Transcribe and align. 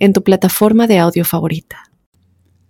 en 0.00 0.12
tu 0.12 0.24
plataforma 0.24 0.88
de 0.88 0.98
audio 0.98 1.24
favorita. 1.24 1.84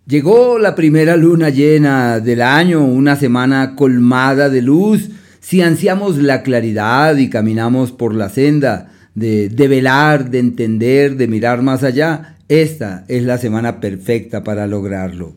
Llegó 0.06 0.58
la 0.58 0.74
primera 0.74 1.16
luna 1.16 1.48
llena 1.48 2.20
del 2.20 2.42
año, 2.42 2.84
una 2.84 3.16
semana 3.16 3.76
colmada 3.76 4.50
de 4.50 4.60
luz. 4.60 5.08
Si 5.40 5.62
ansiamos 5.62 6.18
la 6.18 6.42
claridad 6.42 7.16
y 7.16 7.30
caminamos 7.30 7.92
por 7.92 8.14
la 8.14 8.28
senda 8.28 8.92
de, 9.14 9.48
de 9.48 9.68
velar, 9.68 10.30
de 10.30 10.40
entender, 10.40 11.16
de 11.16 11.28
mirar 11.28 11.62
más 11.62 11.84
allá, 11.84 12.36
esta 12.48 13.04
es 13.06 13.22
la 13.22 13.38
semana 13.38 13.80
perfecta 13.80 14.42
para 14.42 14.66
lograrlo. 14.66 15.36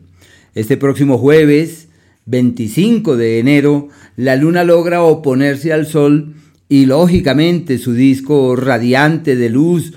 Este 0.54 0.76
próximo 0.76 1.18
jueves, 1.18 1.88
25 2.26 3.16
de 3.16 3.38
enero, 3.38 3.88
la 4.16 4.34
luna 4.34 4.64
logra 4.64 5.02
oponerse 5.02 5.72
al 5.72 5.86
sol 5.86 6.34
y 6.68 6.86
lógicamente 6.86 7.78
su 7.78 7.92
disco 7.92 8.56
radiante 8.56 9.36
de 9.36 9.50
luz 9.50 9.92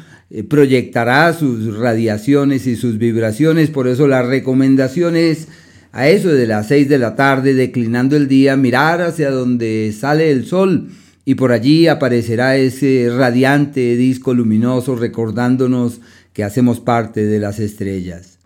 proyectará 0.50 1.34
sus 1.34 1.78
radiaciones 1.78 2.68
y 2.68 2.76
sus 2.76 2.98
vibraciones, 2.98 3.70
por 3.70 3.88
eso 3.88 4.08
la 4.08 4.24
recomendación 4.24 5.16
es 5.16 5.48
a 5.92 6.10
eso 6.10 6.30
de 6.30 6.48
las 6.48 6.68
6 6.68 6.90
de 6.90 7.00
la 7.00 7.16
tarde, 7.16 7.54
declinando 7.54 8.16
el 8.16 8.28
día, 8.28 8.58
mirar 8.58 9.02
hacia 9.02 9.32
donde 9.32 9.94
sale 9.98 10.32
el 10.32 10.46
sol 10.46 10.90
y 11.26 11.36
por 11.36 11.52
allí 11.52 11.88
aparecerá 11.88 12.56
ese 12.56 13.10
radiante 13.14 13.96
disco 13.98 14.34
luminoso 14.34 14.96
recordándonos 14.96 16.00
que 16.34 16.44
hacemos 16.44 16.80
parte 16.80 17.26
de 17.26 17.40
las 17.40 17.60
estrellas. 17.60 18.38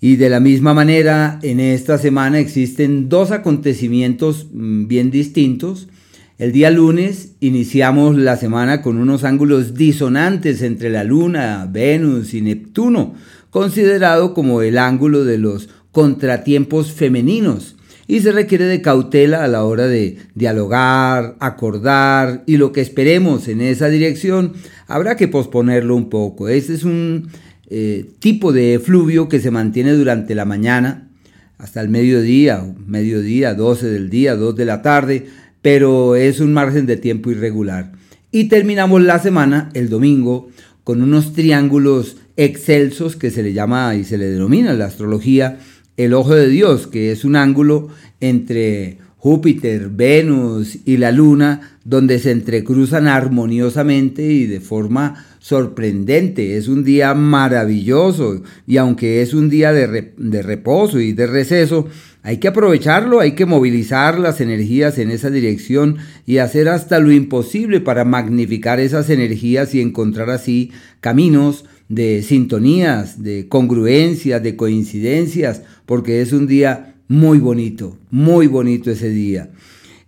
Y 0.00 0.16
de 0.16 0.30
la 0.30 0.40
misma 0.40 0.72
manera, 0.72 1.38
en 1.42 1.60
esta 1.60 1.98
semana 1.98 2.38
existen 2.38 3.08
dos 3.08 3.32
acontecimientos 3.32 4.46
mm, 4.52 4.86
bien 4.86 5.10
distintos 5.10 5.88
el 6.40 6.52
día 6.52 6.70
lunes 6.70 7.32
iniciamos 7.40 8.16
la 8.16 8.34
semana 8.34 8.80
con 8.80 8.96
unos 8.96 9.24
ángulos 9.24 9.74
disonantes 9.74 10.62
entre 10.62 10.88
la 10.88 11.04
Luna, 11.04 11.68
Venus 11.70 12.32
y 12.32 12.40
Neptuno, 12.40 13.14
considerado 13.50 14.32
como 14.32 14.62
el 14.62 14.78
ángulo 14.78 15.26
de 15.26 15.36
los 15.36 15.68
contratiempos 15.92 16.92
femeninos, 16.92 17.76
y 18.06 18.20
se 18.20 18.32
requiere 18.32 18.64
de 18.64 18.80
cautela 18.80 19.44
a 19.44 19.48
la 19.48 19.64
hora 19.64 19.86
de 19.86 20.16
dialogar, 20.34 21.36
acordar, 21.40 22.42
y 22.46 22.56
lo 22.56 22.72
que 22.72 22.80
esperemos 22.80 23.46
en 23.46 23.60
esa 23.60 23.88
dirección 23.88 24.54
habrá 24.86 25.16
que 25.16 25.28
posponerlo 25.28 25.94
un 25.94 26.08
poco. 26.08 26.48
Este 26.48 26.72
es 26.72 26.84
un 26.84 27.28
eh, 27.68 28.08
tipo 28.18 28.54
de 28.54 28.80
fluvio 28.82 29.28
que 29.28 29.40
se 29.40 29.50
mantiene 29.50 29.92
durante 29.92 30.34
la 30.34 30.46
mañana 30.46 31.06
hasta 31.58 31.82
el 31.82 31.90
mediodía, 31.90 32.64
mediodía, 32.86 33.52
12 33.52 33.88
del 33.88 34.08
día, 34.08 34.34
2 34.34 34.56
de 34.56 34.64
la 34.64 34.80
tarde, 34.80 35.26
pero 35.62 36.16
es 36.16 36.40
un 36.40 36.52
margen 36.52 36.86
de 36.86 36.96
tiempo 36.96 37.30
irregular. 37.30 37.92
Y 38.32 38.44
terminamos 38.44 39.02
la 39.02 39.18
semana, 39.18 39.70
el 39.74 39.88
domingo, 39.88 40.48
con 40.84 41.02
unos 41.02 41.32
triángulos 41.32 42.16
excelsos 42.36 43.16
que 43.16 43.30
se 43.30 43.42
le 43.42 43.52
llama 43.52 43.94
y 43.96 44.04
se 44.04 44.18
le 44.18 44.26
denomina 44.26 44.70
en 44.70 44.78
la 44.78 44.86
astrología 44.86 45.58
el 45.96 46.14
ojo 46.14 46.34
de 46.34 46.48
Dios, 46.48 46.86
que 46.86 47.12
es 47.12 47.24
un 47.24 47.36
ángulo 47.36 47.88
entre 48.20 48.98
Júpiter, 49.18 49.90
Venus 49.90 50.78
y 50.86 50.96
la 50.96 51.12
Luna, 51.12 51.78
donde 51.84 52.18
se 52.18 52.30
entrecruzan 52.30 53.06
armoniosamente 53.06 54.22
y 54.22 54.46
de 54.46 54.60
forma 54.60 55.26
sorprendente. 55.40 56.56
Es 56.56 56.68
un 56.68 56.84
día 56.84 57.12
maravilloso 57.12 58.42
y 58.66 58.78
aunque 58.78 59.20
es 59.20 59.34
un 59.34 59.50
día 59.50 59.74
de, 59.74 60.14
de 60.16 60.42
reposo 60.42 61.00
y 61.00 61.12
de 61.12 61.26
receso, 61.26 61.86
hay 62.22 62.36
que 62.36 62.48
aprovecharlo, 62.48 63.20
hay 63.20 63.32
que 63.32 63.46
movilizar 63.46 64.18
las 64.18 64.40
energías 64.40 64.98
en 64.98 65.10
esa 65.10 65.30
dirección 65.30 65.96
y 66.26 66.38
hacer 66.38 66.68
hasta 66.68 66.98
lo 66.98 67.12
imposible 67.12 67.80
para 67.80 68.04
magnificar 68.04 68.78
esas 68.78 69.08
energías 69.08 69.74
y 69.74 69.80
encontrar 69.80 70.28
así 70.28 70.70
caminos 71.00 71.64
de 71.88 72.22
sintonías, 72.22 73.22
de 73.22 73.48
congruencias, 73.48 74.42
de 74.42 74.54
coincidencias, 74.54 75.62
porque 75.86 76.20
es 76.20 76.32
un 76.32 76.46
día 76.46 76.94
muy 77.08 77.38
bonito, 77.38 77.96
muy 78.10 78.46
bonito 78.46 78.90
ese 78.90 79.08
día. 79.08 79.50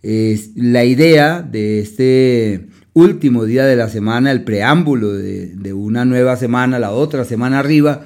Es 0.02 0.50
la 0.54 0.84
idea 0.84 1.40
de 1.40 1.80
este 1.80 2.66
último 2.92 3.46
día 3.46 3.64
de 3.64 3.76
la 3.76 3.88
semana, 3.88 4.32
el 4.32 4.44
preámbulo 4.44 5.14
de, 5.14 5.46
de 5.46 5.72
una 5.72 6.04
nueva 6.04 6.36
semana, 6.36 6.78
la 6.78 6.90
otra 6.90 7.24
semana 7.24 7.58
arriba, 7.58 8.04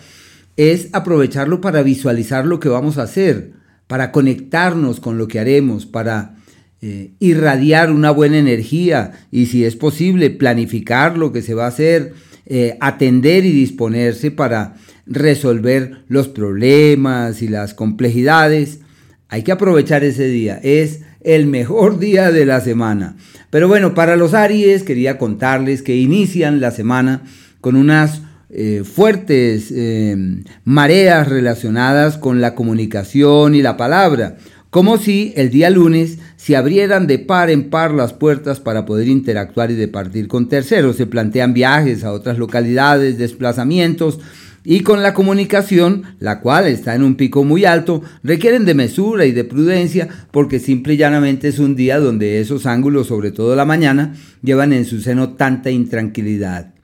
es 0.56 0.88
aprovecharlo 0.92 1.60
para 1.60 1.82
visualizar 1.82 2.46
lo 2.46 2.60
que 2.60 2.68
vamos 2.68 2.98
a 2.98 3.02
hacer 3.02 3.56
para 3.86 4.12
conectarnos 4.12 5.00
con 5.00 5.18
lo 5.18 5.28
que 5.28 5.38
haremos, 5.38 5.86
para 5.86 6.36
eh, 6.82 7.12
irradiar 7.20 7.90
una 7.90 8.10
buena 8.10 8.38
energía 8.38 9.12
y 9.30 9.46
si 9.46 9.64
es 9.64 9.76
posible 9.76 10.30
planificar 10.30 11.16
lo 11.16 11.32
que 11.32 11.42
se 11.42 11.54
va 11.54 11.64
a 11.64 11.68
hacer, 11.68 12.14
eh, 12.46 12.76
atender 12.80 13.44
y 13.44 13.52
disponerse 13.52 14.30
para 14.30 14.74
resolver 15.06 16.04
los 16.08 16.28
problemas 16.28 17.42
y 17.42 17.48
las 17.48 17.74
complejidades. 17.74 18.80
Hay 19.28 19.42
que 19.42 19.52
aprovechar 19.52 20.04
ese 20.04 20.28
día, 20.28 20.60
es 20.62 21.00
el 21.22 21.46
mejor 21.46 21.98
día 22.00 22.30
de 22.30 22.46
la 22.46 22.60
semana. 22.60 23.16
Pero 23.50 23.68
bueno, 23.68 23.94
para 23.94 24.16
los 24.16 24.34
Aries 24.34 24.82
quería 24.82 25.18
contarles 25.18 25.82
que 25.82 25.96
inician 25.96 26.60
la 26.60 26.72
semana 26.72 27.22
con 27.60 27.74
unas 27.74 28.22
eh, 28.58 28.84
fuertes 28.84 29.70
eh, 29.70 30.16
mareas 30.64 31.28
relacionadas 31.28 32.16
con 32.16 32.40
la 32.40 32.54
comunicación 32.54 33.54
y 33.54 33.60
la 33.60 33.76
palabra, 33.76 34.38
como 34.70 34.96
si 34.96 35.34
el 35.36 35.50
día 35.50 35.68
lunes 35.68 36.16
se 36.36 36.56
abrieran 36.56 37.06
de 37.06 37.18
par 37.18 37.50
en 37.50 37.68
par 37.68 37.92
las 37.92 38.14
puertas 38.14 38.58
para 38.58 38.86
poder 38.86 39.08
interactuar 39.08 39.70
y 39.70 39.74
departir 39.74 40.26
con 40.26 40.48
terceros. 40.48 40.96
Se 40.96 41.04
plantean 41.04 41.52
viajes 41.52 42.02
a 42.02 42.12
otras 42.12 42.38
localidades, 42.38 43.18
desplazamientos, 43.18 44.20
y 44.64 44.80
con 44.80 45.02
la 45.02 45.12
comunicación, 45.12 46.04
la 46.18 46.40
cual 46.40 46.66
está 46.66 46.94
en 46.94 47.02
un 47.02 47.16
pico 47.16 47.44
muy 47.44 47.66
alto, 47.66 48.00
requieren 48.22 48.64
de 48.64 48.72
mesura 48.72 49.26
y 49.26 49.32
de 49.32 49.44
prudencia 49.44 50.08
porque 50.30 50.60
simple 50.60 50.94
y 50.94 50.96
llanamente 50.96 51.48
es 51.48 51.58
un 51.58 51.76
día 51.76 52.00
donde 52.00 52.40
esos 52.40 52.64
ángulos, 52.64 53.08
sobre 53.08 53.32
todo 53.32 53.54
la 53.54 53.66
mañana, 53.66 54.14
llevan 54.42 54.72
en 54.72 54.86
su 54.86 55.02
seno 55.02 55.34
tanta 55.34 55.70
intranquilidad 55.70 56.75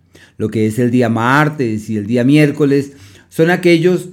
lo 0.43 0.51
que 0.51 0.67
es 0.67 0.81
el 0.81 0.91
día 0.91 1.09
martes 1.09 1.89
y 1.89 1.97
el 1.97 2.05
día 2.05 2.25
miércoles, 2.25 2.95
son 3.29 3.49
aquellos 3.51 4.09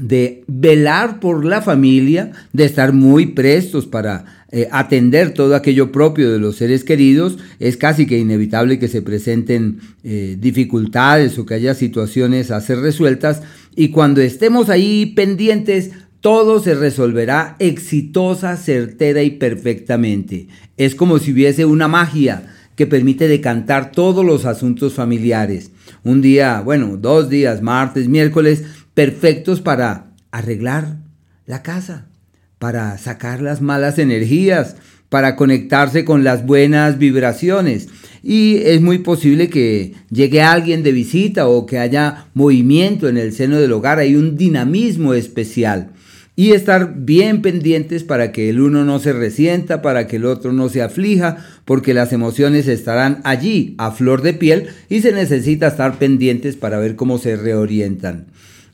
de 0.00 0.44
velar 0.46 1.20
por 1.20 1.44
la 1.44 1.60
familia, 1.60 2.32
de 2.54 2.64
estar 2.64 2.94
muy 2.94 3.26
prestos 3.26 3.84
para 3.84 4.46
eh, 4.50 4.66
atender 4.72 5.34
todo 5.34 5.54
aquello 5.54 5.92
propio 5.92 6.32
de 6.32 6.38
los 6.38 6.56
seres 6.56 6.84
queridos, 6.84 7.36
es 7.58 7.76
casi 7.76 8.06
que 8.06 8.16
inevitable 8.16 8.78
que 8.78 8.88
se 8.88 9.02
presenten 9.02 9.80
eh, 10.04 10.38
dificultades 10.40 11.38
o 11.38 11.44
que 11.44 11.52
haya 11.52 11.74
situaciones 11.74 12.50
a 12.50 12.62
ser 12.62 12.78
resueltas. 12.78 13.42
Y 13.74 13.88
cuando 13.88 14.22
estemos 14.22 14.70
ahí 14.70 15.12
pendientes, 15.14 15.90
todo 16.22 16.60
se 16.60 16.74
resolverá 16.74 17.56
exitosa, 17.58 18.56
certera 18.56 19.22
y 19.22 19.32
perfectamente. 19.32 20.48
Es 20.78 20.94
como 20.94 21.18
si 21.18 21.32
hubiese 21.32 21.66
una 21.66 21.88
magia 21.88 22.55
que 22.76 22.86
permite 22.86 23.26
decantar 23.26 23.90
todos 23.90 24.24
los 24.24 24.44
asuntos 24.44 24.94
familiares. 24.94 25.70
Un 26.04 26.20
día, 26.20 26.60
bueno, 26.60 26.96
dos 26.96 27.28
días, 27.28 27.62
martes, 27.62 28.08
miércoles, 28.08 28.62
perfectos 28.94 29.60
para 29.60 30.12
arreglar 30.30 30.98
la 31.46 31.62
casa, 31.62 32.06
para 32.58 32.96
sacar 32.98 33.40
las 33.42 33.60
malas 33.60 33.98
energías, 33.98 34.76
para 35.08 35.36
conectarse 35.36 36.04
con 36.04 36.22
las 36.22 36.44
buenas 36.44 36.98
vibraciones. 36.98 37.88
Y 38.22 38.56
es 38.58 38.80
muy 38.80 38.98
posible 38.98 39.48
que 39.48 39.94
llegue 40.10 40.42
alguien 40.42 40.82
de 40.82 40.92
visita 40.92 41.48
o 41.48 41.64
que 41.64 41.78
haya 41.78 42.26
movimiento 42.34 43.08
en 43.08 43.16
el 43.16 43.32
seno 43.32 43.58
del 43.58 43.72
hogar, 43.72 43.98
hay 43.98 44.16
un 44.16 44.36
dinamismo 44.36 45.14
especial 45.14 45.90
y 46.38 46.52
estar 46.52 46.94
bien 46.94 47.40
pendientes 47.40 48.04
para 48.04 48.30
que 48.30 48.50
el 48.50 48.60
uno 48.60 48.84
no 48.84 48.98
se 48.98 49.14
resienta, 49.14 49.80
para 49.80 50.06
que 50.06 50.16
el 50.16 50.26
otro 50.26 50.52
no 50.52 50.68
se 50.68 50.82
aflija, 50.82 51.38
porque 51.66 51.92
las 51.92 52.14
emociones 52.14 52.68
estarán 52.68 53.20
allí 53.24 53.74
a 53.76 53.90
flor 53.90 54.22
de 54.22 54.32
piel 54.32 54.68
y 54.88 55.02
se 55.02 55.12
necesita 55.12 55.66
estar 55.66 55.98
pendientes 55.98 56.56
para 56.56 56.78
ver 56.78 56.96
cómo 56.96 57.18
se 57.18 57.36
reorientan. 57.36 58.28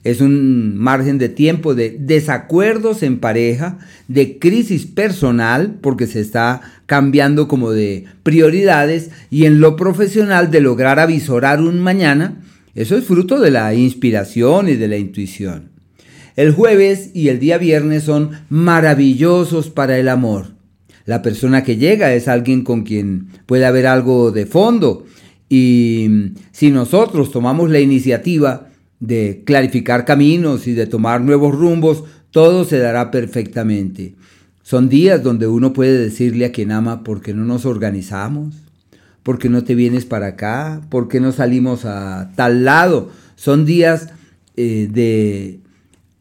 Es 0.04 0.20
un 0.20 0.76
margen 0.76 1.16
de 1.18 1.28
tiempo 1.28 1.74
de 1.74 1.96
desacuerdos 1.98 3.02
en 3.02 3.18
pareja, 3.18 3.78
de 4.08 4.38
crisis 4.38 4.84
personal, 4.84 5.78
porque 5.80 6.06
se 6.06 6.20
está 6.20 6.60
cambiando 6.86 7.48
como 7.48 7.70
de 7.70 8.04
prioridades, 8.22 9.10
y 9.30 9.46
en 9.46 9.60
lo 9.60 9.76
profesional 9.76 10.50
de 10.50 10.60
lograr 10.60 10.98
avisorar 10.98 11.60
un 11.60 11.80
mañana 11.80 12.40
Eso 12.74 12.96
es 12.96 13.04
fruto 13.04 13.38
de 13.38 13.50
la 13.50 13.74
inspiración 13.74 14.68
y 14.68 14.76
de 14.76 14.88
la 14.88 14.96
intuición. 14.96 15.68
El 16.36 16.52
jueves 16.52 17.10
y 17.12 17.28
el 17.28 17.38
día 17.38 17.58
viernes 17.58 18.04
son 18.04 18.30
maravillosos 18.48 19.68
para 19.68 19.98
el 19.98 20.08
amor. 20.08 20.61
La 21.04 21.22
persona 21.22 21.64
que 21.64 21.76
llega 21.76 22.14
es 22.14 22.28
alguien 22.28 22.62
con 22.62 22.82
quien 22.82 23.28
puede 23.46 23.66
haber 23.66 23.86
algo 23.86 24.30
de 24.30 24.46
fondo 24.46 25.04
y 25.48 26.32
si 26.50 26.70
nosotros 26.70 27.30
tomamos 27.30 27.70
la 27.70 27.80
iniciativa 27.80 28.68
de 29.00 29.42
clarificar 29.44 30.04
caminos 30.04 30.66
y 30.66 30.72
de 30.72 30.86
tomar 30.86 31.20
nuevos 31.20 31.54
rumbos, 31.54 32.04
todo 32.30 32.64
se 32.64 32.78
dará 32.78 33.10
perfectamente. 33.10 34.14
Son 34.62 34.88
días 34.88 35.22
donde 35.22 35.48
uno 35.48 35.72
puede 35.72 35.98
decirle 35.98 36.46
a 36.46 36.52
quien 36.52 36.72
ama, 36.72 37.04
¿por 37.04 37.20
qué 37.20 37.34
no 37.34 37.44
nos 37.44 37.66
organizamos? 37.66 38.54
¿Por 39.22 39.38
qué 39.38 39.48
no 39.48 39.62
te 39.62 39.74
vienes 39.74 40.06
para 40.06 40.28
acá? 40.28 40.80
¿Por 40.88 41.08
qué 41.08 41.20
no 41.20 41.32
salimos 41.32 41.84
a 41.84 42.32
tal 42.34 42.64
lado? 42.64 43.10
Son 43.36 43.66
días 43.66 44.08
eh, 44.56 44.88
de 44.90 45.60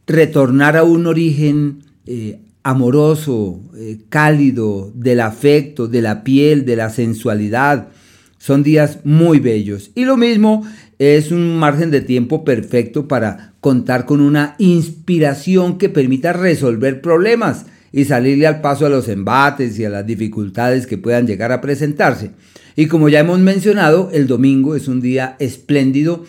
retornar 0.08 0.76
a 0.76 0.84
un 0.84 1.08
origen 1.08 1.84
eh, 2.06 2.42
amoroso, 2.64 3.62
eh, 3.76 4.00
cálido, 4.10 4.92
del 4.94 5.20
afecto, 5.20 5.88
de 5.88 6.02
la 6.02 6.24
piel, 6.24 6.66
de 6.66 6.76
la 6.76 6.90
sensualidad. 6.90 7.90
Son 8.38 8.64
días 8.64 9.00
muy 9.04 9.40
bellos. 9.40 9.92
Y 9.96 10.06
lo 10.06 10.18
mismo 10.18 10.66
es 11.00 11.32
un 11.32 11.58
margen 11.58 11.92
de 11.92 12.02
tiempo 12.02 12.44
perfecto 12.44 13.08
para 13.08 13.54
contar 13.60 14.06
con 14.06 14.22
una 14.22 14.56
inspiración 14.58 15.78
que 15.78 15.90
permita 15.90 16.34
resolver 16.34 17.02
problemas 17.02 17.66
y 17.92 18.06
salirle 18.06 18.48
al 18.48 18.62
paso 18.62 18.86
a 18.86 18.90
los 18.90 19.08
embates 19.08 19.78
y 19.78 19.86
a 19.86 19.90
las 19.90 20.06
dificultades 20.06 20.88
que 20.88 20.98
puedan 20.98 21.28
llegar 21.28 21.52
a 21.52 21.62
presentarse. 21.62 22.32
Y 22.76 22.88
como 22.88 23.10
ya 23.10 23.20
hemos 23.20 23.40
mencionado, 23.40 24.10
el 24.14 24.28
domingo 24.28 24.76
es 24.76 24.88
un 24.88 25.02
día 25.02 25.36
espléndido 25.40 26.24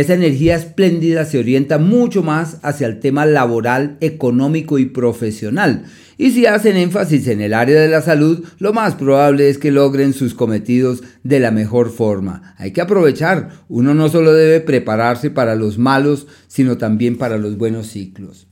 esa 0.00 0.14
energía 0.14 0.56
espléndida 0.56 1.24
se 1.24 1.38
orienta 1.38 1.78
mucho 1.78 2.22
más 2.22 2.58
hacia 2.62 2.86
el 2.86 3.00
tema 3.00 3.24
laboral, 3.24 3.96
económico 4.00 4.78
y 4.78 4.86
profesional. 4.86 5.84
Y 6.18 6.30
si 6.30 6.46
hacen 6.46 6.76
énfasis 6.76 7.28
en 7.28 7.40
el 7.40 7.54
área 7.54 7.80
de 7.80 7.88
la 7.88 8.00
salud, 8.02 8.44
lo 8.58 8.72
más 8.72 8.94
probable 8.94 9.48
es 9.48 9.58
que 9.58 9.70
logren 9.70 10.12
sus 10.12 10.34
cometidos 10.34 11.02
de 11.22 11.40
la 11.40 11.50
mejor 11.50 11.90
forma. 11.90 12.54
Hay 12.58 12.72
que 12.72 12.80
aprovechar. 12.80 13.50
Uno 13.68 13.94
no 13.94 14.08
solo 14.08 14.32
debe 14.32 14.60
prepararse 14.60 15.30
para 15.30 15.54
los 15.54 15.78
malos, 15.78 16.26
sino 16.48 16.78
también 16.78 17.18
para 17.18 17.38
los 17.38 17.56
buenos 17.56 17.88
ciclos. 17.88 18.46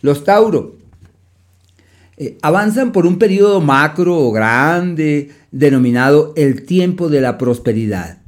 Los 0.00 0.24
Tauro 0.24 0.78
eh, 2.16 2.38
avanzan 2.42 2.92
por 2.92 3.06
un 3.06 3.18
periodo 3.18 3.60
macro 3.60 4.18
o 4.18 4.32
grande 4.32 5.30
denominado 5.50 6.32
el 6.36 6.64
tiempo 6.64 7.08
de 7.08 7.20
la 7.20 7.38
prosperidad. 7.38 8.23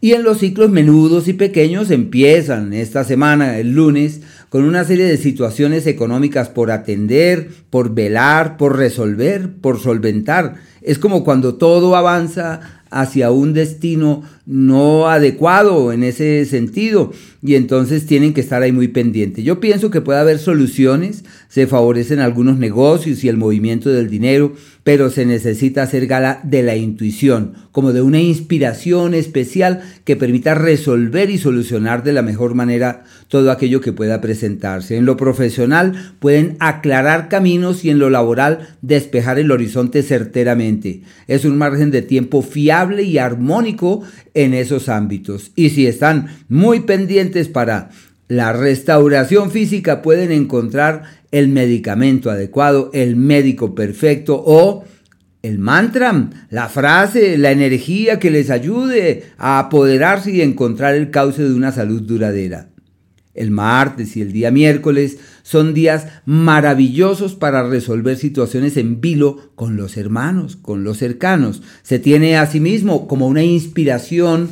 Y 0.00 0.12
en 0.12 0.24
los 0.24 0.38
ciclos 0.38 0.70
menudos 0.70 1.26
y 1.26 1.32
pequeños 1.32 1.90
empiezan 1.90 2.74
esta 2.74 3.02
semana, 3.04 3.58
el 3.58 3.72
lunes, 3.72 4.20
con 4.50 4.64
una 4.64 4.84
serie 4.84 5.06
de 5.06 5.16
situaciones 5.16 5.86
económicas 5.86 6.50
por 6.50 6.70
atender, 6.70 7.48
por 7.70 7.94
velar, 7.94 8.58
por 8.58 8.76
resolver, 8.76 9.50
por 9.60 9.80
solventar. 9.80 10.56
Es 10.82 10.98
como 10.98 11.24
cuando 11.24 11.56
todo 11.56 11.96
avanza 11.96 12.75
hacia 12.90 13.30
un 13.30 13.52
destino 13.52 14.22
no 14.46 15.08
adecuado 15.08 15.92
en 15.92 16.04
ese 16.04 16.44
sentido 16.44 17.12
y 17.42 17.54
entonces 17.54 18.06
tienen 18.06 18.32
que 18.32 18.40
estar 18.40 18.62
ahí 18.62 18.72
muy 18.72 18.88
pendientes. 18.88 19.44
Yo 19.44 19.60
pienso 19.60 19.90
que 19.90 20.00
puede 20.00 20.18
haber 20.18 20.38
soluciones, 20.38 21.24
se 21.48 21.66
favorecen 21.66 22.20
algunos 22.20 22.58
negocios 22.58 23.22
y 23.22 23.28
el 23.28 23.36
movimiento 23.36 23.90
del 23.90 24.08
dinero, 24.08 24.54
pero 24.82 25.10
se 25.10 25.26
necesita 25.26 25.82
hacer 25.82 26.06
gala 26.06 26.40
de 26.44 26.62
la 26.62 26.76
intuición, 26.76 27.54
como 27.72 27.92
de 27.92 28.02
una 28.02 28.20
inspiración 28.20 29.14
especial 29.14 29.82
que 30.04 30.16
permita 30.16 30.54
resolver 30.54 31.30
y 31.30 31.38
solucionar 31.38 32.04
de 32.04 32.12
la 32.12 32.22
mejor 32.22 32.54
manera 32.54 33.04
todo 33.28 33.50
aquello 33.50 33.80
que 33.80 33.92
pueda 33.92 34.20
presentarse. 34.20 34.96
En 34.96 35.04
lo 35.04 35.16
profesional 35.16 36.14
pueden 36.20 36.56
aclarar 36.60 37.28
caminos 37.28 37.84
y 37.84 37.90
en 37.90 37.98
lo 37.98 38.10
laboral 38.10 38.68
despejar 38.82 39.38
el 39.38 39.50
horizonte 39.50 40.02
certeramente. 40.02 41.02
Es 41.26 41.44
un 41.44 41.58
margen 41.58 41.90
de 41.90 42.02
tiempo 42.02 42.42
fiable 42.42 43.02
y 43.02 43.18
armónico 43.18 44.02
en 44.34 44.54
esos 44.54 44.88
ámbitos. 44.88 45.52
Y 45.56 45.70
si 45.70 45.86
están 45.86 46.28
muy 46.48 46.80
pendientes 46.80 47.48
para 47.48 47.90
la 48.28 48.52
restauración 48.52 49.50
física, 49.50 50.02
pueden 50.02 50.32
encontrar 50.32 51.04
el 51.30 51.48
medicamento 51.48 52.30
adecuado, 52.30 52.90
el 52.92 53.16
médico 53.16 53.74
perfecto 53.74 54.42
o 54.44 54.84
el 55.42 55.58
mantra, 55.58 56.30
la 56.50 56.68
frase, 56.68 57.38
la 57.38 57.52
energía 57.52 58.18
que 58.18 58.30
les 58.30 58.50
ayude 58.50 59.24
a 59.38 59.60
apoderarse 59.60 60.32
y 60.32 60.40
encontrar 60.40 60.94
el 60.94 61.10
cauce 61.10 61.42
de 61.44 61.54
una 61.54 61.70
salud 61.70 62.02
duradera. 62.02 62.70
El 63.36 63.50
martes 63.50 64.16
y 64.16 64.22
el 64.22 64.32
día 64.32 64.50
miércoles 64.50 65.18
son 65.42 65.74
días 65.74 66.06
maravillosos 66.24 67.34
para 67.34 67.68
resolver 67.68 68.16
situaciones 68.16 68.76
en 68.76 69.00
vilo 69.00 69.50
con 69.54 69.76
los 69.76 69.96
hermanos, 69.96 70.56
con 70.56 70.82
los 70.82 70.98
cercanos. 70.98 71.62
Se 71.82 71.98
tiene 71.98 72.36
a 72.36 72.46
sí 72.46 72.58
mismo 72.58 73.06
como 73.06 73.28
una 73.28 73.44
inspiración 73.44 74.48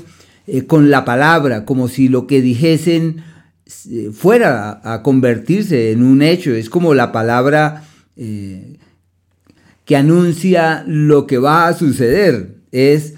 eh, 0.46 0.66
con 0.66 0.90
la 0.90 1.04
palabra, 1.04 1.64
como 1.64 1.88
si 1.88 2.08
lo 2.08 2.26
que 2.26 2.42
dijesen 2.42 3.24
eh, 3.90 4.10
fuera 4.12 4.80
a, 4.84 5.02
convertirse 5.02 5.90
en 5.90 6.02
un 6.02 6.20
hecho. 6.22 6.54
Es 6.54 6.68
como 6.68 6.92
la 6.92 7.12
palabra 7.12 7.84
eh, 8.16 8.76
que 9.86 9.96
anuncia 9.96 10.84
lo 10.86 11.26
que 11.26 11.38
va 11.38 11.66
a 11.66 11.74
suceder. 11.74 12.56
Es 12.72 13.14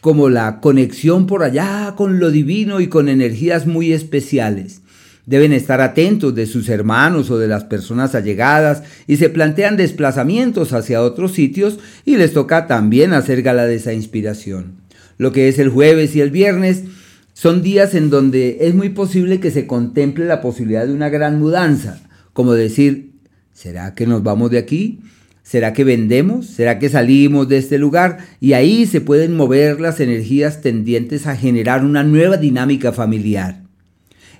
como 0.00 0.28
la 0.28 0.60
conexión 0.60 1.26
por 1.26 1.42
allá 1.42 1.94
con 1.96 2.20
lo 2.20 2.30
divino 2.30 2.80
y 2.80 2.88
con 2.88 3.08
energías 3.08 3.66
muy 3.66 3.92
especiales. 3.92 4.82
Deben 5.26 5.52
estar 5.52 5.80
atentos 5.80 6.34
de 6.36 6.46
sus 6.46 6.68
hermanos 6.68 7.30
o 7.32 7.38
de 7.38 7.48
las 7.48 7.64
personas 7.64 8.14
allegadas 8.14 8.84
y 9.08 9.16
se 9.16 9.28
plantean 9.28 9.76
desplazamientos 9.76 10.72
hacia 10.72 11.02
otros 11.02 11.32
sitios 11.32 11.80
y 12.04 12.16
les 12.16 12.32
toca 12.32 12.68
también 12.68 13.12
hacer 13.12 13.42
gala 13.42 13.66
de 13.66 13.74
esa 13.74 13.92
inspiración. 13.92 14.76
Lo 15.18 15.32
que 15.32 15.48
es 15.48 15.58
el 15.58 15.68
jueves 15.68 16.14
y 16.14 16.20
el 16.20 16.30
viernes 16.30 16.84
son 17.32 17.60
días 17.60 17.94
en 17.94 18.08
donde 18.08 18.58
es 18.60 18.74
muy 18.74 18.90
posible 18.90 19.40
que 19.40 19.50
se 19.50 19.66
contemple 19.66 20.26
la 20.26 20.40
posibilidad 20.40 20.86
de 20.86 20.94
una 20.94 21.08
gran 21.08 21.40
mudanza, 21.40 22.00
como 22.32 22.52
decir, 22.52 23.10
¿será 23.52 23.94
que 23.94 24.06
nos 24.06 24.22
vamos 24.22 24.52
de 24.52 24.58
aquí? 24.58 25.00
¿Será 25.42 25.72
que 25.72 25.84
vendemos? 25.84 26.46
¿Será 26.46 26.78
que 26.78 26.88
salimos 26.88 27.48
de 27.48 27.58
este 27.58 27.78
lugar? 27.78 28.18
Y 28.40 28.52
ahí 28.52 28.86
se 28.86 29.00
pueden 29.00 29.36
mover 29.36 29.80
las 29.80 30.00
energías 30.00 30.60
tendientes 30.60 31.26
a 31.26 31.36
generar 31.36 31.84
una 31.84 32.04
nueva 32.04 32.36
dinámica 32.36 32.92
familiar. 32.92 33.65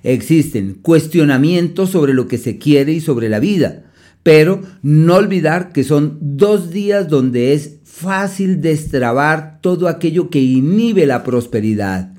Existen 0.03 0.75
cuestionamientos 0.81 1.89
sobre 1.89 2.13
lo 2.13 2.27
que 2.27 2.37
se 2.37 2.57
quiere 2.57 2.93
y 2.93 3.01
sobre 3.01 3.29
la 3.29 3.39
vida, 3.39 3.83
pero 4.23 4.61
no 4.81 5.15
olvidar 5.15 5.71
que 5.71 5.83
son 5.83 6.17
dos 6.21 6.71
días 6.71 7.07
donde 7.07 7.53
es 7.53 7.77
fácil 7.83 8.61
destrabar 8.61 9.59
todo 9.61 9.87
aquello 9.87 10.29
que 10.29 10.39
inhibe 10.39 11.05
la 11.05 11.23
prosperidad. 11.23 12.11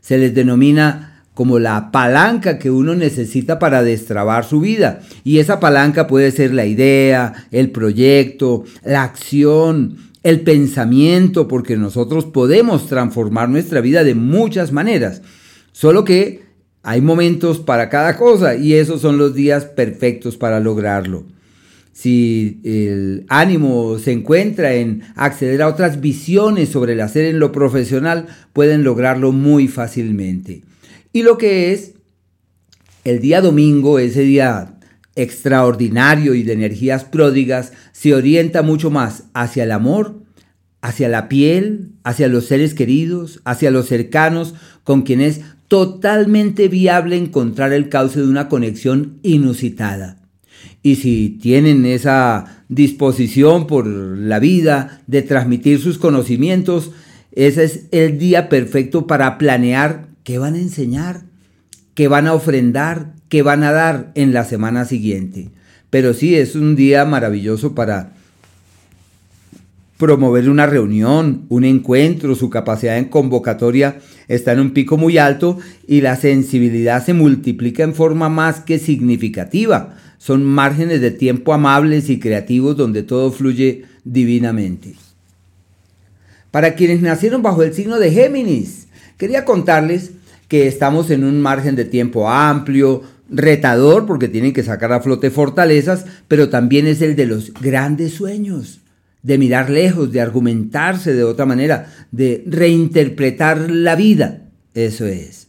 Se 0.00 0.18
les 0.18 0.34
denomina 0.34 1.12
como 1.34 1.58
la 1.58 1.90
palanca 1.90 2.58
que 2.58 2.70
uno 2.70 2.94
necesita 2.94 3.58
para 3.58 3.82
destrabar 3.82 4.44
su 4.44 4.60
vida. 4.60 5.00
Y 5.24 5.38
esa 5.38 5.60
palanca 5.60 6.06
puede 6.06 6.30
ser 6.30 6.52
la 6.52 6.66
idea, 6.66 7.32
el 7.50 7.70
proyecto, 7.70 8.64
la 8.84 9.02
acción, 9.02 9.96
el 10.22 10.40
pensamiento, 10.40 11.48
porque 11.48 11.76
nosotros 11.76 12.26
podemos 12.26 12.86
transformar 12.86 13.48
nuestra 13.48 13.80
vida 13.80 14.04
de 14.04 14.14
muchas 14.14 14.72
maneras. 14.72 15.22
Solo 15.72 16.04
que 16.04 16.41
hay 16.82 17.00
momentos 17.00 17.60
para 17.60 17.88
cada 17.88 18.16
cosa 18.16 18.56
y 18.56 18.74
esos 18.74 19.00
son 19.00 19.18
los 19.18 19.34
días 19.34 19.64
perfectos 19.66 20.36
para 20.36 20.60
lograrlo. 20.60 21.24
Si 21.92 22.60
el 22.64 23.24
ánimo 23.28 23.98
se 23.98 24.12
encuentra 24.12 24.74
en 24.74 25.02
acceder 25.14 25.62
a 25.62 25.68
otras 25.68 26.00
visiones 26.00 26.70
sobre 26.70 26.94
el 26.94 27.00
hacer 27.00 27.26
en 27.26 27.38
lo 27.38 27.52
profesional, 27.52 28.26
pueden 28.52 28.82
lograrlo 28.82 29.30
muy 29.32 29.68
fácilmente. 29.68 30.62
Y 31.12 31.22
lo 31.22 31.38
que 31.38 31.72
es 31.72 31.92
el 33.04 33.20
día 33.20 33.40
domingo, 33.40 33.98
ese 33.98 34.22
día 34.22 34.74
extraordinario 35.14 36.34
y 36.34 36.42
de 36.42 36.54
energías 36.54 37.04
pródigas, 37.04 37.72
se 37.92 38.14
orienta 38.14 38.62
mucho 38.62 38.90
más 38.90 39.24
hacia 39.34 39.64
el 39.64 39.72
amor, 39.72 40.22
hacia 40.80 41.08
la 41.08 41.28
piel, 41.28 41.90
hacia 42.02 42.28
los 42.28 42.46
seres 42.46 42.74
queridos, 42.74 43.40
hacia 43.44 43.70
los 43.70 43.86
cercanos, 43.86 44.54
con 44.82 45.02
quienes 45.02 45.42
totalmente 45.72 46.68
viable 46.68 47.16
encontrar 47.16 47.72
el 47.72 47.88
cauce 47.88 48.20
de 48.20 48.26
una 48.26 48.50
conexión 48.50 49.18
inusitada. 49.22 50.18
Y 50.82 50.96
si 50.96 51.38
tienen 51.40 51.86
esa 51.86 52.62
disposición 52.68 53.66
por 53.66 53.86
la 53.86 54.38
vida 54.38 55.00
de 55.06 55.22
transmitir 55.22 55.80
sus 55.80 55.96
conocimientos, 55.96 56.90
ese 57.34 57.64
es 57.64 57.86
el 57.90 58.18
día 58.18 58.50
perfecto 58.50 59.06
para 59.06 59.38
planear 59.38 60.08
qué 60.24 60.36
van 60.36 60.56
a 60.56 60.58
enseñar, 60.58 61.22
qué 61.94 62.06
van 62.06 62.26
a 62.26 62.34
ofrendar, 62.34 63.14
qué 63.30 63.40
van 63.40 63.62
a 63.62 63.72
dar 63.72 64.12
en 64.14 64.34
la 64.34 64.44
semana 64.44 64.84
siguiente. 64.84 65.52
Pero 65.88 66.12
sí, 66.12 66.34
es 66.34 66.54
un 66.54 66.76
día 66.76 67.06
maravilloso 67.06 67.74
para 67.74 68.12
promover 69.96 70.50
una 70.50 70.66
reunión, 70.66 71.46
un 71.48 71.64
encuentro, 71.64 72.34
su 72.34 72.50
capacidad 72.50 72.98
en 72.98 73.06
convocatoria 73.06 74.00
está 74.28 74.52
en 74.52 74.60
un 74.60 74.70
pico 74.72 74.96
muy 74.96 75.18
alto 75.18 75.58
y 75.86 76.00
la 76.00 76.16
sensibilidad 76.16 77.04
se 77.04 77.14
multiplica 77.14 77.82
en 77.82 77.94
forma 77.94 78.28
más 78.28 78.60
que 78.60 78.78
significativa. 78.78 79.96
Son 80.18 80.44
márgenes 80.44 81.00
de 81.00 81.10
tiempo 81.10 81.52
amables 81.52 82.10
y 82.10 82.18
creativos 82.20 82.76
donde 82.76 83.02
todo 83.02 83.32
fluye 83.32 83.84
divinamente. 84.04 84.94
Para 86.50 86.74
quienes 86.74 87.00
nacieron 87.00 87.42
bajo 87.42 87.62
el 87.62 87.72
signo 87.72 87.98
de 87.98 88.10
Géminis, 88.10 88.88
quería 89.16 89.44
contarles 89.44 90.12
que 90.48 90.68
estamos 90.68 91.10
en 91.10 91.24
un 91.24 91.40
margen 91.40 91.76
de 91.76 91.86
tiempo 91.86 92.28
amplio, 92.28 93.02
retador, 93.30 94.04
porque 94.06 94.28
tienen 94.28 94.52
que 94.52 94.62
sacar 94.62 94.92
a 94.92 95.00
flote 95.00 95.30
fortalezas, 95.30 96.04
pero 96.28 96.50
también 96.50 96.86
es 96.86 97.00
el 97.00 97.16
de 97.16 97.26
los 97.26 97.54
grandes 97.54 98.12
sueños 98.12 98.81
de 99.22 99.38
mirar 99.38 99.70
lejos, 99.70 100.12
de 100.12 100.20
argumentarse 100.20 101.14
de 101.14 101.24
otra 101.24 101.46
manera, 101.46 101.92
de 102.10 102.42
reinterpretar 102.46 103.70
la 103.70 103.94
vida. 103.96 104.42
Eso 104.74 105.06
es. 105.06 105.48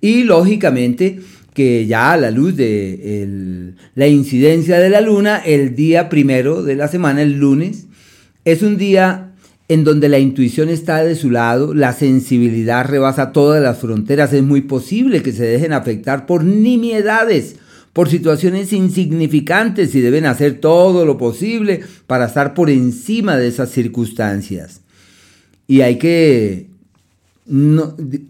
Y 0.00 0.24
lógicamente 0.24 1.20
que 1.54 1.86
ya 1.86 2.12
a 2.12 2.16
la 2.16 2.30
luz 2.30 2.56
de 2.56 3.74
la 3.94 4.08
incidencia 4.08 4.78
de 4.78 4.90
la 4.90 5.00
luna, 5.00 5.38
el 5.38 5.76
día 5.76 6.08
primero 6.08 6.62
de 6.62 6.74
la 6.74 6.88
semana, 6.88 7.22
el 7.22 7.38
lunes, 7.38 7.86
es 8.44 8.62
un 8.62 8.76
día 8.76 9.30
en 9.68 9.84
donde 9.84 10.08
la 10.08 10.18
intuición 10.18 10.68
está 10.68 11.02
de 11.02 11.14
su 11.14 11.30
lado, 11.30 11.72
la 11.72 11.92
sensibilidad 11.94 12.84
rebasa 12.84 13.32
todas 13.32 13.62
las 13.62 13.78
fronteras, 13.78 14.32
es 14.32 14.42
muy 14.42 14.62
posible 14.62 15.22
que 15.22 15.32
se 15.32 15.44
dejen 15.44 15.72
afectar 15.72 16.26
por 16.26 16.44
nimiedades 16.44 17.56
por 17.94 18.10
situaciones 18.10 18.72
insignificantes 18.72 19.94
y 19.94 20.00
deben 20.00 20.26
hacer 20.26 20.60
todo 20.60 21.06
lo 21.06 21.16
posible 21.16 21.80
para 22.06 22.26
estar 22.26 22.52
por 22.52 22.68
encima 22.68 23.36
de 23.36 23.46
esas 23.46 23.70
circunstancias. 23.70 24.80
Y 25.68 25.80
hay 25.80 25.96
que, 25.96 26.66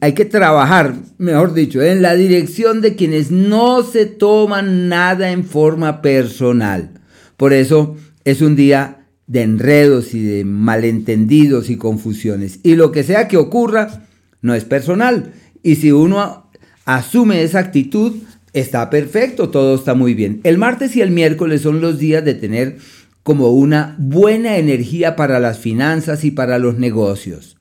hay 0.00 0.12
que 0.12 0.24
trabajar, 0.26 0.94
mejor 1.16 1.54
dicho, 1.54 1.82
en 1.82 2.02
la 2.02 2.14
dirección 2.14 2.82
de 2.82 2.94
quienes 2.94 3.30
no 3.30 3.82
se 3.82 4.04
toman 4.04 4.90
nada 4.90 5.32
en 5.32 5.44
forma 5.44 6.02
personal. 6.02 6.90
Por 7.38 7.54
eso 7.54 7.96
es 8.24 8.42
un 8.42 8.56
día 8.56 9.06
de 9.26 9.42
enredos 9.42 10.12
y 10.12 10.22
de 10.22 10.44
malentendidos 10.44 11.70
y 11.70 11.78
confusiones. 11.78 12.60
Y 12.62 12.76
lo 12.76 12.92
que 12.92 13.02
sea 13.02 13.28
que 13.28 13.38
ocurra, 13.38 14.04
no 14.42 14.54
es 14.54 14.66
personal. 14.66 15.32
Y 15.62 15.76
si 15.76 15.90
uno 15.90 16.50
asume 16.84 17.42
esa 17.42 17.60
actitud, 17.60 18.12
está 18.54 18.88
perfecto, 18.88 19.50
todo 19.50 19.74
está 19.74 19.94
muy 19.94 20.14
bien. 20.14 20.40
El 20.44 20.56
martes 20.56 20.96
y 20.96 21.02
el 21.02 21.10
miércoles 21.10 21.60
son 21.60 21.80
los 21.80 21.98
días 21.98 22.24
de 22.24 22.34
tener 22.34 22.78
como 23.22 23.50
una 23.50 23.96
buena 23.98 24.56
energía 24.56 25.16
para 25.16 25.40
las 25.40 25.58
finanzas 25.58 26.24
y 26.24 26.30
para 26.30 26.58
los 26.58 26.78
negocios. 26.78 27.56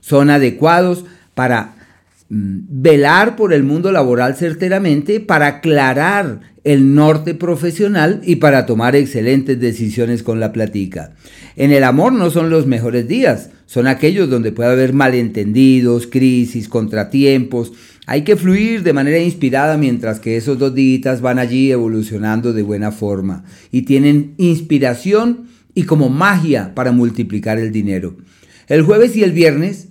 Son 0.00 0.30
adecuados 0.30 1.04
para 1.34 1.74
mm, 2.30 2.60
velar 2.68 3.36
por 3.36 3.52
el 3.52 3.62
mundo 3.62 3.92
laboral 3.92 4.36
certeramente, 4.36 5.20
para 5.20 5.46
aclarar 5.46 6.40
el 6.64 6.94
norte 6.94 7.34
profesional 7.34 8.20
y 8.24 8.36
para 8.36 8.66
tomar 8.66 8.96
excelentes 8.96 9.60
decisiones 9.60 10.22
con 10.22 10.40
la 10.40 10.52
platica. 10.52 11.12
En 11.56 11.72
el 11.72 11.84
amor 11.84 12.12
no 12.12 12.30
son 12.30 12.50
los 12.50 12.66
mejores 12.66 13.08
días, 13.08 13.50
son 13.66 13.86
aquellos 13.86 14.30
donde 14.30 14.52
puede 14.52 14.70
haber 14.70 14.92
malentendidos, 14.92 16.06
crisis, 16.06 16.68
contratiempos, 16.68 17.72
hay 18.10 18.22
que 18.22 18.36
fluir 18.36 18.84
de 18.84 18.94
manera 18.94 19.18
inspirada 19.18 19.76
mientras 19.76 20.18
que 20.18 20.38
esos 20.38 20.58
dos 20.58 20.74
días 20.74 21.20
van 21.20 21.38
allí 21.38 21.70
evolucionando 21.70 22.54
de 22.54 22.62
buena 22.62 22.90
forma 22.90 23.44
y 23.70 23.82
tienen 23.82 24.32
inspiración 24.38 25.48
y 25.74 25.82
como 25.82 26.08
magia 26.08 26.74
para 26.74 26.90
multiplicar 26.90 27.58
el 27.58 27.70
dinero. 27.70 28.16
El 28.66 28.80
jueves 28.80 29.14
y 29.14 29.24
el 29.24 29.32
viernes 29.32 29.88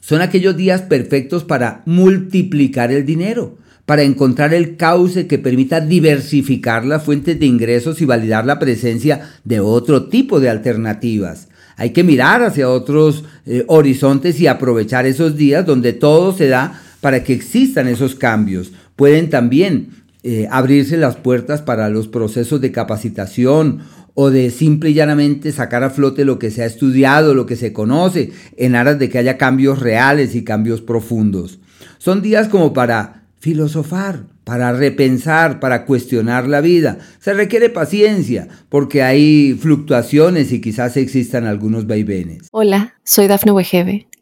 son 0.00 0.22
aquellos 0.22 0.56
días 0.56 0.82
perfectos 0.82 1.44
para 1.44 1.82
multiplicar 1.86 2.90
el 2.90 3.06
dinero, 3.06 3.58
para 3.86 4.02
encontrar 4.02 4.52
el 4.52 4.76
cauce 4.76 5.28
que 5.28 5.38
permita 5.38 5.80
diversificar 5.80 6.84
las 6.84 7.04
fuentes 7.04 7.38
de 7.38 7.46
ingresos 7.46 8.02
y 8.02 8.06
validar 8.06 8.44
la 8.44 8.58
presencia 8.58 9.36
de 9.44 9.60
otro 9.60 10.08
tipo 10.08 10.40
de 10.40 10.50
alternativas. 10.50 11.46
Hay 11.76 11.90
que 11.90 12.02
mirar 12.02 12.42
hacia 12.42 12.68
otros 12.68 13.22
eh, 13.46 13.62
horizontes 13.68 14.40
y 14.40 14.48
aprovechar 14.48 15.06
esos 15.06 15.36
días 15.36 15.64
donde 15.64 15.92
todo 15.92 16.36
se 16.36 16.48
da 16.48 16.82
para 17.00 17.24
que 17.24 17.32
existan 17.32 17.88
esos 17.88 18.14
cambios. 18.14 18.72
Pueden 18.96 19.30
también 19.30 19.90
eh, 20.22 20.48
abrirse 20.50 20.96
las 20.96 21.16
puertas 21.16 21.62
para 21.62 21.88
los 21.88 22.08
procesos 22.08 22.60
de 22.60 22.72
capacitación 22.72 23.80
o 24.14 24.30
de 24.30 24.50
simple 24.50 24.90
y 24.90 24.94
llanamente 24.94 25.52
sacar 25.52 25.84
a 25.84 25.90
flote 25.90 26.24
lo 26.24 26.40
que 26.40 26.50
se 26.50 26.62
ha 26.62 26.66
estudiado, 26.66 27.34
lo 27.34 27.46
que 27.46 27.54
se 27.54 27.72
conoce, 27.72 28.32
en 28.56 28.74
aras 28.74 28.98
de 28.98 29.08
que 29.08 29.18
haya 29.18 29.38
cambios 29.38 29.78
reales 29.78 30.34
y 30.34 30.42
cambios 30.42 30.80
profundos. 30.80 31.60
Son 31.98 32.20
días 32.20 32.48
como 32.48 32.72
para 32.72 33.22
filosofar, 33.38 34.24
para 34.42 34.72
repensar, 34.72 35.60
para 35.60 35.84
cuestionar 35.84 36.48
la 36.48 36.60
vida. 36.60 36.98
Se 37.20 37.32
requiere 37.32 37.70
paciencia 37.70 38.48
porque 38.68 39.04
hay 39.04 39.56
fluctuaciones 39.60 40.50
y 40.50 40.60
quizás 40.60 40.96
existan 40.96 41.46
algunos 41.46 41.86
vaivenes. 41.86 42.48
Hola, 42.50 42.94
soy 43.04 43.28
Dafne 43.28 43.52
Wegebe 43.52 44.07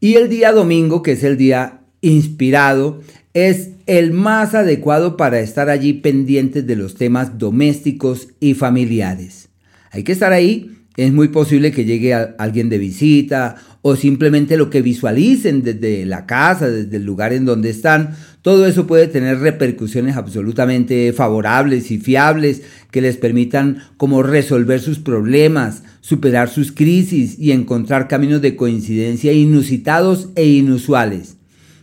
Y 0.00 0.14
el 0.14 0.28
día 0.28 0.52
domingo, 0.52 1.02
que 1.02 1.12
es 1.12 1.24
el 1.24 1.36
día 1.36 1.80
inspirado, 2.00 3.00
es 3.34 3.70
el 3.86 4.12
más 4.12 4.54
adecuado 4.54 5.16
para 5.16 5.40
estar 5.40 5.70
allí 5.70 5.94
pendientes 5.94 6.66
de 6.66 6.76
los 6.76 6.94
temas 6.94 7.38
domésticos 7.38 8.28
y 8.40 8.54
familiares. 8.54 9.48
Hay 9.90 10.04
que 10.04 10.12
estar 10.12 10.32
ahí. 10.32 10.74
Es 10.96 11.12
muy 11.12 11.28
posible 11.28 11.70
que 11.70 11.84
llegue 11.84 12.12
alguien 12.12 12.68
de 12.68 12.78
visita 12.78 13.56
o 13.82 13.94
simplemente 13.96 14.56
lo 14.56 14.70
que 14.70 14.82
visualicen 14.82 15.62
desde 15.62 16.04
la 16.04 16.26
casa, 16.26 16.68
desde 16.68 16.96
el 16.96 17.04
lugar 17.04 17.32
en 17.32 17.44
donde 17.44 17.70
están, 17.70 18.16
todo 18.42 18.66
eso 18.66 18.86
puede 18.86 19.08
tener 19.08 19.38
repercusiones 19.38 20.16
absolutamente 20.16 21.12
favorables 21.12 21.90
y 21.90 21.98
fiables 21.98 22.62
que 22.90 23.00
les 23.00 23.16
permitan 23.16 23.82
como 23.96 24.22
resolver 24.22 24.80
sus 24.80 24.98
problemas, 24.98 25.82
superar 26.08 26.48
sus 26.48 26.72
crisis 26.72 27.38
y 27.38 27.52
encontrar 27.52 28.08
caminos 28.08 28.40
de 28.40 28.56
coincidencia 28.56 29.30
inusitados 29.34 30.30
e 30.36 30.46
inusuales. 30.46 31.36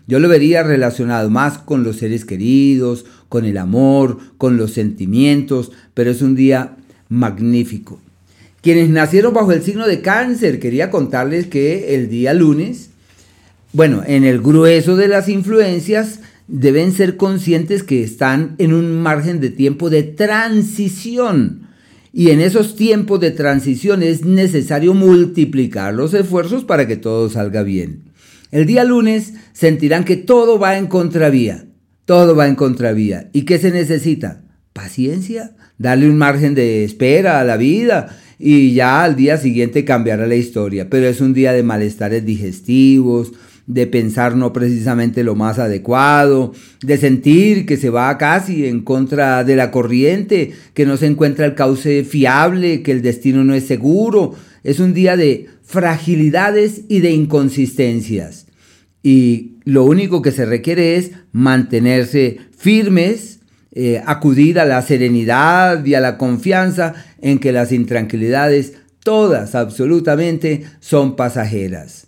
Yo 0.07 0.17
lo 0.17 0.27
vería 0.27 0.63
relacionado 0.63 1.29
más 1.29 1.59
con 1.59 1.83
los 1.83 1.97
seres 1.97 2.25
queridos, 2.25 3.05
con 3.29 3.45
el 3.45 3.59
amor, 3.59 4.17
con 4.39 4.57
los 4.57 4.71
sentimientos, 4.71 5.71
pero 5.93 6.09
es 6.09 6.23
un 6.23 6.33
día 6.33 6.75
magnífico. 7.07 7.99
Quienes 8.63 8.89
nacieron 8.89 9.31
bajo 9.31 9.51
el 9.51 9.61
signo 9.61 9.85
de 9.85 10.01
cáncer, 10.01 10.59
quería 10.59 10.89
contarles 10.89 11.45
que 11.45 11.93
el 11.93 12.09
día 12.09 12.33
lunes, 12.33 12.89
bueno, 13.73 14.01
en 14.07 14.23
el 14.23 14.41
grueso 14.41 14.95
de 14.95 15.07
las 15.07 15.29
influencias, 15.29 16.21
deben 16.47 16.93
ser 16.93 17.15
conscientes 17.15 17.83
que 17.83 18.03
están 18.03 18.55
en 18.57 18.73
un 18.73 19.03
margen 19.03 19.39
de 19.39 19.51
tiempo 19.51 19.91
de 19.91 20.01
transición. 20.01 21.64
Y 22.17 22.29
en 22.29 22.39
esos 22.39 22.77
tiempos 22.77 23.19
de 23.19 23.31
transición 23.31 24.01
es 24.01 24.23
necesario 24.23 24.93
multiplicar 24.93 25.93
los 25.93 26.13
esfuerzos 26.13 26.63
para 26.63 26.87
que 26.87 26.95
todo 26.95 27.29
salga 27.29 27.61
bien. 27.61 28.03
El 28.51 28.65
día 28.65 28.85
lunes 28.85 29.33
sentirán 29.51 30.05
que 30.05 30.15
todo 30.15 30.57
va 30.57 30.77
en 30.77 30.87
contravía. 30.87 31.65
Todo 32.05 32.33
va 32.33 32.47
en 32.47 32.55
contravía. 32.55 33.29
¿Y 33.33 33.41
qué 33.41 33.57
se 33.57 33.69
necesita? 33.69 34.43
Paciencia, 34.71 35.57
darle 35.77 36.09
un 36.09 36.17
margen 36.17 36.55
de 36.55 36.85
espera 36.85 37.41
a 37.41 37.43
la 37.43 37.57
vida 37.57 38.17
y 38.39 38.73
ya 38.73 39.03
al 39.03 39.17
día 39.17 39.37
siguiente 39.37 39.83
cambiará 39.83 40.25
la 40.25 40.35
historia. 40.35 40.89
Pero 40.89 41.07
es 41.07 41.19
un 41.19 41.33
día 41.33 41.51
de 41.51 41.63
malestares 41.63 42.25
digestivos, 42.25 43.33
de 43.67 43.87
pensar 43.87 44.35
no 44.35 44.53
precisamente 44.53 45.23
lo 45.23 45.35
más 45.35 45.57
adecuado, 45.57 46.53
de 46.81 46.97
sentir 46.97 47.65
que 47.65 47.77
se 47.77 47.89
va 47.89 48.17
casi 48.17 48.67
en 48.67 48.81
contra 48.81 49.43
de 49.43 49.55
la 49.55 49.71
corriente, 49.71 50.53
que 50.73 50.85
no 50.85 50.97
se 50.97 51.07
encuentra 51.07 51.45
el 51.45 51.55
cauce 51.55 52.03
fiable, 52.03 52.83
que 52.83 52.91
el 52.91 53.01
destino 53.01 53.43
no 53.43 53.55
es 53.55 53.65
seguro. 53.65 54.35
Es 54.63 54.79
un 54.79 54.93
día 54.93 55.17
de 55.17 55.47
fragilidades 55.63 56.81
y 56.89 56.99
de 56.99 57.11
inconsistencias. 57.11 58.47
Y 59.01 59.57
lo 59.65 59.83
único 59.83 60.21
que 60.21 60.31
se 60.31 60.45
requiere 60.45 60.95
es 60.95 61.11
mantenerse 61.31 62.37
firmes, 62.55 63.39
eh, 63.71 64.01
acudir 64.05 64.59
a 64.59 64.65
la 64.65 64.81
serenidad 64.81 65.83
y 65.85 65.95
a 65.95 65.99
la 65.99 66.17
confianza 66.17 66.93
en 67.21 67.39
que 67.39 67.51
las 67.51 67.71
intranquilidades, 67.71 68.73
todas 69.03 69.53
absolutamente, 69.53 70.63
son 70.79 71.15
pasajeras. 71.15 72.04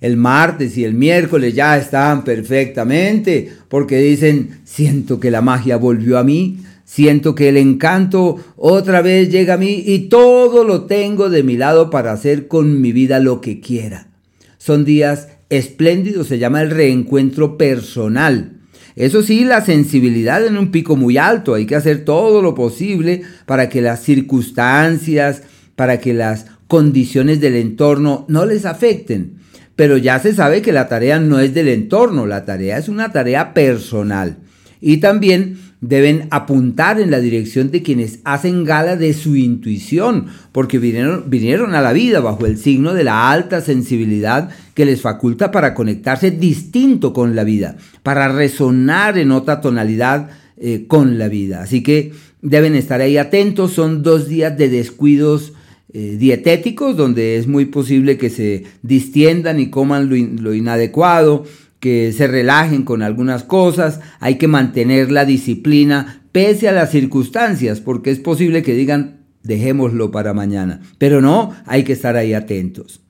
El 0.00 0.16
martes 0.16 0.76
y 0.78 0.84
el 0.84 0.94
miércoles 0.94 1.54
ya 1.54 1.76
están 1.76 2.22
perfectamente 2.24 3.52
porque 3.68 3.98
dicen, 3.98 4.60
siento 4.64 5.18
que 5.18 5.30
la 5.30 5.42
magia 5.42 5.76
volvió 5.76 6.18
a 6.18 6.24
mí, 6.24 6.58
siento 6.84 7.34
que 7.34 7.48
el 7.48 7.56
encanto 7.56 8.36
otra 8.56 9.02
vez 9.02 9.28
llega 9.30 9.54
a 9.54 9.58
mí 9.58 9.82
y 9.86 10.08
todo 10.08 10.64
lo 10.64 10.84
tengo 10.84 11.28
de 11.28 11.42
mi 11.42 11.56
lado 11.56 11.90
para 11.90 12.12
hacer 12.12 12.46
con 12.46 12.80
mi 12.80 12.92
vida 12.92 13.18
lo 13.18 13.40
que 13.40 13.60
quiera. 13.60 14.08
Son 14.56 14.84
días 14.84 15.28
espléndidos, 15.50 16.28
se 16.28 16.38
llama 16.38 16.62
el 16.62 16.70
reencuentro 16.70 17.58
personal. 17.58 18.52
Eso 18.96 19.22
sí, 19.22 19.44
la 19.44 19.64
sensibilidad 19.64 20.44
en 20.44 20.58
un 20.58 20.70
pico 20.70 20.96
muy 20.96 21.18
alto, 21.18 21.54
hay 21.54 21.66
que 21.66 21.76
hacer 21.76 22.04
todo 22.04 22.42
lo 22.42 22.54
posible 22.54 23.22
para 23.46 23.68
que 23.68 23.80
las 23.80 24.02
circunstancias, 24.02 25.42
para 25.76 26.00
que 26.00 26.14
las 26.14 26.46
condiciones 26.66 27.40
del 27.40 27.54
entorno 27.54 28.24
no 28.28 28.44
les 28.44 28.64
afecten. 28.64 29.37
Pero 29.78 29.96
ya 29.96 30.18
se 30.18 30.34
sabe 30.34 30.60
que 30.60 30.72
la 30.72 30.88
tarea 30.88 31.20
no 31.20 31.38
es 31.38 31.54
del 31.54 31.68
entorno, 31.68 32.26
la 32.26 32.44
tarea 32.44 32.78
es 32.78 32.88
una 32.88 33.12
tarea 33.12 33.54
personal. 33.54 34.38
Y 34.80 34.96
también 34.96 35.56
deben 35.80 36.26
apuntar 36.32 37.00
en 37.00 37.12
la 37.12 37.20
dirección 37.20 37.70
de 37.70 37.84
quienes 37.84 38.18
hacen 38.24 38.64
gala 38.64 38.96
de 38.96 39.14
su 39.14 39.36
intuición, 39.36 40.26
porque 40.50 40.80
vinieron, 40.80 41.30
vinieron, 41.30 41.76
a 41.76 41.80
la 41.80 41.92
vida 41.92 42.18
bajo 42.18 42.44
el 42.44 42.58
signo 42.58 42.92
de 42.92 43.04
la 43.04 43.30
alta 43.30 43.60
sensibilidad 43.60 44.48
que 44.74 44.84
les 44.84 45.00
faculta 45.00 45.52
para 45.52 45.74
conectarse 45.74 46.32
distinto 46.32 47.12
con 47.12 47.36
la 47.36 47.44
vida, 47.44 47.76
para 48.02 48.26
resonar 48.26 49.16
en 49.16 49.30
otra 49.30 49.60
tonalidad 49.60 50.28
eh, 50.56 50.86
con 50.88 51.18
la 51.18 51.28
vida. 51.28 51.62
Así 51.62 51.84
que 51.84 52.10
deben 52.42 52.74
estar 52.74 53.00
ahí 53.00 53.16
atentos, 53.16 53.74
son 53.74 54.02
dos 54.02 54.26
días 54.26 54.58
de 54.58 54.70
descuidos 54.70 55.52
eh, 55.94 56.16
dietéticos, 56.18 56.98
donde 56.98 57.38
es 57.38 57.46
muy 57.46 57.64
posible 57.64 58.18
que 58.18 58.28
se 58.28 58.64
distiendan 58.82 59.58
y 59.58 59.70
coman 59.70 60.10
lo, 60.10 60.54
inadecuado, 60.54 61.44
que 61.80 62.12
se 62.12 62.26
relajen 62.26 62.82
con 62.82 63.02
algunas 63.02 63.42
cosas, 63.42 64.00
hay 64.20 64.34
que 64.34 64.48
mantener 64.48 65.10
la 65.10 65.24
disciplina 65.24 66.22
pese 66.30 66.68
a 66.68 66.72
las 66.72 66.90
circunstancias, 66.90 67.80
porque 67.80 68.10
es 68.10 68.18
posible 68.18 68.62
que 68.62 68.74
digan 68.74 69.20
dejémoslo 69.42 70.10
para 70.10 70.34
mañana, 70.34 70.82
pero 70.98 71.22
no, 71.22 71.54
hay 71.64 71.84
que 71.84 71.94
estar 71.94 72.16
ahí 72.16 72.34
atentos. 72.34 73.00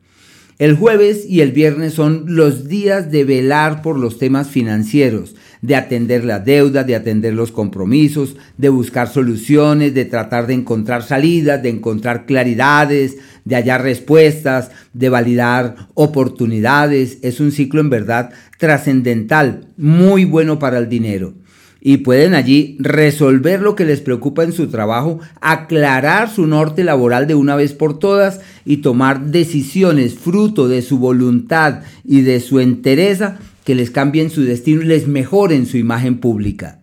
El 0.58 0.76
jueves 0.76 1.24
y 1.28 1.40
el 1.40 1.52
viernes 1.52 1.94
son 1.94 2.24
los 2.26 2.68
días 2.68 3.10
de 3.10 3.24
velar 3.24 3.82
por 3.82 3.98
los 3.98 4.18
temas 4.18 4.48
financieros, 4.48 5.34
de 5.62 5.76
atender 5.76 6.24
la 6.24 6.38
deuda, 6.38 6.84
de 6.84 6.94
atender 6.94 7.34
los 7.34 7.52
compromisos, 7.52 8.36
de 8.56 8.68
buscar 8.68 9.08
soluciones, 9.08 9.94
de 9.94 10.04
tratar 10.04 10.46
de 10.46 10.54
encontrar 10.54 11.02
salidas, 11.02 11.62
de 11.62 11.70
encontrar 11.70 12.26
claridades, 12.26 13.16
de 13.44 13.56
hallar 13.56 13.82
respuestas, 13.82 14.70
de 14.92 15.08
validar 15.08 15.88
oportunidades. 15.94 17.18
Es 17.22 17.40
un 17.40 17.52
ciclo 17.52 17.80
en 17.80 17.90
verdad 17.90 18.30
trascendental, 18.58 19.68
muy 19.76 20.24
bueno 20.24 20.58
para 20.58 20.78
el 20.78 20.88
dinero 20.88 21.34
y 21.80 21.98
pueden 21.98 22.34
allí 22.34 22.76
resolver 22.80 23.60
lo 23.60 23.74
que 23.74 23.84
les 23.84 24.00
preocupa 24.00 24.42
en 24.42 24.52
su 24.52 24.68
trabajo, 24.68 25.20
aclarar 25.40 26.28
su 26.28 26.46
norte 26.46 26.82
laboral 26.84 27.26
de 27.26 27.34
una 27.34 27.56
vez 27.56 27.72
por 27.72 27.98
todas 27.98 28.40
y 28.64 28.78
tomar 28.78 29.26
decisiones 29.26 30.14
fruto 30.14 30.68
de 30.68 30.82
su 30.82 30.98
voluntad 30.98 31.82
y 32.04 32.22
de 32.22 32.40
su 32.40 32.60
entereza 32.60 33.38
que 33.68 33.74
les 33.74 33.90
cambien 33.90 34.30
su 34.30 34.44
destino 34.44 34.80
y 34.80 34.86
les 34.86 35.06
mejoren 35.06 35.66
su 35.66 35.76
imagen 35.76 36.20
pública. 36.20 36.80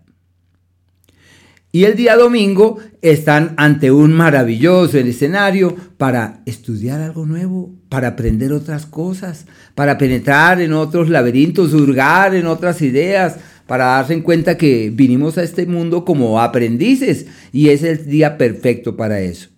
Y 1.71 1.85
el 1.85 1.95
día 1.95 2.15
domingo 2.15 2.77
están 3.01 3.55
ante 3.57 3.91
un 3.91 4.13
maravilloso 4.13 4.99
escenario 4.99 5.75
para 5.97 6.43
estudiar 6.45 7.01
algo 7.01 7.25
nuevo, 7.25 7.73
para 7.89 8.09
aprender 8.09 8.53
otras 8.53 8.85
cosas, 8.85 9.47
para 9.73 9.97
penetrar 9.97 10.61
en 10.61 10.73
otros 10.73 11.09
laberintos, 11.09 11.73
hurgar 11.73 12.35
en 12.35 12.45
otras 12.45 12.83
ideas, 12.83 13.37
para 13.65 13.85
darse 13.85 14.13
en 14.13 14.21
cuenta 14.21 14.55
que 14.55 14.91
vinimos 14.93 15.39
a 15.39 15.43
este 15.43 15.65
mundo 15.65 16.05
como 16.05 16.39
aprendices 16.39 17.25
y 17.51 17.69
es 17.69 17.81
el 17.81 18.05
día 18.05 18.37
perfecto 18.37 18.95
para 18.95 19.21
eso. 19.21 19.54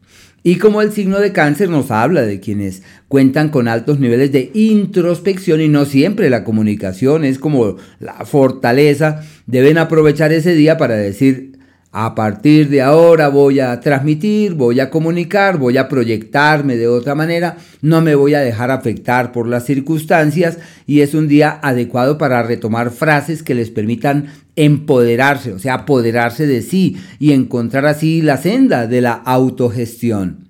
Y 0.47 0.59
como 0.59 0.81
el 0.81 0.93
signo 0.93 1.19
de 1.19 1.33
cáncer 1.33 1.67
nos 1.67 1.91
habla 1.91 2.21
de 2.21 2.39
quienes 2.39 2.81
cuentan 3.09 3.49
con 3.49 3.67
altos 3.67 3.99
niveles 3.99 4.31
de 4.31 4.49
introspección 4.53 5.59
y 5.59 5.67
no 5.67 5.83
siempre 5.83 6.29
la 6.29 6.45
comunicación 6.45 7.25
es 7.25 7.37
como 7.37 7.75
la 7.99 8.23
fortaleza, 8.23 9.23
deben 9.45 9.77
aprovechar 9.77 10.31
ese 10.31 10.55
día 10.55 10.77
para 10.77 10.95
decir, 10.95 11.59
a 11.91 12.15
partir 12.15 12.69
de 12.69 12.81
ahora 12.81 13.27
voy 13.27 13.59
a 13.59 13.77
transmitir, 13.81 14.53
voy 14.53 14.79
a 14.79 14.89
comunicar, 14.89 15.57
voy 15.57 15.77
a 15.77 15.89
proyectarme 15.89 16.77
de 16.77 16.87
otra 16.87 17.13
manera, 17.13 17.57
no 17.81 18.01
me 18.01 18.15
voy 18.15 18.33
a 18.33 18.39
dejar 18.39 18.71
afectar 18.71 19.33
por 19.33 19.47
las 19.47 19.65
circunstancias 19.65 20.59
y 20.85 21.01
es 21.01 21.13
un 21.13 21.27
día 21.27 21.59
adecuado 21.61 22.17
para 22.17 22.41
retomar 22.43 22.91
frases 22.91 23.43
que 23.43 23.55
les 23.55 23.69
permitan 23.69 24.27
empoderarse, 24.55 25.53
o 25.53 25.59
sea, 25.59 25.73
apoderarse 25.73 26.45
de 26.47 26.61
sí 26.61 26.97
y 27.19 27.31
encontrar 27.31 27.85
así 27.85 28.21
la 28.21 28.37
senda 28.37 28.87
de 28.87 29.01
la 29.01 29.13
autogestión. 29.13 30.46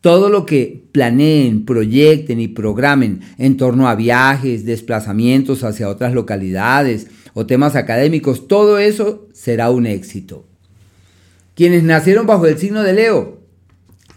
Todo 0.00 0.28
lo 0.28 0.46
que 0.46 0.84
planeen, 0.92 1.64
proyecten 1.64 2.40
y 2.40 2.48
programen 2.48 3.20
en 3.38 3.56
torno 3.56 3.88
a 3.88 3.96
viajes, 3.96 4.64
desplazamientos 4.64 5.64
hacia 5.64 5.88
otras 5.88 6.12
localidades 6.12 7.08
o 7.34 7.46
temas 7.46 7.74
académicos, 7.74 8.46
todo 8.46 8.78
eso 8.78 9.26
será 9.32 9.70
un 9.70 9.86
éxito 9.86 10.46
quienes 11.56 11.82
nacieron 11.82 12.26
bajo 12.26 12.46
el 12.46 12.58
signo 12.58 12.82
de 12.82 12.92
Leo. 12.92 13.38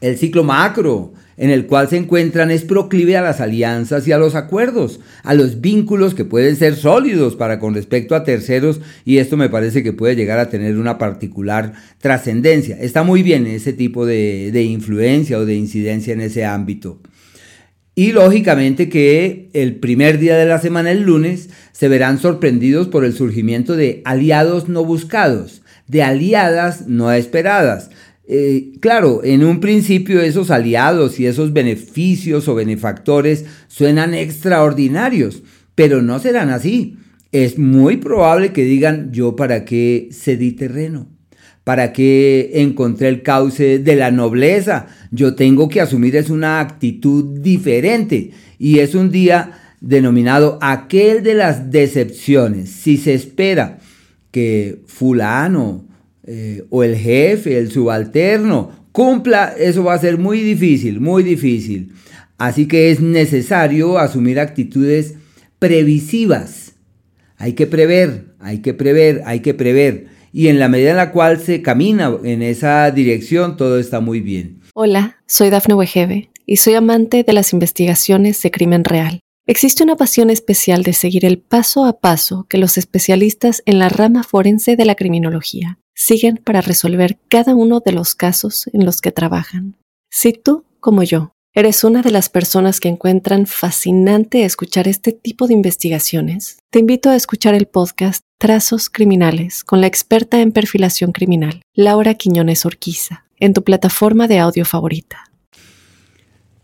El 0.02 0.18
ciclo 0.18 0.44
macro 0.44 1.14
en 1.40 1.50
el 1.50 1.66
cual 1.66 1.88
se 1.88 1.96
encuentran 1.98 2.52
es 2.52 2.64
proclive 2.64 3.16
a 3.16 3.22
las 3.22 3.40
alianzas 3.40 4.06
y 4.08 4.12
a 4.12 4.18
los 4.18 4.36
acuerdos, 4.36 5.00
a 5.24 5.34
los 5.34 5.62
vínculos 5.62 6.14
que 6.14 6.26
pueden 6.26 6.58
ser 6.58 6.76
sólidos 6.76 7.38
para 7.38 7.60
con 7.60 7.74
respecto 7.74 8.14
a 8.14 8.26
terceros 8.26 8.82
y 9.06 9.18
esto 9.18 9.38
me 9.38 9.48
parece 9.48 9.82
que 9.82 9.94
puede 9.94 10.18
llegar 10.18 10.38
a 10.38 10.50
tener 10.50 10.78
una 10.78 10.98
particular 10.98 11.74
trascendencia. 12.00 12.78
Está 12.80 13.04
muy 13.04 13.24
bien 13.24 13.48
ese 13.48 13.72
tipo 13.72 14.06
de, 14.06 14.52
de 14.52 14.64
influencia 14.64 15.40
o 15.40 15.46
de 15.46 15.56
incidencia 15.56 16.14
en 16.14 16.22
ese 16.22 16.44
ámbito. 16.44 17.00
Y 17.96 18.12
lógicamente 18.12 18.90
que 18.90 19.50
el 19.54 19.76
primer 19.76 20.20
día 20.20 20.38
de 20.38 20.46
la 20.46 20.60
semana, 20.60 20.92
el 20.92 21.04
lunes, 21.04 21.50
se 21.72 21.88
verán 21.88 22.20
sorprendidos 22.20 22.90
por 22.90 23.06
el 23.06 23.14
surgimiento 23.14 23.76
de 23.78 24.02
aliados 24.04 24.68
no 24.68 24.84
buscados, 24.84 25.64
de 25.88 26.04
aliadas 26.04 26.88
no 26.88 27.12
esperadas. 27.12 27.90
Eh, 28.32 28.74
claro, 28.80 29.22
en 29.24 29.44
un 29.44 29.60
principio 29.60 30.22
esos 30.22 30.52
aliados 30.52 31.20
y 31.20 31.26
esos 31.26 31.52
beneficios 31.52 32.48
o 32.48 32.54
benefactores 32.54 33.46
suenan 33.68 34.14
extraordinarios, 34.14 35.42
pero 35.74 36.04
no 36.04 36.20
serán 36.20 36.52
así. 36.52 36.98
Es 37.32 37.58
muy 37.58 37.98
probable 37.98 38.54
que 38.54 38.66
digan 38.66 39.12
yo 39.12 39.36
para 39.36 39.66
qué 39.66 40.10
cedí 40.12 40.52
terreno, 40.52 41.08
para 41.64 41.92
qué 41.92 42.52
encontré 42.54 43.08
el 43.08 43.24
cauce 43.24 43.80
de 43.80 43.96
la 43.96 44.12
nobleza. 44.12 44.86
Yo 45.10 45.34
tengo 45.34 45.68
que 45.68 45.82
asumir 45.82 46.16
es 46.16 46.30
una 46.30 46.60
actitud 46.60 47.40
diferente 47.40 48.30
y 48.60 48.78
es 48.78 48.94
un 48.94 49.10
día 49.10 49.74
denominado 49.82 50.60
aquel 50.62 51.24
de 51.24 51.34
las 51.34 51.72
decepciones. 51.72 52.70
Si 52.70 52.98
se 52.98 53.16
espera 53.16 53.80
que 54.30 54.84
fulano 54.86 55.89
eh, 56.32 56.64
o 56.70 56.84
el 56.84 56.96
jefe, 56.96 57.58
el 57.58 57.72
subalterno, 57.72 58.86
cumpla, 58.92 59.56
eso 59.58 59.84
va 59.84 59.96
a 59.96 59.98
ser 59.98 60.20
muy 60.20 60.42
difícil, 60.42 61.00
muy 61.00 61.24
difícil. 61.24 61.92
Así 62.38 62.68
que 62.68 62.92
es 62.92 63.02
necesario 63.02 63.98
asumir 63.98 64.40
actitudes 64.40 65.16
previsivas. 65.58 66.74
Hay 67.38 67.54
que 67.54 67.66
prever, 67.66 68.36
hay 68.40 68.60
que 68.60 68.76
prever, 68.76 69.24
hay 69.26 69.40
que 69.40 69.56
prever. 69.56 70.06
Y 70.32 70.50
en 70.50 70.60
la 70.60 70.70
medida 70.70 70.92
en 70.92 70.98
la 70.98 71.12
cual 71.12 71.40
se 71.40 71.64
camina 71.64 72.16
en 72.24 72.44
esa 72.44 72.92
dirección, 72.92 73.58
todo 73.58 73.80
está 73.80 74.00
muy 74.00 74.20
bien. 74.20 74.60
Hola, 74.76 75.18
soy 75.26 75.50
Dafne 75.50 75.74
Wegebe 75.74 76.30
y 76.46 76.58
soy 76.58 76.76
amante 76.76 77.24
de 77.24 77.34
las 77.34 77.54
investigaciones 77.54 78.40
de 78.44 78.52
crimen 78.52 78.84
real. 78.84 79.20
Existe 79.48 79.82
una 79.82 79.96
pasión 79.96 80.30
especial 80.30 80.84
de 80.84 80.94
seguir 80.94 81.26
el 81.26 81.40
paso 81.40 81.86
a 81.86 82.00
paso 82.00 82.46
que 82.48 82.60
los 82.60 82.78
especialistas 82.78 83.64
en 83.66 83.80
la 83.80 83.90
rama 83.90 84.22
forense 84.22 84.76
de 84.76 84.86
la 84.86 84.94
criminología 84.94 85.80
siguen 86.00 86.38
para 86.38 86.62
resolver 86.62 87.20
cada 87.28 87.54
uno 87.54 87.82
de 87.82 87.92
los 87.92 88.16
casos 88.16 88.70
en 88.72 88.86
los 88.86 89.02
que 89.02 89.12
trabajan. 89.12 89.76
Si 90.10 90.32
tú, 90.32 90.64
como 90.80 91.04
yo, 91.04 91.34
eres 91.54 91.84
una 91.84 92.02
de 92.02 92.10
las 92.10 92.30
personas 92.30 92.80
que 92.80 92.88
encuentran 92.88 93.46
fascinante 93.46 94.46
escuchar 94.46 94.88
este 94.88 95.12
tipo 95.12 95.46
de 95.46 95.56
investigaciones, 95.56 96.60
te 96.72 96.80
invito 96.80 97.10
a 97.10 97.18
escuchar 97.18 97.54
el 97.54 97.66
podcast 97.66 98.24
Trazos 98.40 98.90
Criminales 98.90 99.66
con 99.66 99.82
la 99.82 99.88
experta 99.88 100.40
en 100.40 100.54
perfilación 100.54 101.12
criminal, 101.12 101.62
Laura 101.76 102.14
Quiñones 102.14 102.66
Orquiza, 102.66 103.26
en 103.38 103.54
tu 103.54 103.66
plataforma 103.66 104.30
de 104.30 104.40
audio 104.40 104.64
favorita. 104.64 105.26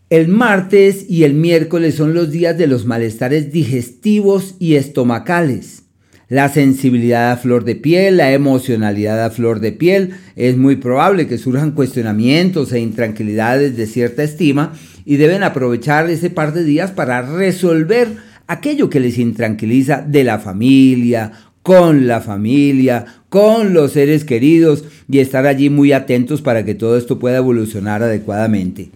El 0.10 0.30
martes 0.30 1.10
y 1.10 1.26
el 1.26 1.34
miércoles 1.34 1.96
son 1.96 2.14
los 2.14 2.32
días 2.32 2.58
de 2.58 2.68
los 2.68 2.86
malestares 2.86 3.52
digestivos 3.52 4.56
y 4.60 4.76
estomacales. 4.76 5.85
La 6.28 6.50
sensibilidad 6.50 7.32
a 7.32 7.38
flor 7.38 7.66
de 7.66 7.76
piel, 7.76 8.18
la 8.18 8.34
emocionalidad 8.34 9.24
a 9.24 9.30
flor 9.30 9.60
de 9.60 9.72
piel, 9.72 10.16
es 10.36 10.58
muy 10.58 10.76
probable 10.76 11.28
que 11.28 11.38
surjan 11.38 11.72
cuestionamientos 11.72 12.74
e 12.74 12.80
intranquilidades 12.80 13.78
de 13.78 13.86
cierta 13.86 14.24
estima 14.24 14.74
y 15.06 15.18
deben 15.18 15.44
aprovechar 15.44 16.10
ese 16.10 16.32
par 16.32 16.54
de 16.54 16.64
días 16.64 16.90
para 16.90 17.22
resolver 17.22 18.08
aquello 18.48 18.90
que 18.90 19.00
les 19.00 19.20
intranquiliza 19.20 20.02
de 20.02 20.24
la 20.24 20.40
familia, 20.40 21.32
con 21.62 22.08
la 22.08 22.22
familia, 22.22 23.06
con 23.30 23.76
los 23.76 23.92
seres 23.92 24.24
queridos 24.24 24.84
y 25.08 25.20
estar 25.20 25.46
allí 25.46 25.70
muy 25.70 25.92
atentos 25.92 26.42
para 26.42 26.66
que 26.66 26.74
todo 26.74 26.98
esto 26.98 27.20
pueda 27.20 27.38
evolucionar 27.38 28.02
adecuadamente. 28.02 28.90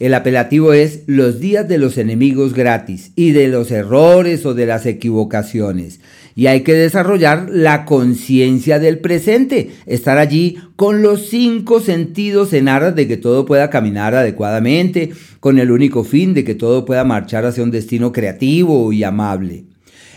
El 0.00 0.12
apelativo 0.12 0.72
es 0.72 1.02
los 1.06 1.38
días 1.38 1.68
de 1.68 1.78
los 1.78 1.98
enemigos 1.98 2.52
gratis 2.52 3.12
y 3.14 3.30
de 3.30 3.48
los 3.48 3.70
errores 3.70 4.44
o 4.44 4.52
de 4.52 4.66
las 4.66 4.86
equivocaciones. 4.86 6.00
Y 6.36 6.46
hay 6.48 6.62
que 6.62 6.74
desarrollar 6.74 7.48
la 7.50 7.84
conciencia 7.84 8.78
del 8.78 8.98
presente, 8.98 9.70
estar 9.86 10.18
allí 10.18 10.58
con 10.74 11.02
los 11.02 11.28
cinco 11.28 11.80
sentidos 11.80 12.52
en 12.52 12.68
aras 12.68 12.96
de 12.96 13.06
que 13.06 13.16
todo 13.16 13.46
pueda 13.46 13.70
caminar 13.70 14.14
adecuadamente, 14.14 15.10
con 15.38 15.58
el 15.58 15.70
único 15.70 16.02
fin 16.02 16.34
de 16.34 16.42
que 16.42 16.54
todo 16.54 16.84
pueda 16.84 17.04
marchar 17.04 17.46
hacia 17.46 17.62
un 17.62 17.70
destino 17.70 18.12
creativo 18.12 18.92
y 18.92 19.04
amable. 19.04 19.66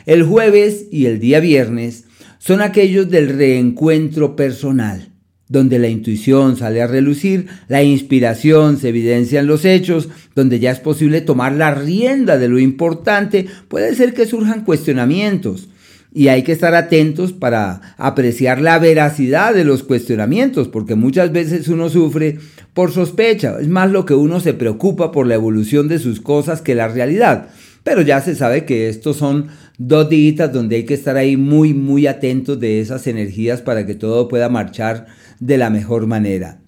El 0.07 0.23
jueves 0.23 0.85
y 0.91 1.05
el 1.05 1.19
día 1.19 1.39
viernes 1.39 2.05
son 2.39 2.61
aquellos 2.61 3.09
del 3.09 3.29
reencuentro 3.29 4.35
personal, 4.35 5.09
donde 5.49 5.79
la 5.79 5.87
intuición 5.87 6.57
sale 6.57 6.81
a 6.81 6.87
relucir, 6.87 7.47
la 7.67 7.83
inspiración 7.83 8.77
se 8.77 8.89
evidencia 8.89 9.39
en 9.39 9.47
los 9.47 9.65
hechos, 9.65 10.09
donde 10.33 10.59
ya 10.59 10.71
es 10.71 10.79
posible 10.79 11.21
tomar 11.21 11.53
la 11.53 11.75
rienda 11.75 12.37
de 12.37 12.47
lo 12.47 12.59
importante, 12.59 13.47
puede 13.67 13.95
ser 13.95 14.13
que 14.13 14.25
surjan 14.25 14.63
cuestionamientos. 14.63 15.69
Y 16.13 16.29
hay 16.29 16.43
que 16.43 16.51
estar 16.51 16.73
atentos 16.73 17.33
para 17.33 17.95
apreciar 17.97 18.61
la 18.61 18.79
veracidad 18.79 19.53
de 19.53 19.65
los 19.65 19.83
cuestionamientos, 19.83 20.67
porque 20.67 20.95
muchas 20.95 21.31
veces 21.31 21.67
uno 21.67 21.89
sufre 21.89 22.39
por 22.73 22.91
sospecha, 22.91 23.57
es 23.59 23.67
más 23.67 23.91
lo 23.91 24.05
que 24.05 24.13
uno 24.13 24.39
se 24.39 24.53
preocupa 24.53 25.11
por 25.11 25.27
la 25.27 25.35
evolución 25.35 25.87
de 25.87 25.99
sus 25.99 26.21
cosas 26.21 26.61
que 26.61 26.75
la 26.75 26.87
realidad. 26.87 27.49
Pero 27.83 28.01
ya 28.01 28.21
se 28.21 28.35
sabe 28.35 28.65
que 28.65 28.89
estos 28.89 29.17
son 29.17 29.47
dos 29.77 30.09
días 30.09 30.51
donde 30.51 30.75
hay 30.75 30.83
que 30.83 30.93
estar 30.93 31.15
ahí 31.17 31.37
muy, 31.37 31.73
muy 31.73 32.05
atentos 32.05 32.59
de 32.59 32.81
esas 32.81 33.07
energías 33.07 33.61
para 33.61 33.85
que 33.85 33.95
todo 33.95 34.27
pueda 34.27 34.49
marchar 34.49 35.07
de 35.39 35.57
la 35.57 35.69
mejor 35.69 36.05
manera. 36.05 36.59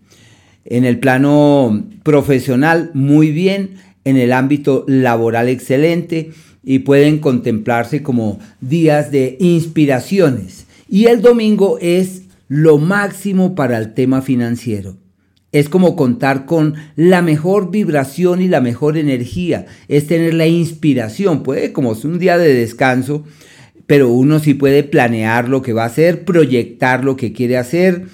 En 0.65 0.85
el 0.85 0.99
plano 0.99 1.85
profesional, 2.03 2.91
muy 2.93 3.31
bien. 3.31 3.71
En 4.05 4.17
el 4.17 4.31
ámbito 4.31 4.85
laboral, 4.87 5.49
excelente. 5.49 6.31
Y 6.63 6.79
pueden 6.79 7.19
contemplarse 7.19 8.03
como 8.03 8.39
días 8.61 9.11
de 9.11 9.37
inspiraciones. 9.39 10.65
Y 10.87 11.05
el 11.05 11.21
domingo 11.21 11.77
es 11.79 12.23
lo 12.47 12.77
máximo 12.79 13.55
para 13.55 13.77
el 13.77 13.93
tema 13.93 14.21
financiero. 14.21 14.97
Es 15.51 15.69
como 15.69 15.95
contar 15.95 16.45
con 16.45 16.75
la 16.95 17.21
mejor 17.21 17.71
vibración 17.71 18.41
y 18.41 18.47
la 18.47 18.61
mejor 18.61 18.97
energía. 18.97 19.65
Es 19.87 20.07
tener 20.07 20.33
la 20.33 20.47
inspiración. 20.47 21.43
Puede 21.43 21.71
como 21.71 21.91
un 21.91 22.19
día 22.19 22.37
de 22.37 22.53
descanso, 22.53 23.23
pero 23.87 24.09
uno 24.09 24.39
sí 24.39 24.53
puede 24.53 24.83
planear 24.83 25.49
lo 25.49 25.63
que 25.63 25.73
va 25.73 25.83
a 25.83 25.87
hacer, 25.87 26.23
proyectar 26.23 27.03
lo 27.03 27.15
que 27.15 27.33
quiere 27.33 27.57
hacer, 27.57 28.05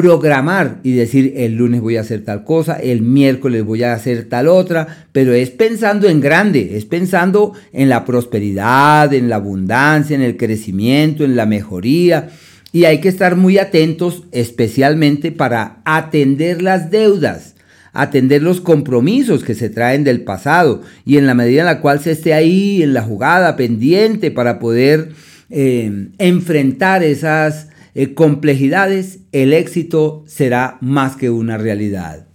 programar 0.00 0.78
y 0.84 0.92
decir 0.92 1.32
el 1.38 1.56
lunes 1.56 1.80
voy 1.80 1.96
a 1.96 2.02
hacer 2.02 2.24
tal 2.24 2.44
cosa, 2.44 2.74
el 2.74 3.02
miércoles 3.02 3.64
voy 3.64 3.82
a 3.82 3.94
hacer 3.94 4.28
tal 4.28 4.46
otra, 4.46 5.06
pero 5.10 5.32
es 5.32 5.50
pensando 5.50 6.08
en 6.08 6.20
grande, 6.20 6.76
es 6.76 6.84
pensando 6.84 7.52
en 7.72 7.88
la 7.88 8.04
prosperidad, 8.04 9.12
en 9.12 9.28
la 9.28 9.36
abundancia, 9.36 10.14
en 10.14 10.22
el 10.22 10.36
crecimiento, 10.36 11.24
en 11.24 11.34
la 11.34 11.46
mejoría. 11.46 12.28
Y 12.70 12.84
hay 12.84 13.00
que 13.00 13.08
estar 13.08 13.34
muy 13.34 13.58
atentos 13.58 14.22
especialmente 14.30 15.32
para 15.32 15.78
atender 15.84 16.62
las 16.62 16.92
deudas, 16.92 17.56
atender 17.92 18.40
los 18.40 18.60
compromisos 18.60 19.42
que 19.42 19.56
se 19.56 19.68
traen 19.68 20.04
del 20.04 20.20
pasado. 20.20 20.82
Y 21.04 21.16
en 21.16 21.26
la 21.26 21.34
medida 21.34 21.62
en 21.62 21.66
la 21.66 21.80
cual 21.80 21.98
se 21.98 22.12
esté 22.12 22.34
ahí 22.34 22.84
en 22.84 22.94
la 22.94 23.02
jugada 23.02 23.56
pendiente 23.56 24.30
para 24.30 24.60
poder 24.60 25.08
eh, 25.50 26.10
enfrentar 26.18 27.02
esas 27.02 27.67
eh, 28.00 28.14
complejidades, 28.14 29.18
el 29.32 29.52
éxito 29.52 30.22
será 30.28 30.78
más 30.80 31.16
que 31.16 31.30
una 31.30 31.58
realidad. 31.58 32.28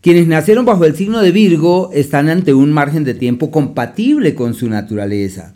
Quienes 0.00 0.28
nacieron 0.28 0.64
bajo 0.64 0.84
el 0.84 0.94
signo 0.94 1.22
de 1.22 1.32
Virgo 1.32 1.90
están 1.92 2.28
ante 2.28 2.54
un 2.54 2.70
margen 2.70 3.02
de 3.02 3.14
tiempo 3.14 3.50
compatible 3.50 4.36
con 4.36 4.54
su 4.54 4.68
naturaleza. 4.68 5.54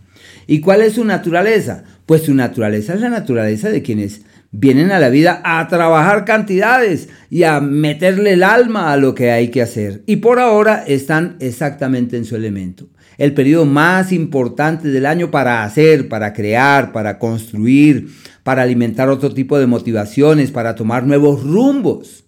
¿Y 0.48 0.58
cuál 0.58 0.82
es 0.82 0.94
su 0.94 1.04
naturaleza? 1.04 1.84
Pues 2.06 2.22
su 2.22 2.34
naturaleza 2.34 2.94
es 2.94 3.02
la 3.02 3.08
naturaleza 3.08 3.70
de 3.70 3.82
quienes 3.82 4.22
vienen 4.50 4.90
a 4.90 4.98
la 4.98 5.10
vida 5.10 5.40
a 5.44 5.68
trabajar 5.68 6.24
cantidades 6.24 7.08
y 7.30 7.44
a 7.44 7.60
meterle 7.60 8.32
el 8.32 8.42
alma 8.42 8.92
a 8.92 8.96
lo 8.96 9.14
que 9.14 9.30
hay 9.30 9.52
que 9.52 9.62
hacer. 9.62 10.02
Y 10.06 10.16
por 10.16 10.40
ahora 10.40 10.82
están 10.88 11.36
exactamente 11.38 12.16
en 12.16 12.24
su 12.24 12.34
elemento. 12.34 12.88
El 13.16 13.32
periodo 13.34 13.66
más 13.66 14.12
importante 14.12 14.88
del 14.88 15.06
año 15.06 15.30
para 15.30 15.62
hacer, 15.62 16.08
para 16.08 16.32
crear, 16.32 16.90
para 16.90 17.18
construir, 17.20 18.08
para 18.42 18.62
alimentar 18.62 19.08
otro 19.08 19.32
tipo 19.32 19.58
de 19.58 19.66
motivaciones, 19.66 20.50
para 20.50 20.74
tomar 20.74 21.06
nuevos 21.06 21.42
rumbos. 21.42 22.24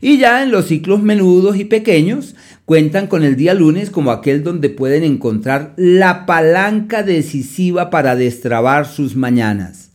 Y 0.00 0.18
ya 0.18 0.42
en 0.42 0.50
los 0.50 0.66
ciclos 0.66 1.02
menudos 1.02 1.56
y 1.56 1.64
pequeños 1.64 2.34
cuentan 2.64 3.06
con 3.06 3.24
el 3.24 3.36
día 3.36 3.54
lunes 3.54 3.90
como 3.90 4.10
aquel 4.10 4.42
donde 4.42 4.68
pueden 4.68 5.04
encontrar 5.04 5.72
la 5.76 6.26
palanca 6.26 7.02
decisiva 7.02 7.90
para 7.90 8.16
destrabar 8.16 8.86
sus 8.86 9.16
mañanas. 9.16 9.90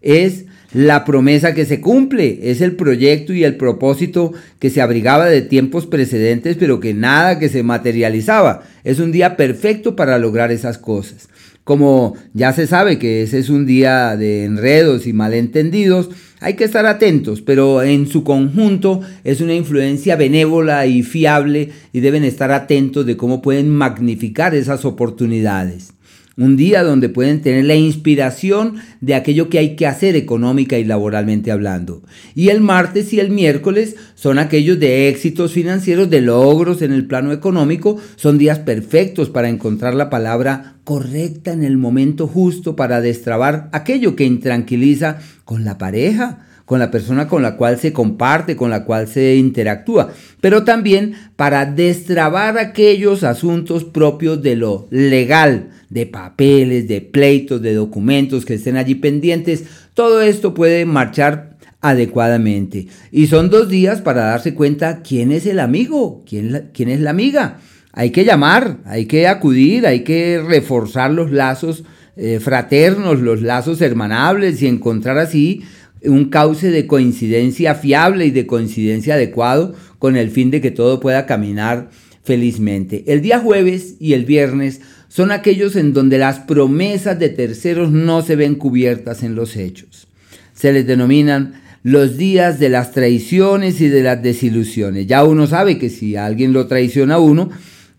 Es 0.00 0.46
la 0.74 1.04
promesa 1.04 1.54
que 1.54 1.64
se 1.64 1.80
cumple, 1.80 2.40
es 2.42 2.60
el 2.60 2.74
proyecto 2.74 3.32
y 3.32 3.44
el 3.44 3.56
propósito 3.56 4.32
que 4.58 4.70
se 4.70 4.82
abrigaba 4.82 5.26
de 5.26 5.40
tiempos 5.40 5.86
precedentes, 5.86 6.56
pero 6.58 6.80
que 6.80 6.92
nada 6.92 7.38
que 7.38 7.48
se 7.48 7.62
materializaba. 7.62 8.64
Es 8.82 8.98
un 8.98 9.12
día 9.12 9.36
perfecto 9.36 9.94
para 9.94 10.18
lograr 10.18 10.50
esas 10.50 10.76
cosas. 10.78 11.28
Como 11.62 12.14
ya 12.34 12.52
se 12.52 12.66
sabe 12.66 12.98
que 12.98 13.22
ese 13.22 13.38
es 13.38 13.48
un 13.48 13.64
día 13.64 14.16
de 14.16 14.44
enredos 14.44 15.06
y 15.06 15.12
malentendidos, 15.12 16.10
hay 16.40 16.54
que 16.54 16.64
estar 16.64 16.84
atentos, 16.84 17.40
pero 17.40 17.82
en 17.82 18.06
su 18.06 18.22
conjunto 18.22 19.00
es 19.22 19.40
una 19.40 19.54
influencia 19.54 20.16
benévola 20.16 20.86
y 20.86 21.02
fiable 21.02 21.70
y 21.92 22.00
deben 22.00 22.24
estar 22.24 22.50
atentos 22.50 23.06
de 23.06 23.16
cómo 23.16 23.40
pueden 23.40 23.70
magnificar 23.70 24.54
esas 24.54 24.84
oportunidades. 24.84 25.94
Un 26.36 26.56
día 26.56 26.82
donde 26.82 27.08
pueden 27.08 27.42
tener 27.42 27.64
la 27.64 27.76
inspiración 27.76 28.76
de 29.00 29.14
aquello 29.14 29.48
que 29.48 29.58
hay 29.58 29.76
que 29.76 29.86
hacer 29.86 30.16
económica 30.16 30.76
y 30.78 30.84
laboralmente 30.84 31.52
hablando. 31.52 32.02
Y 32.34 32.48
el 32.48 32.60
martes 32.60 33.12
y 33.12 33.20
el 33.20 33.30
miércoles 33.30 33.94
son 34.16 34.40
aquellos 34.40 34.80
de 34.80 35.08
éxitos 35.08 35.52
financieros, 35.52 36.10
de 36.10 36.22
logros 36.22 36.82
en 36.82 36.92
el 36.92 37.06
plano 37.06 37.30
económico. 37.30 37.98
Son 38.16 38.36
días 38.36 38.58
perfectos 38.58 39.30
para 39.30 39.48
encontrar 39.48 39.94
la 39.94 40.10
palabra 40.10 40.74
correcta 40.82 41.52
en 41.52 41.62
el 41.62 41.76
momento 41.76 42.26
justo 42.26 42.74
para 42.74 43.00
destrabar 43.00 43.68
aquello 43.72 44.16
que 44.16 44.24
intranquiliza 44.24 45.18
con 45.44 45.64
la 45.64 45.78
pareja 45.78 46.46
con 46.64 46.78
la 46.78 46.90
persona 46.90 47.28
con 47.28 47.42
la 47.42 47.56
cual 47.56 47.78
se 47.78 47.92
comparte, 47.92 48.56
con 48.56 48.70
la 48.70 48.84
cual 48.84 49.06
se 49.06 49.36
interactúa, 49.36 50.12
pero 50.40 50.64
también 50.64 51.14
para 51.36 51.66
destrabar 51.66 52.58
aquellos 52.58 53.22
asuntos 53.22 53.84
propios 53.84 54.42
de 54.42 54.56
lo 54.56 54.86
legal, 54.90 55.70
de 55.90 56.06
papeles, 56.06 56.88
de 56.88 57.00
pleitos, 57.00 57.60
de 57.60 57.74
documentos 57.74 58.44
que 58.44 58.54
estén 58.54 58.76
allí 58.76 58.94
pendientes. 58.94 59.64
Todo 59.94 60.22
esto 60.22 60.54
puede 60.54 60.86
marchar 60.86 61.54
adecuadamente. 61.80 62.88
Y 63.12 63.26
son 63.26 63.50
dos 63.50 63.68
días 63.68 64.00
para 64.00 64.24
darse 64.24 64.54
cuenta 64.54 65.02
quién 65.02 65.30
es 65.32 65.44
el 65.46 65.60
amigo, 65.60 66.24
quién, 66.26 66.70
quién 66.72 66.88
es 66.88 67.00
la 67.00 67.10
amiga. 67.10 67.58
Hay 67.92 68.10
que 68.10 68.24
llamar, 68.24 68.78
hay 68.86 69.04
que 69.06 69.28
acudir, 69.28 69.86
hay 69.86 70.00
que 70.00 70.42
reforzar 70.44 71.10
los 71.10 71.30
lazos 71.30 71.84
eh, 72.16 72.40
fraternos, 72.40 73.20
los 73.20 73.42
lazos 73.42 73.80
hermanables 73.82 74.62
y 74.62 74.66
encontrar 74.66 75.18
así 75.18 75.62
un 76.06 76.26
cauce 76.26 76.70
de 76.70 76.86
coincidencia 76.86 77.74
fiable 77.74 78.26
y 78.26 78.30
de 78.30 78.46
coincidencia 78.46 79.14
adecuado 79.14 79.74
con 79.98 80.16
el 80.16 80.30
fin 80.30 80.50
de 80.50 80.60
que 80.60 80.70
todo 80.70 81.00
pueda 81.00 81.26
caminar 81.26 81.90
felizmente. 82.22 83.04
El 83.06 83.22
día 83.22 83.38
jueves 83.38 83.96
y 84.00 84.14
el 84.14 84.24
viernes 84.24 84.80
son 85.08 85.30
aquellos 85.30 85.76
en 85.76 85.92
donde 85.92 86.18
las 86.18 86.40
promesas 86.40 87.18
de 87.18 87.28
terceros 87.28 87.90
no 87.92 88.22
se 88.22 88.36
ven 88.36 88.56
cubiertas 88.56 89.22
en 89.22 89.34
los 89.34 89.56
hechos. 89.56 90.08
Se 90.54 90.72
les 90.72 90.86
denominan 90.86 91.62
los 91.84 92.16
días 92.16 92.58
de 92.58 92.70
las 92.70 92.92
traiciones 92.92 93.80
y 93.80 93.88
de 93.88 94.02
las 94.02 94.22
desilusiones. 94.22 95.06
Ya 95.06 95.22
uno 95.22 95.46
sabe 95.46 95.78
que 95.78 95.90
si 95.90 96.16
alguien 96.16 96.52
lo 96.52 96.66
traiciona 96.66 97.16
a 97.16 97.20
uno 97.20 97.50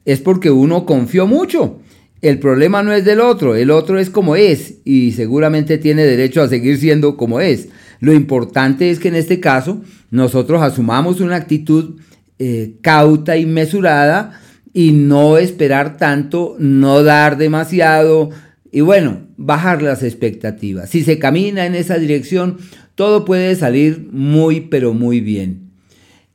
es 0.05 0.19
porque 0.21 0.51
uno 0.51 0.85
confió 0.85 1.27
mucho. 1.27 1.79
El 2.21 2.39
problema 2.39 2.81
no 2.81 2.91
es 2.91 3.05
del 3.05 3.21
otro, 3.21 3.55
el 3.55 3.69
otro 3.69 3.99
es 3.99 4.09
como 4.09 4.35
es 4.35 4.79
y 4.83 5.11
seguramente 5.11 5.77
tiene 5.77 6.03
derecho 6.03 6.41
a 6.41 6.47
seguir 6.47 6.77
siendo 6.79 7.17
como 7.17 7.39
es. 7.39 7.69
Lo 8.05 8.13
importante 8.13 8.91
es 8.91 8.99
que 8.99 9.07
en 9.07 9.15
este 9.15 9.39
caso 9.39 9.81
nosotros 10.11 10.61
asumamos 10.61 11.21
una 11.21 11.37
actitud 11.37 11.95
eh, 12.37 12.75
cauta 12.81 13.35
y 13.35 13.47
mesurada 13.47 14.39
y 14.73 14.91
no 14.91 15.39
esperar 15.39 15.97
tanto, 15.97 16.55
no 16.59 17.01
dar 17.01 17.35
demasiado 17.39 18.29
y 18.71 18.81
bueno, 18.81 19.21
bajar 19.37 19.81
las 19.81 20.03
expectativas. 20.03 20.91
Si 20.91 21.03
se 21.03 21.17
camina 21.17 21.65
en 21.65 21.73
esa 21.73 21.97
dirección, 21.97 22.57
todo 22.93 23.25
puede 23.25 23.55
salir 23.55 24.07
muy 24.11 24.61
pero 24.61 24.93
muy 24.93 25.19
bien. 25.19 25.71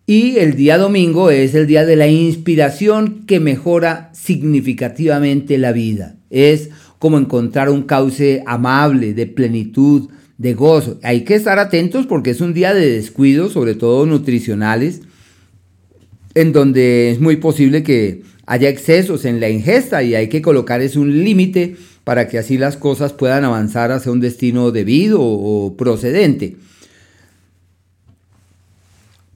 Y 0.09 0.39
el 0.39 0.57
día 0.57 0.77
domingo 0.77 1.31
es 1.31 1.55
el 1.55 1.69
día 1.69 1.87
de 1.87 1.95
la 1.95 2.09
inspiración 2.09 3.27
que 3.29 3.39
mejora 3.39 4.11
significativamente 4.13 5.57
la 5.57 5.71
vida. 5.71 6.17
es 6.31 6.71
como 6.99 7.17
encontrar 7.17 7.71
un 7.71 7.85
cauce 7.85 8.43
amable, 8.45 9.15
de 9.15 9.27
plenitud, 9.27 10.11
de 10.41 10.55
gozo. 10.55 10.99
Hay 11.03 11.25
que 11.25 11.35
estar 11.35 11.59
atentos 11.59 12.07
porque 12.07 12.31
es 12.31 12.41
un 12.41 12.55
día 12.55 12.73
de 12.73 12.91
descuidos, 12.91 13.53
sobre 13.53 13.75
todo 13.75 14.07
nutricionales, 14.07 15.03
en 16.35 16.55
donde 16.55 17.11
es 17.11 17.21
muy 17.21 17.37
posible 17.37 17.83
que 17.83 18.23
haya 18.47 18.71
excesos 18.71 19.27
en 19.27 19.39
la 19.39 19.51
ingesta 19.51 20.03
y 20.03 20.15
hay 20.15 20.31
que 20.31 20.41
colocar 20.41 20.81
es 20.81 20.97
un 20.97 21.25
límite 21.25 21.77
para 22.05 22.27
que 22.27 22.39
así 22.39 22.57
las 22.57 22.79
cosas 22.79 23.13
puedan 23.13 23.45
avanzar 23.45 23.93
hacia 23.93 24.13
un 24.13 24.21
destino 24.21 24.71
debido 24.71 25.19
o 25.21 25.77
procedente. 25.77 26.57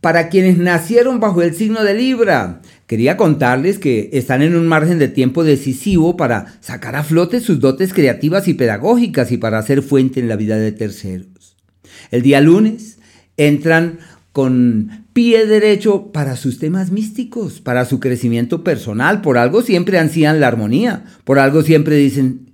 Para 0.00 0.30
quienes 0.30 0.56
nacieron 0.56 1.20
bajo 1.20 1.42
el 1.42 1.54
signo 1.54 1.84
de 1.84 1.92
Libra, 1.92 2.62
quería 2.86 3.16
contarles 3.16 3.78
que 3.78 4.10
están 4.12 4.42
en 4.42 4.56
un 4.56 4.66
margen 4.66 4.98
de 4.98 5.08
tiempo 5.08 5.44
decisivo 5.44 6.16
para 6.16 6.58
sacar 6.60 6.96
a 6.96 7.04
flote 7.04 7.40
sus 7.40 7.60
dotes 7.60 7.92
creativas 7.92 8.48
y 8.48 8.54
pedagógicas 8.54 9.32
y 9.32 9.38
para 9.38 9.62
ser 9.62 9.82
fuente 9.82 10.20
en 10.20 10.28
la 10.28 10.36
vida 10.36 10.56
de 10.56 10.72
terceros. 10.72 11.56
El 12.10 12.22
día 12.22 12.40
lunes 12.40 12.98
entran 13.36 13.98
con 14.32 15.06
pie 15.12 15.46
derecho 15.46 16.10
para 16.12 16.36
sus 16.36 16.58
temas 16.58 16.90
místicos, 16.90 17.60
para 17.60 17.84
su 17.84 18.00
crecimiento 18.00 18.64
personal. 18.64 19.20
Por 19.20 19.38
algo 19.38 19.62
siempre 19.62 19.98
ansían 19.98 20.40
la 20.40 20.48
armonía, 20.48 21.04
por 21.22 21.38
algo 21.38 21.62
siempre 21.62 21.96
dicen, 21.96 22.50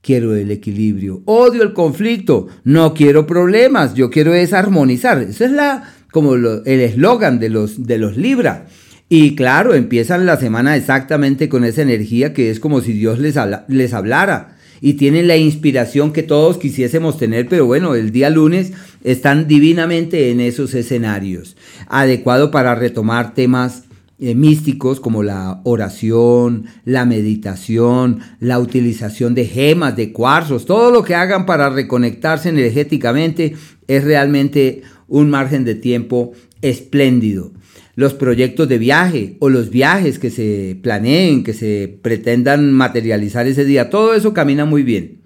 quiero 0.00 0.34
el 0.36 0.50
equilibrio, 0.50 1.22
odio 1.24 1.62
el 1.62 1.72
conflicto, 1.72 2.46
no 2.64 2.94
quiero 2.94 3.26
problemas, 3.26 3.94
yo 3.94 4.10
quiero 4.10 4.32
es 4.32 4.52
armonizar. 4.52 5.20
Esa 5.20 5.44
es 5.44 5.50
la 5.50 5.94
como 6.12 6.34
el 6.34 6.66
eslogan 6.66 7.38
de 7.38 7.48
los, 7.48 7.86
de 7.86 7.98
los 7.98 8.16
Libra. 8.16 8.66
Y 9.12 9.34
claro, 9.34 9.74
empiezan 9.74 10.24
la 10.24 10.36
semana 10.36 10.76
exactamente 10.76 11.48
con 11.48 11.64
esa 11.64 11.82
energía 11.82 12.32
que 12.32 12.48
es 12.48 12.60
como 12.60 12.80
si 12.80 12.92
Dios 12.92 13.18
les, 13.18 13.34
les 13.66 13.92
hablara. 13.92 14.56
Y 14.80 14.94
tienen 14.94 15.26
la 15.26 15.36
inspiración 15.36 16.12
que 16.12 16.22
todos 16.22 16.58
quisiésemos 16.58 17.18
tener, 17.18 17.48
pero 17.48 17.66
bueno, 17.66 17.96
el 17.96 18.12
día 18.12 18.30
lunes 18.30 18.72
están 19.02 19.48
divinamente 19.48 20.30
en 20.30 20.38
esos 20.38 20.74
escenarios. 20.74 21.56
Adecuado 21.88 22.52
para 22.52 22.76
retomar 22.76 23.34
temas 23.34 23.82
eh, 24.20 24.36
místicos 24.36 25.00
como 25.00 25.24
la 25.24 25.60
oración, 25.64 26.66
la 26.84 27.04
meditación, 27.04 28.20
la 28.38 28.60
utilización 28.60 29.34
de 29.34 29.46
gemas, 29.46 29.96
de 29.96 30.12
cuarzos, 30.12 30.66
todo 30.66 30.92
lo 30.92 31.02
que 31.02 31.16
hagan 31.16 31.46
para 31.46 31.68
reconectarse 31.68 32.48
energéticamente 32.48 33.56
es 33.88 34.04
realmente 34.04 34.82
un 35.08 35.30
margen 35.30 35.64
de 35.64 35.74
tiempo 35.74 36.30
espléndido. 36.62 37.50
Los 38.00 38.14
proyectos 38.14 38.66
de 38.66 38.78
viaje 38.78 39.36
o 39.40 39.50
los 39.50 39.68
viajes 39.68 40.18
que 40.18 40.30
se 40.30 40.74
planeen, 40.82 41.44
que 41.44 41.52
se 41.52 41.98
pretendan 42.00 42.72
materializar 42.72 43.46
ese 43.46 43.66
día, 43.66 43.90
todo 43.90 44.14
eso 44.14 44.32
camina 44.32 44.64
muy 44.64 44.82
bien. 44.82 45.18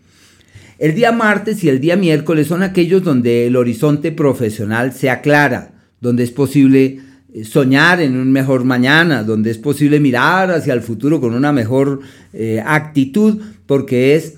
El 0.80 0.96
día 0.96 1.12
martes 1.12 1.62
y 1.62 1.68
el 1.68 1.78
día 1.78 1.94
miércoles 1.94 2.48
son 2.48 2.64
aquellos 2.64 3.04
donde 3.04 3.46
el 3.46 3.54
horizonte 3.54 4.10
profesional 4.10 4.92
se 4.92 5.08
aclara, 5.08 5.84
donde 6.00 6.24
es 6.24 6.32
posible 6.32 6.98
eh, 7.32 7.44
soñar 7.44 8.00
en 8.00 8.16
un 8.16 8.32
mejor 8.32 8.64
mañana, 8.64 9.22
donde 9.22 9.52
es 9.52 9.58
posible 9.58 10.00
mirar 10.00 10.50
hacia 10.50 10.74
el 10.74 10.80
futuro 10.80 11.20
con 11.20 11.32
una 11.32 11.52
mejor 11.52 12.00
eh, 12.32 12.60
actitud, 12.66 13.40
porque 13.66 14.16
es 14.16 14.34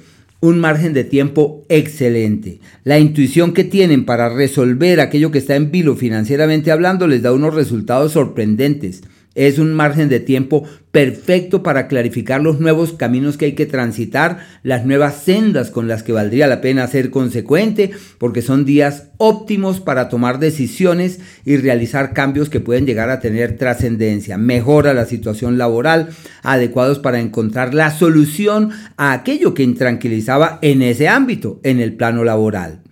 un 0.46 0.60
margen 0.60 0.92
de 0.92 1.04
tiempo 1.04 1.64
excelente. 1.68 2.60
La 2.84 2.98
intuición 2.98 3.52
que 3.52 3.64
tienen 3.64 4.04
para 4.04 4.28
resolver 4.28 5.00
aquello 5.00 5.30
que 5.30 5.38
está 5.38 5.56
en 5.56 5.70
vilo 5.70 5.96
financieramente 5.96 6.70
hablando 6.70 7.06
les 7.06 7.22
da 7.22 7.32
unos 7.32 7.54
resultados 7.54 8.12
sorprendentes. 8.12 9.02
Es 9.36 9.58
un 9.58 9.74
margen 9.74 10.08
de 10.08 10.18
tiempo 10.18 10.64
perfecto 10.92 11.62
para 11.62 11.88
clarificar 11.88 12.40
los 12.40 12.58
nuevos 12.58 12.94
caminos 12.94 13.36
que 13.36 13.44
hay 13.44 13.52
que 13.52 13.66
transitar, 13.66 14.38
las 14.62 14.86
nuevas 14.86 15.22
sendas 15.22 15.70
con 15.70 15.88
las 15.88 16.02
que 16.02 16.12
valdría 16.12 16.46
la 16.46 16.62
pena 16.62 16.86
ser 16.86 17.10
consecuente, 17.10 17.90
porque 18.16 18.40
son 18.40 18.64
días 18.64 19.10
óptimos 19.18 19.80
para 19.80 20.08
tomar 20.08 20.38
decisiones 20.38 21.20
y 21.44 21.58
realizar 21.58 22.14
cambios 22.14 22.48
que 22.48 22.60
pueden 22.60 22.86
llegar 22.86 23.10
a 23.10 23.20
tener 23.20 23.58
trascendencia. 23.58 24.38
Mejora 24.38 24.94
la 24.94 25.04
situación 25.04 25.58
laboral, 25.58 26.08
adecuados 26.42 26.98
para 26.98 27.20
encontrar 27.20 27.74
la 27.74 27.90
solución 27.90 28.70
a 28.96 29.12
aquello 29.12 29.52
que 29.52 29.64
intranquilizaba 29.64 30.58
en 30.62 30.80
ese 30.80 31.08
ámbito, 31.08 31.60
en 31.62 31.80
el 31.80 31.94
plano 31.94 32.24
laboral 32.24 32.85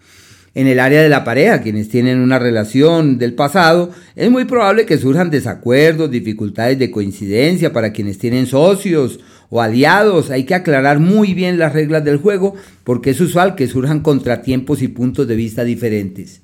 en 0.55 0.69
el 0.69 0.79
área 0.79 1.03
de 1.03 1.09
la 1.09 1.25
pareja, 1.25 1.63
quienes 1.63 1.89
tienen 1.89 2.21
una 2.21 2.39
relación 2.39 3.19
del 3.19 3.35
pasado, 3.35 3.91
es 4.15 4.31
muy 4.31 4.45
probable 4.45 4.87
que 4.87 4.99
surjan 4.99 5.31
desacuerdos, 5.31 6.11
dificultades 6.11 6.79
de 6.79 6.93
coincidencia 6.93 7.73
para 7.73 7.93
quienes 7.93 8.19
tienen 8.19 8.47
socios 8.47 9.19
o 9.51 9.61
aliados. 9.61 10.31
Hay 10.31 10.45
que 10.45 10.55
aclarar 10.55 11.01
muy 11.01 11.35
bien 11.35 11.59
las 11.59 11.73
reglas 11.73 12.05
del 12.05 12.19
juego 12.19 12.55
porque 12.85 13.11
es 13.11 13.21
usual 13.21 13.57
que 13.57 13.67
surjan 13.67 14.01
contratiempos 14.01 14.81
y 14.81 14.89
puntos 14.89 15.27
de 15.27 15.35
vista 15.35 15.65
diferentes. 15.65 16.41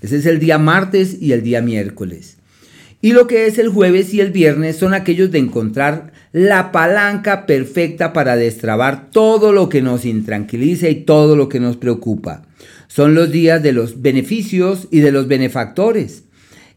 Ese 0.00 0.18
es 0.18 0.26
el 0.26 0.38
día 0.38 0.58
martes 0.58 1.16
y 1.20 1.32
el 1.32 1.42
día 1.42 1.60
miércoles. 1.60 2.36
Y 3.02 3.12
lo 3.12 3.26
que 3.26 3.46
es 3.46 3.58
el 3.58 3.68
jueves 3.70 4.12
y 4.14 4.20
el 4.20 4.30
viernes 4.30 4.76
son 4.76 4.94
aquellos 4.94 5.30
de 5.30 5.38
encontrar 5.38 6.12
la 6.32 6.70
palanca 6.70 7.46
perfecta 7.46 8.12
para 8.12 8.36
destrabar 8.36 9.10
todo 9.10 9.52
lo 9.52 9.68
que 9.68 9.82
nos 9.82 10.04
intranquiliza 10.04 10.88
y 10.88 10.96
todo 10.96 11.34
lo 11.34 11.48
que 11.48 11.60
nos 11.60 11.76
preocupa. 11.76 12.42
Son 12.90 13.14
los 13.14 13.30
días 13.30 13.62
de 13.62 13.72
los 13.72 14.02
beneficios 14.02 14.88
y 14.90 14.98
de 14.98 15.12
los 15.12 15.28
benefactores. 15.28 16.24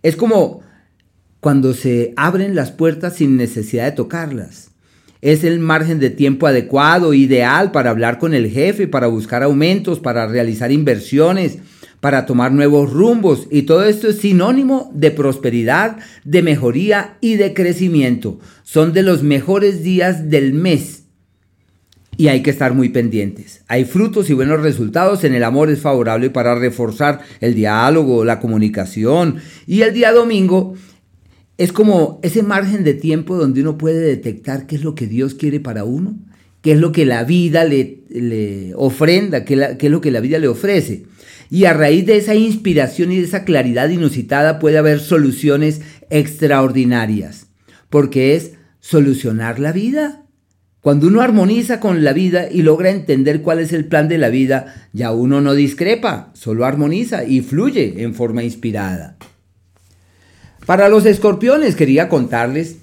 Es 0.04 0.16
como 0.16 0.62
cuando 1.40 1.74
se 1.74 2.14
abren 2.16 2.54
las 2.54 2.70
puertas 2.70 3.16
sin 3.16 3.36
necesidad 3.36 3.86
de 3.86 3.94
tocarlas. 3.94 4.70
Es 5.22 5.44
el 5.44 5.58
margen 5.58 6.00
de 6.00 6.12
tiempo 6.12 6.46
adecuado, 6.46 7.16
ideal 7.16 7.72
para 7.72 7.90
hablar 7.90 8.20
con 8.20 8.36
el 8.36 8.52
jefe, 8.52 8.88
para 8.88 9.08
buscar 9.08 9.42
aumentos, 9.42 10.00
para 10.00 10.28
realizar 10.28 10.72
inversiones, 10.72 11.58
para 12.00 12.28
tomar 12.28 12.52
nuevos 12.52 12.94
rumbos. 12.94 13.48
Y 13.50 13.64
todo 13.64 13.84
esto 13.84 14.08
es 14.08 14.18
sinónimo 14.18 14.92
de 14.94 15.10
prosperidad, 15.10 15.98
de 16.24 16.44
mejoría 16.44 17.18
y 17.22 17.38
de 17.38 17.56
crecimiento. 17.56 18.38
Son 18.62 18.94
de 18.94 19.02
los 19.02 19.24
mejores 19.24 19.82
días 19.82 20.30
del 20.30 20.54
mes 20.54 21.03
y 22.18 22.28
hay 22.28 22.44
que 22.44 22.50
estar 22.50 22.74
muy 22.74 22.90
pendientes. 22.90 23.62
Hay 23.68 23.86
frutos 23.86 24.30
y 24.30 24.34
buenos 24.34 24.62
resultados. 24.62 25.24
En 25.24 25.34
el 25.34 25.44
amor 25.44 25.70
es 25.70 25.80
favorable 25.80 26.30
para 26.30 26.56
reforzar 26.56 27.22
el 27.42 27.56
diálogo, 27.56 28.24
la 28.24 28.40
comunicación. 28.40 29.38
Y 29.66 29.82
el 29.82 29.94
día 29.94 30.12
domingo 30.12 30.76
es 31.58 31.72
como 31.72 32.20
ese 32.24 32.44
margen 32.44 32.84
de 32.84 32.94
tiempo 32.94 33.36
donde 33.36 33.62
uno 33.62 33.78
puede 33.78 34.02
detectar 34.02 34.68
qué 34.68 34.76
es 34.76 34.84
lo 34.84 34.96
que 34.96 35.08
Dios 35.08 35.34
quiere 35.34 35.60
para 35.60 35.84
uno, 35.84 36.16
qué 36.62 36.74
es 36.74 36.80
lo 36.80 36.92
que 36.92 37.06
la 37.06 37.24
vida 37.24 37.64
le, 37.66 38.74
ofrenda, 38.76 39.44
qué, 39.46 39.76
qué 39.80 39.88
es 39.88 39.92
lo 39.92 40.02
que 40.02 40.12
la 40.12 40.20
vida 40.20 40.40
le 40.40 40.48
ofrece. 40.48 41.06
Y 41.50 41.66
a 41.66 41.74
raíz 41.74 42.06
de 42.06 42.18
esa 42.18 42.36
inspiración 42.36 43.12
y 43.12 43.18
de 43.18 43.26
esa 43.26 43.44
claridad 43.44 43.90
inusitada 43.90 44.60
puede 44.60 44.78
haber 44.78 45.00
soluciones 45.00 45.82
extraordinarias, 46.10 47.48
porque 47.90 48.36
es 48.36 48.54
solucionar 48.80 49.60
la 49.60 49.72
vida 49.72 50.23
cuando 50.84 51.08
uno 51.08 51.22
armoniza 51.22 51.80
con 51.80 52.04
la 52.04 52.12
vida 52.12 52.50
y 52.52 52.62
logra 52.62 52.90
entender 52.90 53.42
cuál 53.42 53.60
es 53.60 53.72
el 53.72 53.86
plan 53.86 54.10
de 54.10 54.18
la 54.18 54.28
vida, 54.28 54.90
ya 54.92 55.14
uno 55.14 55.40
no 55.40 55.54
discrepa, 55.54 56.32
solo 56.34 56.66
armoniza 56.66 57.24
y 57.24 57.40
fluye 57.40 58.04
en 58.04 58.14
forma 58.14 58.44
inspirada. 58.44 59.16
Para 60.66 60.90
los 60.90 61.06
escorpiones 61.06 61.78
quería 61.78 62.10
contarles 62.10 62.80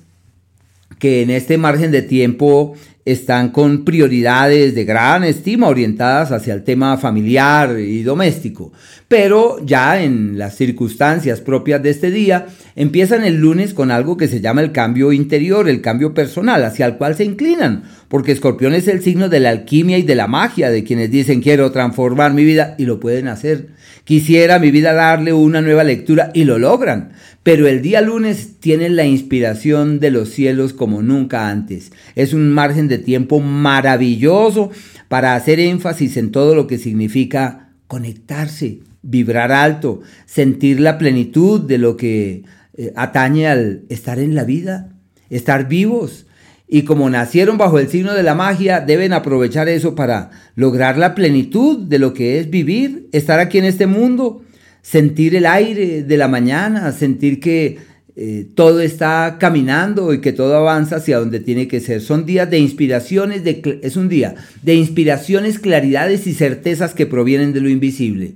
que 0.98 1.20
en 1.20 1.28
este 1.28 1.58
margen 1.58 1.90
de 1.90 2.00
tiempo 2.00 2.74
están 3.04 3.50
con 3.50 3.84
prioridades 3.84 4.74
de 4.74 4.84
gran 4.84 5.24
estima 5.24 5.68
orientadas 5.68 6.32
hacia 6.32 6.54
el 6.54 6.64
tema 6.64 6.96
familiar 6.98 7.78
y 7.78 8.02
doméstico. 8.02 8.72
Pero 9.08 9.64
ya 9.64 10.02
en 10.02 10.38
las 10.38 10.56
circunstancias 10.56 11.40
propias 11.40 11.82
de 11.82 11.90
este 11.90 12.10
día, 12.10 12.46
empiezan 12.76 13.24
el 13.24 13.36
lunes 13.36 13.74
con 13.74 13.90
algo 13.90 14.16
que 14.16 14.28
se 14.28 14.40
llama 14.40 14.60
el 14.60 14.72
cambio 14.72 15.12
interior, 15.12 15.68
el 15.68 15.80
cambio 15.80 16.14
personal, 16.14 16.62
hacia 16.64 16.86
el 16.86 16.96
cual 16.96 17.16
se 17.16 17.24
inclinan, 17.24 17.84
porque 18.08 18.32
Escorpión 18.32 18.74
es 18.74 18.86
el 18.86 19.02
signo 19.02 19.28
de 19.28 19.40
la 19.40 19.50
alquimia 19.50 19.98
y 19.98 20.02
de 20.02 20.14
la 20.14 20.28
magia, 20.28 20.70
de 20.70 20.84
quienes 20.84 21.10
dicen 21.10 21.40
quiero 21.40 21.72
transformar 21.72 22.34
mi 22.34 22.44
vida 22.44 22.74
y 22.78 22.84
lo 22.84 23.00
pueden 23.00 23.28
hacer. 23.28 23.68
Quisiera 24.04 24.58
mi 24.58 24.70
vida 24.70 24.92
darle 24.92 25.32
una 25.32 25.60
nueva 25.60 25.84
lectura 25.84 26.30
y 26.34 26.44
lo 26.44 26.58
logran. 26.58 27.12
Pero 27.42 27.66
el 27.66 27.80
día 27.80 28.02
lunes 28.02 28.60
tienen 28.60 28.96
la 28.96 29.06
inspiración 29.06 29.98
de 29.98 30.10
los 30.10 30.28
cielos 30.28 30.74
como 30.74 31.02
nunca 31.02 31.48
antes. 31.48 31.90
Es 32.14 32.34
un 32.34 32.52
margen 32.52 32.86
de 32.86 32.98
tiempo 32.98 33.40
maravilloso 33.40 34.70
para 35.08 35.34
hacer 35.34 35.58
énfasis 35.58 36.18
en 36.18 36.32
todo 36.32 36.54
lo 36.54 36.66
que 36.66 36.76
significa 36.76 37.70
conectarse, 37.86 38.80
vibrar 39.02 39.52
alto, 39.52 40.02
sentir 40.26 40.80
la 40.80 40.98
plenitud 40.98 41.60
de 41.62 41.78
lo 41.78 41.96
que 41.96 42.44
eh, 42.76 42.92
atañe 42.94 43.48
al 43.48 43.84
estar 43.88 44.18
en 44.18 44.34
la 44.34 44.44
vida, 44.44 44.92
estar 45.30 45.66
vivos. 45.66 46.26
Y 46.68 46.82
como 46.82 47.08
nacieron 47.08 47.56
bajo 47.56 47.78
el 47.78 47.88
signo 47.88 48.12
de 48.12 48.22
la 48.22 48.34
magia, 48.34 48.80
deben 48.80 49.14
aprovechar 49.14 49.68
eso 49.70 49.94
para 49.94 50.30
lograr 50.56 50.98
la 50.98 51.14
plenitud 51.14 51.78
de 51.88 51.98
lo 51.98 52.12
que 52.12 52.38
es 52.38 52.50
vivir, 52.50 53.08
estar 53.12 53.40
aquí 53.40 53.56
en 53.56 53.64
este 53.64 53.86
mundo 53.86 54.42
sentir 54.82 55.34
el 55.36 55.46
aire 55.46 56.02
de 56.02 56.16
la 56.16 56.28
mañana, 56.28 56.92
sentir 56.92 57.40
que 57.40 57.78
eh, 58.16 58.46
todo 58.54 58.80
está 58.80 59.38
caminando 59.38 60.12
y 60.12 60.20
que 60.20 60.32
todo 60.32 60.56
avanza 60.56 60.96
hacia 60.96 61.18
donde 61.18 61.40
tiene 61.40 61.68
que 61.68 61.80
ser. 61.80 62.00
Son 62.00 62.26
días 62.26 62.50
de 62.50 62.58
inspiraciones, 62.58 63.44
de, 63.44 63.80
es 63.82 63.96
un 63.96 64.08
día 64.08 64.34
de 64.62 64.74
inspiraciones, 64.74 65.58
claridades 65.58 66.26
y 66.26 66.34
certezas 66.34 66.92
que 66.92 67.06
provienen 67.06 67.52
de 67.52 67.60
lo 67.60 67.68
invisible. 67.68 68.34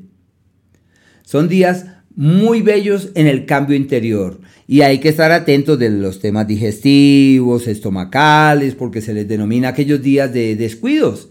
Son 1.23 1.49
días 1.49 1.87
muy 2.15 2.63
bellos 2.63 3.11
en 3.15 3.27
el 3.27 3.45
cambio 3.45 3.77
interior 3.77 4.41
y 4.67 4.83
hay 4.83 5.01
que 5.01 5.09
estar 5.09 5.33
atentos 5.33 5.79
de 5.79 5.91
los 5.91 6.21
temas 6.21 6.47
digestivos, 6.47 7.67
estomacales, 7.67 8.75
porque 8.75 9.01
se 9.01 9.13
les 9.13 9.29
denomina 9.29 9.69
aquellos 9.69 10.01
días 10.01 10.33
de 10.33 10.57
descuidos. 10.57 11.29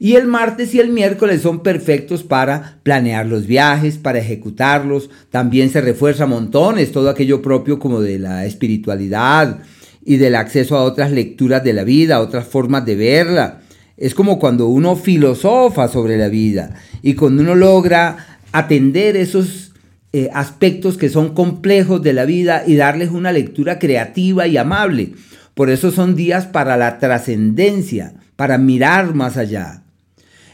Y 0.00 0.14
el 0.14 0.26
martes 0.26 0.74
y 0.74 0.80
el 0.80 0.90
miércoles 0.90 1.42
son 1.42 1.60
perfectos 1.62 2.22
para 2.22 2.78
planear 2.84 3.26
los 3.26 3.46
viajes, 3.46 3.98
para 3.98 4.20
ejecutarlos. 4.20 5.10
También 5.30 5.70
se 5.70 5.80
refuerza 5.80 6.26
montones 6.26 6.92
todo 6.92 7.10
aquello 7.10 7.42
propio 7.42 7.78
como 7.78 8.00
de 8.00 8.18
la 8.18 8.46
espiritualidad 8.46 9.58
y 10.04 10.16
del 10.16 10.36
acceso 10.36 10.76
a 10.76 10.84
otras 10.84 11.10
lecturas 11.10 11.64
de 11.64 11.72
la 11.72 11.84
vida, 11.84 12.16
a 12.16 12.20
otras 12.20 12.46
formas 12.46 12.86
de 12.86 12.94
verla. 12.94 13.60
Es 13.96 14.14
como 14.14 14.38
cuando 14.38 14.68
uno 14.68 14.94
filosofa 14.94 15.88
sobre 15.88 16.16
la 16.16 16.28
vida 16.28 16.76
y 17.02 17.14
cuando 17.14 17.42
uno 17.42 17.56
logra 17.56 18.38
atender 18.52 19.16
esos 19.16 19.72
eh, 20.12 20.30
aspectos 20.32 20.96
que 20.96 21.08
son 21.08 21.34
complejos 21.34 22.02
de 22.02 22.12
la 22.12 22.24
vida 22.24 22.62
y 22.64 22.76
darles 22.76 23.10
una 23.10 23.32
lectura 23.32 23.80
creativa 23.80 24.46
y 24.46 24.56
amable. 24.56 25.14
Por 25.54 25.70
eso 25.70 25.90
son 25.90 26.14
días 26.14 26.46
para 26.46 26.76
la 26.76 27.00
trascendencia, 27.00 28.14
para 28.36 28.58
mirar 28.58 29.14
más 29.14 29.36
allá. 29.36 29.82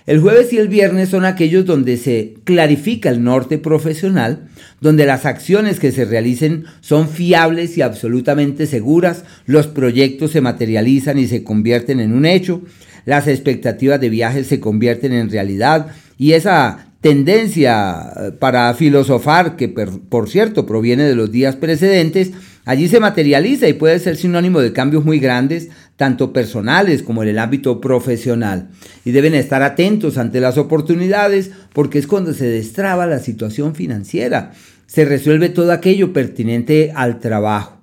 El 0.07 0.21
jueves 0.21 0.53
y 0.53 0.59
el 0.59 0.69
viernes 0.69 1.09
son 1.09 1.25
aquellos 1.25 1.65
donde 1.65 1.97
se 1.97 2.35
clarifica 2.45 3.09
el 3.09 3.25
norte 3.25 3.57
profesional, 3.57 4.49
donde 4.83 5.07
las 5.07 5.25
acciones 5.25 5.81
que 5.81 5.93
se 5.93 6.05
realicen 6.05 6.65
son 6.83 7.09
fiables 7.09 7.79
y 7.79 7.83
absolutamente 7.83 8.67
seguras, 8.67 9.25
los 9.47 9.67
proyectos 9.67 10.33
se 10.33 10.43
materializan 10.43 11.19
y 11.19 11.27
se 11.27 11.43
convierten 11.43 12.01
en 12.01 12.13
un 12.13 12.27
hecho, 12.27 12.61
las 13.07 13.29
expectativas 13.29 13.99
de 13.99 14.11
viajes 14.11 14.47
se 14.47 14.61
convierten 14.61 15.15
en 15.15 15.31
realidad 15.31 15.87
y 16.19 16.33
esa 16.33 16.89
tendencia 17.01 18.13
eh, 18.17 18.33
para 18.33 18.75
filosofar, 18.75 19.57
que 19.57 19.69
por 19.69 20.29
cierto 20.29 20.67
proviene 20.67 21.05
de 21.05 21.15
los 21.15 21.33
días 21.33 21.57
precedentes, 21.57 22.33
allí 22.67 22.89
se 22.89 23.01
materializa 23.01 23.69
y 23.69 23.75
puede 23.75 23.99
ser 23.99 24.17
sinónimo 24.17 24.61
de 24.61 24.73
cambios 24.75 25.05
muy 25.05 25.19
grandes, 25.19 25.69
tanto 25.97 26.33
personales 26.33 27.03
como 27.03 27.23
en 27.23 27.31
el 27.31 27.39
ámbito 27.39 27.81
profesional. 27.81 28.69
Y 29.05 29.13
deben 29.13 29.35
estar 29.35 29.63
atentos 29.63 30.19
ante 30.19 30.41
las 30.41 30.59
oportunidades 30.59 31.51
porque 31.73 31.99
es 31.99 32.07
cuando 32.07 32.33
se 32.33 32.47
destraba 32.47 33.07
la 33.07 33.19
situación 33.19 33.75
financiera, 33.75 34.53
se 34.87 35.05
resuelve 35.05 35.49
todo 35.49 35.73
aquello 35.73 36.13
pertinente 36.13 36.93
al 36.95 37.21
trabajo 37.21 37.75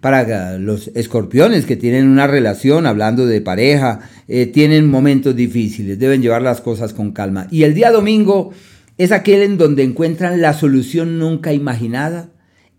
para 0.00 0.58
los 0.58 0.88
escorpiones 0.94 1.66
que 1.66 1.76
tienen 1.76 2.08
una 2.08 2.26
relación, 2.26 2.86
hablando 2.86 3.26
de 3.26 3.42
pareja, 3.42 4.00
eh, 4.28 4.46
tienen 4.46 4.88
momentos 4.88 5.36
difíciles, 5.36 5.98
deben 5.98 6.22
llevar 6.22 6.40
las 6.40 6.62
cosas 6.62 6.94
con 6.94 7.12
calma. 7.12 7.48
Y 7.50 7.64
el 7.64 7.74
día 7.74 7.90
domingo 7.90 8.50
es 8.96 9.12
aquel 9.12 9.42
en 9.42 9.58
donde 9.58 9.82
encuentran 9.82 10.40
la 10.40 10.54
solución 10.54 11.18
nunca 11.18 11.52
imaginada, 11.52 12.30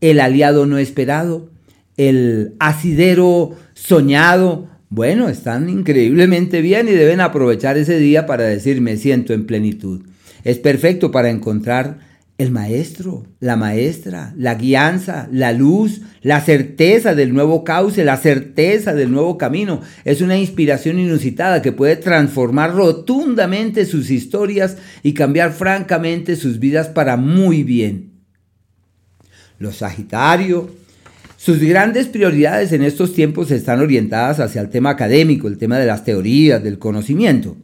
el 0.01 0.19
aliado 0.19 0.65
no 0.65 0.79
esperado, 0.79 1.51
el 1.95 2.55
asidero 2.59 3.51
soñado. 3.75 4.67
Bueno, 4.93 5.29
están 5.29 5.69
increíblemente 5.69 6.59
bien 6.59 6.89
y 6.89 6.91
deben 6.91 7.21
aprovechar 7.21 7.77
ese 7.77 7.97
día 7.97 8.25
para 8.25 8.43
decir 8.43 8.81
me 8.81 8.97
siento 8.97 9.31
en 9.33 9.45
plenitud. 9.45 10.01
Es 10.43 10.59
perfecto 10.59 11.11
para 11.11 11.29
encontrar 11.29 11.99
el 12.37 12.51
maestro, 12.51 13.25
la 13.39 13.55
maestra, 13.55 14.33
la 14.35 14.55
guianza, 14.55 15.29
la 15.31 15.53
luz, 15.53 16.01
la 16.21 16.41
certeza 16.41 17.15
del 17.15 17.33
nuevo 17.33 17.63
cauce, 17.63 18.03
la 18.03 18.17
certeza 18.17 18.93
del 18.93 19.13
nuevo 19.13 19.37
camino. 19.37 19.79
Es 20.03 20.19
una 20.19 20.37
inspiración 20.37 20.99
inusitada 20.99 21.61
que 21.61 21.71
puede 21.71 21.95
transformar 21.95 22.75
rotundamente 22.75 23.85
sus 23.85 24.09
historias 24.09 24.75
y 25.03 25.13
cambiar 25.13 25.53
francamente 25.53 26.35
sus 26.35 26.59
vidas 26.59 26.89
para 26.89 27.15
muy 27.15 27.63
bien. 27.63 28.11
Los 29.57 29.77
Sagitario, 29.77 30.69
sus 31.43 31.59
grandes 31.59 32.05
prioridades 32.05 32.71
en 32.71 32.83
estos 32.83 33.15
tiempos 33.15 33.49
están 33.49 33.79
orientadas 33.79 34.39
hacia 34.39 34.61
el 34.61 34.69
tema 34.69 34.91
académico, 34.91 35.47
el 35.47 35.57
tema 35.57 35.79
de 35.79 35.87
las 35.87 36.03
teorías, 36.03 36.63
del 36.63 36.77
conocimiento. 36.77 37.57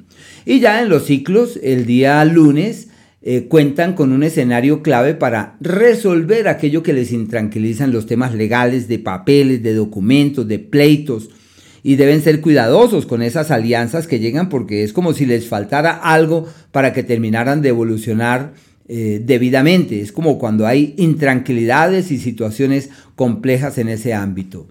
Y 0.46 0.60
ya 0.60 0.82
en 0.82 0.90
los 0.90 1.06
ciclos, 1.06 1.60
el 1.62 1.86
día 1.86 2.26
lunes, 2.26 2.88
eh, 3.22 3.46
cuentan 3.48 3.94
con 3.94 4.14
un 4.14 4.24
escenario 4.24 4.82
clave 4.82 5.14
para 5.14 5.58
resolver 5.62 6.48
aquello 6.48 6.82
que 6.82 6.94
les 6.94 7.12
intranquilizan 7.12 7.92
los 7.92 8.08
temas 8.08 8.34
legales 8.34 8.88
de 8.88 8.98
papeles, 8.98 9.62
de 9.62 9.76
documentos, 9.76 10.48
de 10.48 10.58
pleitos. 10.58 11.30
Y 11.84 11.98
deben 11.98 12.24
ser 12.24 12.42
cuidadosos 12.42 13.06
con 13.06 13.22
esas 13.22 13.52
alianzas 13.52 14.08
que 14.08 14.18
llegan 14.18 14.50
porque 14.50 14.84
es 14.84 14.92
como 14.92 15.14
si 15.14 15.28
les 15.28 15.48
faltara 15.48 15.92
algo 15.92 16.48
para 16.72 16.94
que 16.94 17.04
terminaran 17.04 17.62
de 17.62 17.70
evolucionar 17.70 18.54
eh, 18.90 19.22
debidamente. 19.24 20.02
Es 20.02 20.12
como 20.12 20.40
cuando 20.40 20.66
hay 20.66 20.94
intranquilidades 20.98 22.12
y 22.12 22.18
situaciones 22.18 22.90
complejas 23.16 23.78
en 23.78 23.90
ese 23.90 24.14
ámbito. 24.14 24.68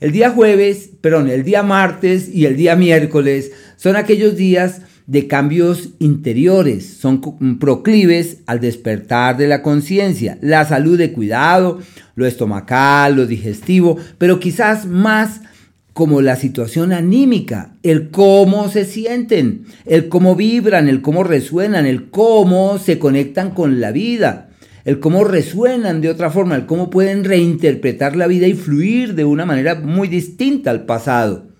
El 0.00 0.12
día 0.12 0.30
jueves, 0.30 0.90
perdón, 1.00 1.28
el 1.28 1.44
día 1.44 1.62
martes 1.62 2.28
y 2.32 2.46
el 2.46 2.56
día 2.56 2.74
miércoles 2.74 3.52
son 3.76 3.96
aquellos 3.96 4.34
días 4.34 4.80
de 5.06 5.26
cambios 5.26 5.90
interiores, 5.98 6.86
son 6.86 7.20
proclives 7.58 8.38
al 8.46 8.60
despertar 8.60 9.36
de 9.36 9.48
la 9.48 9.60
conciencia, 9.60 10.38
la 10.40 10.64
salud 10.64 10.96
de 10.96 11.12
cuidado, 11.12 11.80
lo 12.14 12.26
estomacal, 12.26 13.16
lo 13.16 13.26
digestivo, 13.26 13.96
pero 14.18 14.38
quizás 14.38 14.86
más 14.86 15.40
como 15.92 16.20
la 16.20 16.36
situación 16.36 16.92
anímica, 16.92 17.74
el 17.82 18.10
cómo 18.10 18.68
se 18.68 18.84
sienten, 18.84 19.64
el 19.86 20.08
cómo 20.08 20.36
vibran, 20.36 20.88
el 20.88 21.02
cómo 21.02 21.24
resuenan, 21.24 21.86
el 21.86 22.10
cómo 22.10 22.78
se 22.78 22.98
conectan 22.98 23.50
con 23.50 23.80
la 23.80 23.92
vida, 23.92 24.50
el 24.84 25.00
cómo 25.00 25.24
resuenan 25.24 26.00
de 26.00 26.08
otra 26.08 26.30
forma, 26.30 26.56
el 26.56 26.66
cómo 26.66 26.90
pueden 26.90 27.24
reinterpretar 27.24 28.16
la 28.16 28.26
vida 28.26 28.46
y 28.46 28.54
fluir 28.54 29.14
de 29.14 29.24
una 29.24 29.44
manera 29.44 29.74
muy 29.74 30.08
distinta 30.08 30.70
al 30.70 30.86
pasado 30.86 31.50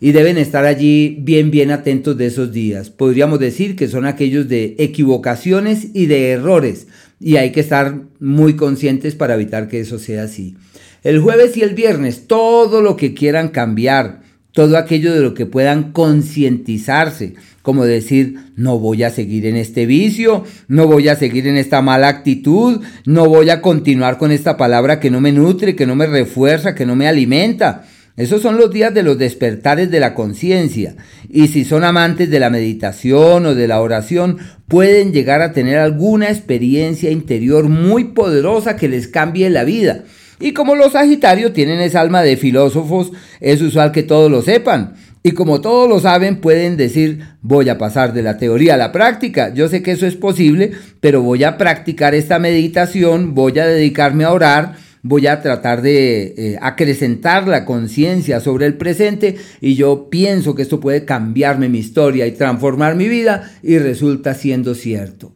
y 0.00 0.12
deben 0.12 0.38
estar 0.38 0.64
allí 0.64 1.18
bien, 1.20 1.50
bien 1.50 1.70
atentos 1.70 2.16
de 2.16 2.26
esos 2.26 2.52
días. 2.52 2.90
Podríamos 2.90 3.38
decir 3.38 3.76
que 3.76 3.88
son 3.88 4.06
aquellos 4.06 4.48
de 4.48 4.76
equivocaciones 4.78 5.88
y 5.92 6.06
de 6.06 6.30
errores 6.30 6.86
y 7.20 7.36
hay 7.36 7.50
que 7.52 7.60
estar 7.60 8.02
muy 8.20 8.54
conscientes 8.54 9.14
para 9.14 9.34
evitar 9.34 9.68
que 9.68 9.80
eso 9.80 9.98
sea 9.98 10.24
así. 10.24 10.56
El 11.02 11.20
jueves 11.20 11.56
y 11.56 11.62
el 11.62 11.74
viernes, 11.74 12.26
todo 12.26 12.82
lo 12.82 12.96
que 12.96 13.14
quieran 13.14 13.48
cambiar, 13.48 14.22
todo 14.52 14.76
aquello 14.76 15.14
de 15.14 15.20
lo 15.20 15.34
que 15.34 15.46
puedan 15.46 15.92
concientizarse, 15.92 17.34
como 17.62 17.84
decir, 17.84 18.36
no 18.56 18.78
voy 18.78 19.04
a 19.04 19.10
seguir 19.10 19.46
en 19.46 19.54
este 19.54 19.86
vicio, 19.86 20.44
no 20.66 20.88
voy 20.88 21.08
a 21.08 21.14
seguir 21.14 21.46
en 21.46 21.56
esta 21.56 21.82
mala 21.82 22.08
actitud, 22.08 22.80
no 23.04 23.28
voy 23.28 23.50
a 23.50 23.60
continuar 23.60 24.18
con 24.18 24.32
esta 24.32 24.56
palabra 24.56 24.98
que 24.98 25.10
no 25.10 25.20
me 25.20 25.30
nutre, 25.30 25.76
que 25.76 25.86
no 25.86 25.94
me 25.94 26.06
refuerza, 26.06 26.74
que 26.74 26.86
no 26.86 26.96
me 26.96 27.06
alimenta. 27.06 27.84
Esos 28.16 28.42
son 28.42 28.56
los 28.56 28.72
días 28.72 28.92
de 28.92 29.04
los 29.04 29.16
despertares 29.16 29.92
de 29.92 30.00
la 30.00 30.12
conciencia. 30.12 30.96
Y 31.28 31.46
si 31.46 31.64
son 31.64 31.84
amantes 31.84 32.28
de 32.28 32.40
la 32.40 32.50
meditación 32.50 33.46
o 33.46 33.54
de 33.54 33.68
la 33.68 33.80
oración, 33.80 34.38
pueden 34.66 35.12
llegar 35.12 35.40
a 35.40 35.52
tener 35.52 35.78
alguna 35.78 36.28
experiencia 36.28 37.12
interior 37.12 37.68
muy 37.68 38.04
poderosa 38.06 38.74
que 38.74 38.88
les 38.88 39.06
cambie 39.06 39.48
la 39.50 39.62
vida. 39.62 40.04
Y 40.40 40.52
como 40.52 40.76
los 40.76 40.92
Sagitarios 40.92 41.52
tienen 41.52 41.80
esa 41.80 42.00
alma 42.00 42.22
de 42.22 42.36
filósofos, 42.36 43.12
es 43.40 43.60
usual 43.60 43.92
que 43.92 44.02
todos 44.02 44.30
lo 44.30 44.42
sepan. 44.42 44.94
Y 45.22 45.32
como 45.32 45.60
todos 45.60 45.88
lo 45.88 45.98
saben, 46.00 46.40
pueden 46.40 46.76
decir, 46.76 47.20
voy 47.42 47.68
a 47.68 47.78
pasar 47.78 48.12
de 48.12 48.22
la 48.22 48.38
teoría 48.38 48.74
a 48.74 48.78
la 48.78 48.92
práctica. 48.92 49.52
Yo 49.52 49.68
sé 49.68 49.82
que 49.82 49.92
eso 49.92 50.06
es 50.06 50.14
posible, 50.14 50.72
pero 51.00 51.22
voy 51.22 51.44
a 51.44 51.58
practicar 51.58 52.14
esta 52.14 52.38
meditación, 52.38 53.34
voy 53.34 53.58
a 53.58 53.66
dedicarme 53.66 54.24
a 54.24 54.32
orar 54.32 54.88
voy 55.02 55.26
a 55.26 55.40
tratar 55.40 55.82
de 55.82 56.34
eh, 56.36 56.58
acrecentar 56.60 57.46
la 57.46 57.64
conciencia 57.64 58.40
sobre 58.40 58.66
el 58.66 58.74
presente 58.74 59.36
y 59.60 59.74
yo 59.74 60.08
pienso 60.10 60.54
que 60.54 60.62
esto 60.62 60.80
puede 60.80 61.04
cambiarme 61.04 61.68
mi 61.68 61.78
historia 61.78 62.26
y 62.26 62.32
transformar 62.32 62.96
mi 62.96 63.08
vida 63.08 63.50
y 63.62 63.78
resulta 63.78 64.34
siendo 64.34 64.74
cierto. 64.74 65.32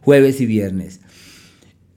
Jueves 0.00 0.40
y 0.40 0.46
viernes. 0.46 1.00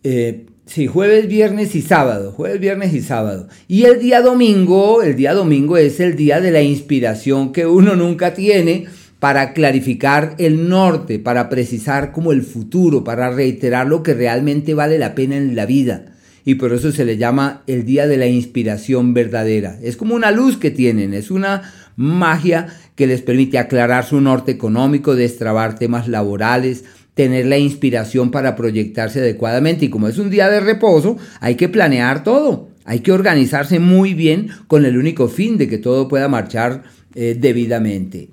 Eh, 0.03 0.45
sí, 0.65 0.87
jueves, 0.87 1.27
viernes 1.27 1.75
y 1.75 1.81
sábado. 1.81 2.31
Jueves, 2.31 2.59
viernes 2.59 2.93
y 2.93 3.01
sábado. 3.01 3.47
Y 3.67 3.83
el 3.83 3.99
día 3.99 4.21
domingo, 4.21 5.01
el 5.01 5.15
día 5.15 5.33
domingo 5.33 5.77
es 5.77 5.99
el 5.99 6.15
día 6.15 6.41
de 6.41 6.51
la 6.51 6.61
inspiración 6.61 7.51
que 7.51 7.65
uno 7.65 7.95
nunca 7.95 8.33
tiene 8.33 8.85
para 9.19 9.53
clarificar 9.53 10.35
el 10.37 10.69
norte, 10.69 11.19
para 11.19 11.49
precisar 11.49 12.11
como 12.11 12.31
el 12.31 12.43
futuro, 12.43 13.03
para 13.03 13.31
reiterar 13.31 13.87
lo 13.87 14.03
que 14.03 14.13
realmente 14.13 14.73
vale 14.73 14.99
la 14.99 15.15
pena 15.15 15.37
en 15.37 15.55
la 15.55 15.65
vida 15.65 16.15
y 16.45 16.55
por 16.55 16.71
eso 16.73 16.91
se 16.91 17.05
le 17.05 17.17
llama 17.17 17.63
el 17.65 17.85
día 17.85 18.07
de 18.07 18.17
la 18.17 18.27
inspiración 18.27 19.15
verdadera. 19.15 19.79
Es 19.81 19.97
como 19.97 20.13
una 20.13 20.29
luz 20.29 20.57
que 20.57 20.69
tienen, 20.69 21.15
es 21.15 21.31
una 21.31 21.73
magia 21.97 22.67
que 22.95 23.07
les 23.07 23.23
permite 23.23 23.57
aclarar 23.57 24.05
su 24.05 24.21
norte 24.21 24.51
económico, 24.51 25.15
destrabar 25.15 25.77
temas 25.77 26.07
laborales, 26.07 26.85
tener 27.15 27.47
la 27.47 27.57
inspiración 27.57 28.29
para 28.29 28.55
proyectarse 28.55 29.19
adecuadamente 29.19 29.85
y 29.85 29.89
como 29.89 30.07
es 30.07 30.19
un 30.19 30.29
día 30.29 30.49
de 30.49 30.59
reposo, 30.59 31.17
hay 31.39 31.55
que 31.55 31.69
planear 31.69 32.23
todo. 32.23 32.69
Hay 32.83 32.99
que 32.99 33.11
organizarse 33.11 33.79
muy 33.79 34.13
bien 34.13 34.49
con 34.67 34.85
el 34.85 34.97
único 34.97 35.27
fin 35.27 35.57
de 35.57 35.67
que 35.67 35.79
todo 35.79 36.07
pueda 36.07 36.27
marchar 36.27 36.83
eh, 37.15 37.35
debidamente. 37.39 38.29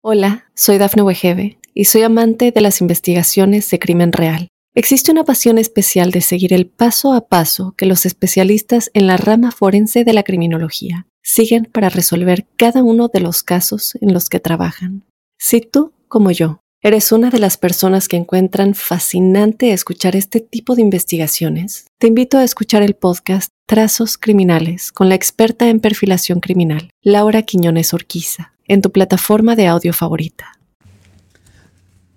Hola, 0.00 0.46
soy 0.54 0.78
Dafne 0.78 1.02
Wegebe 1.02 1.58
y 1.74 1.86
soy 1.86 2.02
amante 2.02 2.52
de 2.52 2.60
las 2.60 2.80
investigaciones 2.80 3.68
de 3.70 3.78
crimen 3.80 4.12
real. 4.12 4.48
Existe 4.74 5.10
una 5.10 5.24
pasión 5.24 5.58
especial 5.58 6.12
de 6.12 6.20
seguir 6.20 6.52
el 6.52 6.68
paso 6.68 7.12
a 7.12 7.26
paso 7.26 7.74
que 7.76 7.86
los 7.86 8.06
especialistas 8.06 8.90
en 8.94 9.08
la 9.08 9.16
rama 9.16 9.50
forense 9.50 10.04
de 10.04 10.12
la 10.12 10.22
criminología 10.22 11.06
siguen 11.22 11.64
para 11.64 11.88
resolver 11.88 12.46
cada 12.56 12.82
uno 12.84 13.08
de 13.08 13.20
los 13.20 13.42
casos 13.42 13.98
en 14.00 14.12
los 14.12 14.28
que 14.28 14.38
trabajan. 14.38 15.04
Si 15.36 15.60
tú, 15.60 15.92
como 16.06 16.30
yo, 16.30 16.60
eres 16.80 17.10
una 17.10 17.30
de 17.30 17.40
las 17.40 17.56
personas 17.56 18.06
que 18.06 18.16
encuentran 18.16 18.74
fascinante 18.74 19.72
escuchar 19.72 20.14
este 20.14 20.40
tipo 20.40 20.76
de 20.76 20.82
investigaciones, 20.82 21.86
te 21.98 22.06
invito 22.06 22.38
a 22.38 22.44
escuchar 22.44 22.82
el 22.82 22.94
podcast 22.94 23.50
Trazos 23.66 24.16
Criminales 24.16 24.92
con 24.92 25.08
la 25.08 25.16
experta 25.16 25.68
en 25.68 25.80
perfilación 25.80 26.38
criminal, 26.40 26.90
Laura 27.02 27.42
Quiñones 27.42 27.92
Orquiza, 27.94 28.52
en 28.66 28.80
tu 28.80 28.92
plataforma 28.92 29.56
de 29.56 29.66
audio 29.66 29.92
favorita. 29.92 30.52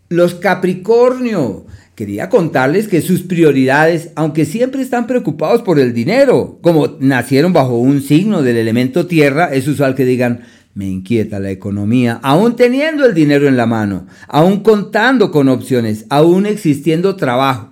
Los 0.10 0.36
Capricornio. 0.36 1.66
Quería 1.96 2.30
contarles 2.30 2.88
que 2.88 3.02
sus 3.02 3.22
prioridades, 3.22 4.10
aunque 4.16 4.46
siempre 4.46 4.82
están 4.82 5.08
preocupados 5.08 5.62
por 5.62 5.80
el 5.80 5.94
dinero, 5.94 6.58
como 6.62 6.98
nacieron 7.00 7.54
bajo 7.54 7.78
un 7.78 8.02
signo 8.02 8.42
del 8.42 8.58
elemento 8.58 9.08
tierra, 9.08 9.54
es 9.54 9.68
usual 9.68 9.94
que 9.94 10.06
digan, 10.06 10.42
me 10.74 10.88
inquieta 10.88 11.40
la 11.40 11.52
economía, 11.52 12.20
aún 12.24 12.56
teniendo 12.56 13.06
el 13.06 13.14
dinero 13.14 13.48
en 13.48 13.58
la 13.58 13.66
mano, 13.66 14.08
aún 14.28 14.62
contando 14.64 15.32
con 15.32 15.50
opciones, 15.50 16.06
aún 16.10 16.46
existiendo 16.46 17.16
trabajo. 17.16 17.72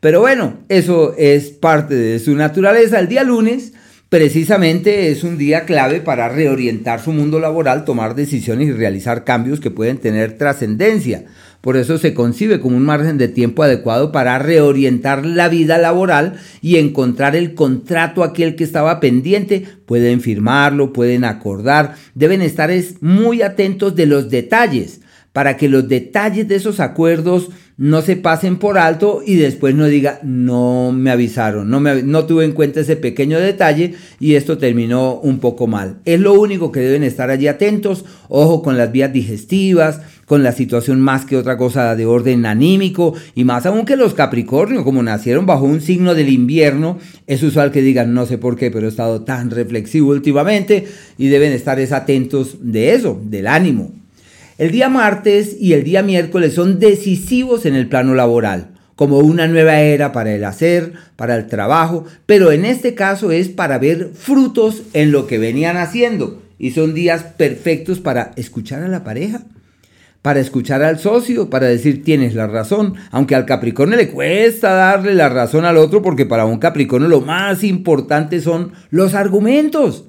Pero 0.00 0.20
bueno, 0.20 0.58
eso 0.68 1.14
es 1.16 1.50
parte 1.50 1.94
de 1.94 2.18
su 2.18 2.34
naturaleza. 2.34 2.98
El 2.98 3.08
día 3.08 3.22
lunes 3.22 3.72
precisamente 4.12 5.10
es 5.10 5.24
un 5.24 5.38
día 5.38 5.64
clave 5.64 6.02
para 6.02 6.28
reorientar 6.28 7.00
su 7.00 7.12
mundo 7.12 7.40
laboral, 7.40 7.86
tomar 7.86 8.14
decisiones 8.14 8.68
y 8.68 8.72
realizar 8.72 9.24
cambios 9.24 9.58
que 9.58 9.70
pueden 9.70 9.96
tener 9.96 10.36
trascendencia. 10.36 11.24
Por 11.62 11.78
eso 11.78 11.96
se 11.96 12.12
concibe 12.12 12.60
como 12.60 12.76
un 12.76 12.84
margen 12.84 13.16
de 13.16 13.28
tiempo 13.28 13.62
adecuado 13.62 14.12
para 14.12 14.38
reorientar 14.38 15.24
la 15.24 15.48
vida 15.48 15.78
laboral 15.78 16.34
y 16.60 16.76
encontrar 16.76 17.34
el 17.34 17.54
contrato 17.54 18.22
aquel 18.22 18.54
que 18.54 18.64
estaba 18.64 19.00
pendiente. 19.00 19.66
Pueden 19.86 20.20
firmarlo, 20.20 20.92
pueden 20.92 21.24
acordar, 21.24 21.94
deben 22.14 22.42
estar 22.42 22.70
muy 23.00 23.40
atentos 23.40 23.96
de 23.96 24.04
los 24.04 24.28
detalles 24.28 25.00
para 25.32 25.56
que 25.56 25.68
los 25.68 25.88
detalles 25.88 26.48
de 26.48 26.56
esos 26.56 26.80
acuerdos 26.80 27.48
no 27.78 28.02
se 28.02 28.16
pasen 28.16 28.58
por 28.58 28.78
alto 28.78 29.22
y 29.26 29.36
después 29.36 29.74
no 29.74 29.86
diga, 29.86 30.20
no 30.22 30.92
me 30.92 31.10
avisaron, 31.10 31.70
no, 31.70 31.80
me, 31.80 32.02
no 32.02 32.26
tuve 32.26 32.44
en 32.44 32.52
cuenta 32.52 32.80
ese 32.80 32.96
pequeño 32.96 33.40
detalle 33.40 33.94
y 34.20 34.34
esto 34.34 34.58
terminó 34.58 35.14
un 35.14 35.38
poco 35.38 35.66
mal. 35.66 35.96
Es 36.04 36.20
lo 36.20 36.34
único 36.34 36.70
que 36.70 36.80
deben 36.80 37.02
estar 37.02 37.30
allí 37.30 37.48
atentos, 37.48 38.04
ojo 38.28 38.62
con 38.62 38.76
las 38.76 38.92
vías 38.92 39.12
digestivas, 39.12 40.00
con 40.26 40.42
la 40.42 40.52
situación 40.52 41.00
más 41.00 41.24
que 41.24 41.36
otra 41.36 41.56
cosa 41.56 41.96
de 41.96 42.06
orden 42.06 42.46
anímico 42.46 43.14
y 43.34 43.44
más 43.44 43.66
aún 43.66 43.84
que 43.84 43.96
los 43.96 44.14
Capricornio, 44.14 44.84
como 44.84 45.02
nacieron 45.02 45.46
bajo 45.46 45.64
un 45.64 45.80
signo 45.80 46.14
del 46.14 46.28
invierno, 46.28 46.98
es 47.26 47.42
usual 47.42 47.72
que 47.72 47.82
digan, 47.82 48.12
no 48.14 48.26
sé 48.26 48.38
por 48.38 48.56
qué, 48.56 48.70
pero 48.70 48.86
he 48.86 48.90
estado 48.90 49.22
tan 49.22 49.50
reflexivo 49.50 50.10
últimamente 50.10 50.86
y 51.16 51.28
deben 51.28 51.52
estar 51.52 51.80
atentos 51.80 52.58
de 52.60 52.94
eso, 52.94 53.20
del 53.24 53.46
ánimo. 53.46 54.01
El 54.62 54.70
día 54.70 54.88
martes 54.88 55.56
y 55.58 55.72
el 55.72 55.82
día 55.82 56.04
miércoles 56.04 56.54
son 56.54 56.78
decisivos 56.78 57.66
en 57.66 57.74
el 57.74 57.88
plano 57.88 58.14
laboral, 58.14 58.68
como 58.94 59.18
una 59.18 59.48
nueva 59.48 59.80
era 59.80 60.12
para 60.12 60.32
el 60.32 60.44
hacer, 60.44 60.92
para 61.16 61.34
el 61.34 61.48
trabajo, 61.48 62.04
pero 62.26 62.52
en 62.52 62.64
este 62.64 62.94
caso 62.94 63.32
es 63.32 63.48
para 63.48 63.78
ver 63.78 64.10
frutos 64.14 64.84
en 64.92 65.10
lo 65.10 65.26
que 65.26 65.38
venían 65.38 65.76
haciendo 65.76 66.40
y 66.60 66.70
son 66.70 66.94
días 66.94 67.24
perfectos 67.24 67.98
para 67.98 68.30
escuchar 68.36 68.84
a 68.84 68.88
la 68.88 69.02
pareja, 69.02 69.42
para 70.22 70.38
escuchar 70.38 70.84
al 70.84 71.00
socio, 71.00 71.50
para 71.50 71.66
decir 71.66 72.04
tienes 72.04 72.36
la 72.36 72.46
razón, 72.46 72.94
aunque 73.10 73.34
al 73.34 73.46
Capricornio 73.46 73.96
le 73.96 74.10
cuesta 74.10 74.74
darle 74.74 75.14
la 75.14 75.28
razón 75.28 75.64
al 75.64 75.76
otro 75.76 76.02
porque 76.02 76.24
para 76.24 76.44
un 76.44 76.60
Capricornio 76.60 77.08
lo 77.08 77.20
más 77.20 77.64
importante 77.64 78.40
son 78.40 78.70
los 78.90 79.14
argumentos 79.14 80.04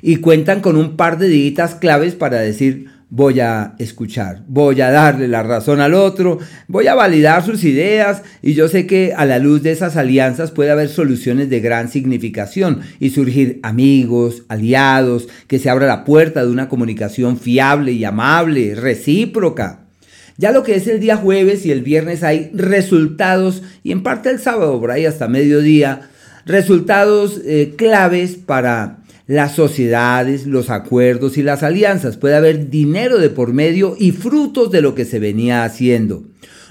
y 0.00 0.18
cuentan 0.18 0.60
con 0.60 0.76
un 0.76 0.96
par 0.96 1.18
de 1.18 1.26
ditas 1.26 1.74
claves 1.74 2.14
para 2.14 2.38
decir 2.38 2.94
voy 3.08 3.38
a 3.38 3.74
escuchar, 3.78 4.42
voy 4.48 4.80
a 4.80 4.90
darle 4.90 5.28
la 5.28 5.42
razón 5.44 5.80
al 5.80 5.94
otro, 5.94 6.38
voy 6.66 6.88
a 6.88 6.94
validar 6.94 7.44
sus 7.44 7.62
ideas 7.62 8.22
y 8.42 8.54
yo 8.54 8.68
sé 8.68 8.86
que 8.86 9.14
a 9.16 9.24
la 9.24 9.38
luz 9.38 9.62
de 9.62 9.70
esas 9.70 9.96
alianzas 9.96 10.50
puede 10.50 10.72
haber 10.72 10.88
soluciones 10.88 11.48
de 11.48 11.60
gran 11.60 11.88
significación 11.88 12.80
y 12.98 13.10
surgir 13.10 13.60
amigos, 13.62 14.42
aliados, 14.48 15.28
que 15.46 15.60
se 15.60 15.70
abra 15.70 15.86
la 15.86 16.04
puerta 16.04 16.44
de 16.44 16.50
una 16.50 16.68
comunicación 16.68 17.38
fiable 17.38 17.92
y 17.92 18.04
amable, 18.04 18.74
recíproca. 18.74 19.82
Ya 20.36 20.50
lo 20.50 20.64
que 20.64 20.74
es 20.74 20.86
el 20.88 21.00
día 21.00 21.16
jueves 21.16 21.64
y 21.64 21.70
el 21.70 21.82
viernes 21.82 22.22
hay 22.22 22.50
resultados 22.52 23.62
y 23.84 23.92
en 23.92 24.02
parte 24.02 24.30
el 24.30 24.40
sábado 24.40 24.78
por 24.80 24.90
ahí 24.90 25.06
hasta 25.06 25.28
mediodía, 25.28 26.10
resultados 26.44 27.40
eh, 27.44 27.74
claves 27.76 28.36
para 28.36 28.98
las 29.26 29.54
sociedades, 29.54 30.46
los 30.46 30.70
acuerdos 30.70 31.36
y 31.36 31.42
las 31.42 31.62
alianzas. 31.62 32.16
Puede 32.16 32.36
haber 32.36 32.70
dinero 32.70 33.18
de 33.18 33.30
por 33.30 33.52
medio 33.52 33.96
y 33.98 34.12
frutos 34.12 34.70
de 34.70 34.82
lo 34.82 34.94
que 34.94 35.04
se 35.04 35.18
venía 35.18 35.64
haciendo. 35.64 36.24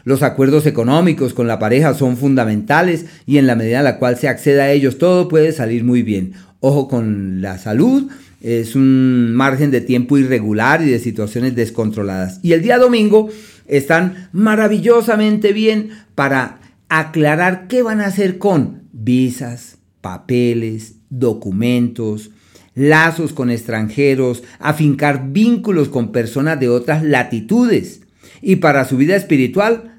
Los 0.06 0.22
acuerdos 0.22 0.66
económicos 0.68 1.34
con 1.34 1.47
la 1.47 1.60
pareja 1.60 1.93
son 1.95 2.16
fundamentales 2.16 3.08
y 3.26 3.39
en 3.39 3.47
la 3.47 3.56
medida 3.56 3.80
en 3.80 3.86
la 3.86 3.97
cual 3.97 4.18
se 4.18 4.28
acceda 4.28 4.64
a 4.64 4.72
ellos 4.72 4.99
todo 4.99 5.28
puede 5.28 5.51
salir 5.51 5.84
muy 5.84 6.03
bien. 6.03 6.34
Ojo 6.60 6.88
con 6.88 7.41
la 7.41 7.58
salud, 7.58 8.10
es 8.41 8.76
un 8.76 9.34
margen 9.34 9.72
de 9.72 9.82
tiempo 9.82 10.18
irregular 10.18 10.84
y 10.84 10.89
de 10.89 10.99
situaciones 10.99 11.56
descontroladas. 11.56 12.39
Y 12.43 12.53
el 12.53 12.62
día 12.62 12.78
domingo 12.78 13.30
están 13.68 14.30
maravillosamente 14.32 15.51
bien 15.51 15.89
para 16.14 16.60
aclarar 16.88 17.68
qué 17.68 17.82
van 17.82 17.99
a 17.99 18.06
hacer 18.06 18.38
con 18.38 18.84
visas, 18.93 19.80
papeles, 20.01 20.97
documentos, 21.10 22.30
lazos 22.76 23.34
con 23.34 23.49
extranjeros, 23.49 24.43
afincar 24.59 25.30
vínculos 25.32 25.89
con 25.89 26.11
personas 26.11 26.59
de 26.59 26.69
otras 26.69 27.03
latitudes. 27.03 28.01
Y 28.41 28.57
para 28.57 28.86
su 28.86 28.97
vida 28.97 29.15
espiritual, 29.15 29.95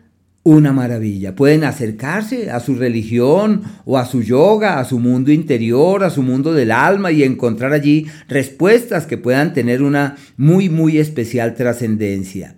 una 0.47 0.73
maravilla. 0.73 1.35
Pueden 1.35 1.65
acercarse 1.65 2.53
a 2.53 2.61
su 2.61 2.77
religión 2.77 3.63
o 3.85 3.99
a 3.99 4.07
su 4.07 4.23
yoga, 4.23 4.79
a 4.79 4.85
su 4.85 5.01
mundo 5.01 5.33
interior, 5.33 6.05
a 6.05 6.11
su 6.11 6.23
mundo 6.23 6.55
del 6.55 6.71
alma 6.71 7.11
y 7.11 7.25
encontrar 7.25 7.73
allí 7.73 8.07
respuestas 8.29 9.07
que 9.07 9.19
puedan 9.19 9.55
tener 9.55 9.83
una 9.83 10.17
muy, 10.37 10.69
muy 10.69 10.99
especial 10.99 11.57
trascendencia. 11.57 12.55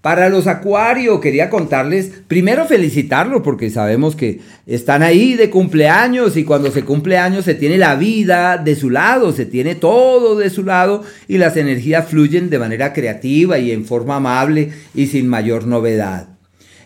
Para 0.00 0.28
los 0.28 0.46
Acuario, 0.46 1.20
quería 1.20 1.50
contarles, 1.50 2.12
primero 2.28 2.66
felicitarlos 2.66 3.42
porque 3.42 3.68
sabemos 3.68 4.14
que 4.14 4.38
están 4.64 5.02
ahí 5.02 5.34
de 5.34 5.50
cumpleaños 5.50 6.36
y 6.36 6.44
cuando 6.44 6.70
se 6.70 6.84
cumple 6.84 7.18
años 7.18 7.44
se 7.44 7.56
tiene 7.56 7.78
la 7.78 7.96
vida 7.96 8.58
de 8.58 8.76
su 8.76 8.90
lado, 8.90 9.32
se 9.32 9.44
tiene 9.44 9.74
todo 9.74 10.38
de 10.38 10.50
su 10.50 10.62
lado 10.62 11.02
y 11.26 11.38
las 11.38 11.56
energías 11.56 12.06
fluyen 12.06 12.48
de 12.48 12.60
manera 12.60 12.92
creativa 12.92 13.58
y 13.58 13.72
en 13.72 13.84
forma 13.84 14.16
amable 14.16 14.70
y 14.94 15.08
sin 15.08 15.26
mayor 15.26 15.66
novedad. 15.66 16.28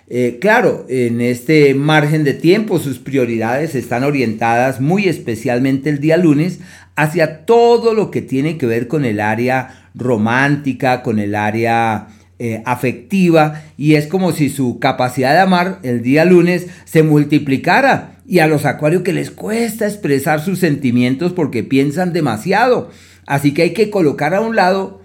Eh, 0.08 0.38
claro, 0.40 0.86
en 0.88 1.20
este 1.20 1.74
margen 1.74 2.24
de 2.24 2.32
tiempo 2.32 2.78
sus 2.78 2.98
prioridades 2.98 3.74
están 3.74 4.04
orientadas 4.04 4.80
muy 4.80 5.06
especialmente 5.06 5.90
el 5.90 6.00
día 6.00 6.16
lunes 6.16 6.60
hacia 6.96 7.44
todo 7.44 7.92
lo 7.92 8.10
que 8.10 8.22
tiene 8.22 8.56
que 8.56 8.66
ver 8.66 8.88
con 8.88 9.04
el 9.04 9.20
área 9.20 9.90
romántica, 9.94 11.02
con 11.02 11.18
el 11.18 11.34
área 11.34 12.08
eh, 12.38 12.62
afectiva 12.64 13.62
y 13.76 13.94
es 13.94 14.06
como 14.06 14.32
si 14.32 14.48
su 14.48 14.78
capacidad 14.78 15.32
de 15.32 15.40
amar 15.40 15.78
el 15.82 16.02
día 16.02 16.24
lunes 16.24 16.66
se 16.84 17.02
multiplicara 17.02 18.16
y 18.26 18.40
a 18.40 18.46
los 18.46 18.64
acuarios 18.64 19.02
que 19.02 19.12
les 19.12 19.30
cuesta 19.30 19.86
expresar 19.86 20.40
sus 20.40 20.58
sentimientos 20.58 21.32
porque 21.32 21.62
piensan 21.62 22.12
demasiado. 22.12 22.90
Así 23.26 23.54
que 23.54 23.62
hay 23.62 23.72
que 23.72 23.90
colocar 23.90 24.34
a 24.34 24.40
un 24.40 24.56
lado 24.56 25.02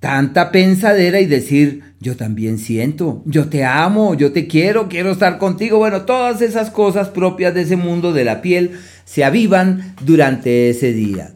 tanta 0.00 0.52
pensadera 0.52 1.20
y 1.20 1.26
decir, 1.26 1.82
yo 2.00 2.16
también 2.16 2.58
siento, 2.58 3.22
yo 3.24 3.48
te 3.48 3.64
amo, 3.64 4.14
yo 4.14 4.32
te 4.32 4.46
quiero, 4.46 4.88
quiero 4.88 5.10
estar 5.10 5.38
contigo. 5.38 5.78
Bueno, 5.78 6.02
todas 6.02 6.42
esas 6.42 6.70
cosas 6.70 7.08
propias 7.08 7.54
de 7.54 7.62
ese 7.62 7.76
mundo 7.76 8.12
de 8.12 8.24
la 8.24 8.42
piel 8.42 8.72
se 9.04 9.24
avivan 9.24 9.94
durante 10.04 10.70
ese 10.70 10.92
día. 10.92 11.32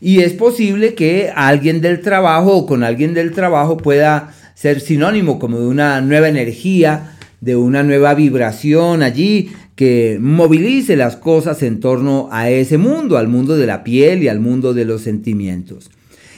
Y 0.00 0.20
es 0.20 0.32
posible 0.32 0.94
que 0.94 1.32
alguien 1.34 1.80
del 1.80 2.00
trabajo 2.00 2.56
o 2.56 2.66
con 2.66 2.84
alguien 2.84 3.14
del 3.14 3.32
trabajo 3.32 3.76
pueda 3.76 4.34
ser 4.62 4.80
sinónimo 4.80 5.40
como 5.40 5.58
de 5.58 5.66
una 5.66 6.00
nueva 6.00 6.28
energía, 6.28 7.16
de 7.40 7.56
una 7.56 7.82
nueva 7.82 8.14
vibración 8.14 9.02
allí 9.02 9.50
que 9.74 10.18
movilice 10.20 10.94
las 10.94 11.16
cosas 11.16 11.64
en 11.64 11.80
torno 11.80 12.28
a 12.30 12.48
ese 12.48 12.78
mundo, 12.78 13.18
al 13.18 13.26
mundo 13.26 13.56
de 13.56 13.66
la 13.66 13.82
piel 13.82 14.22
y 14.22 14.28
al 14.28 14.38
mundo 14.38 14.72
de 14.72 14.84
los 14.84 15.02
sentimientos. 15.02 15.90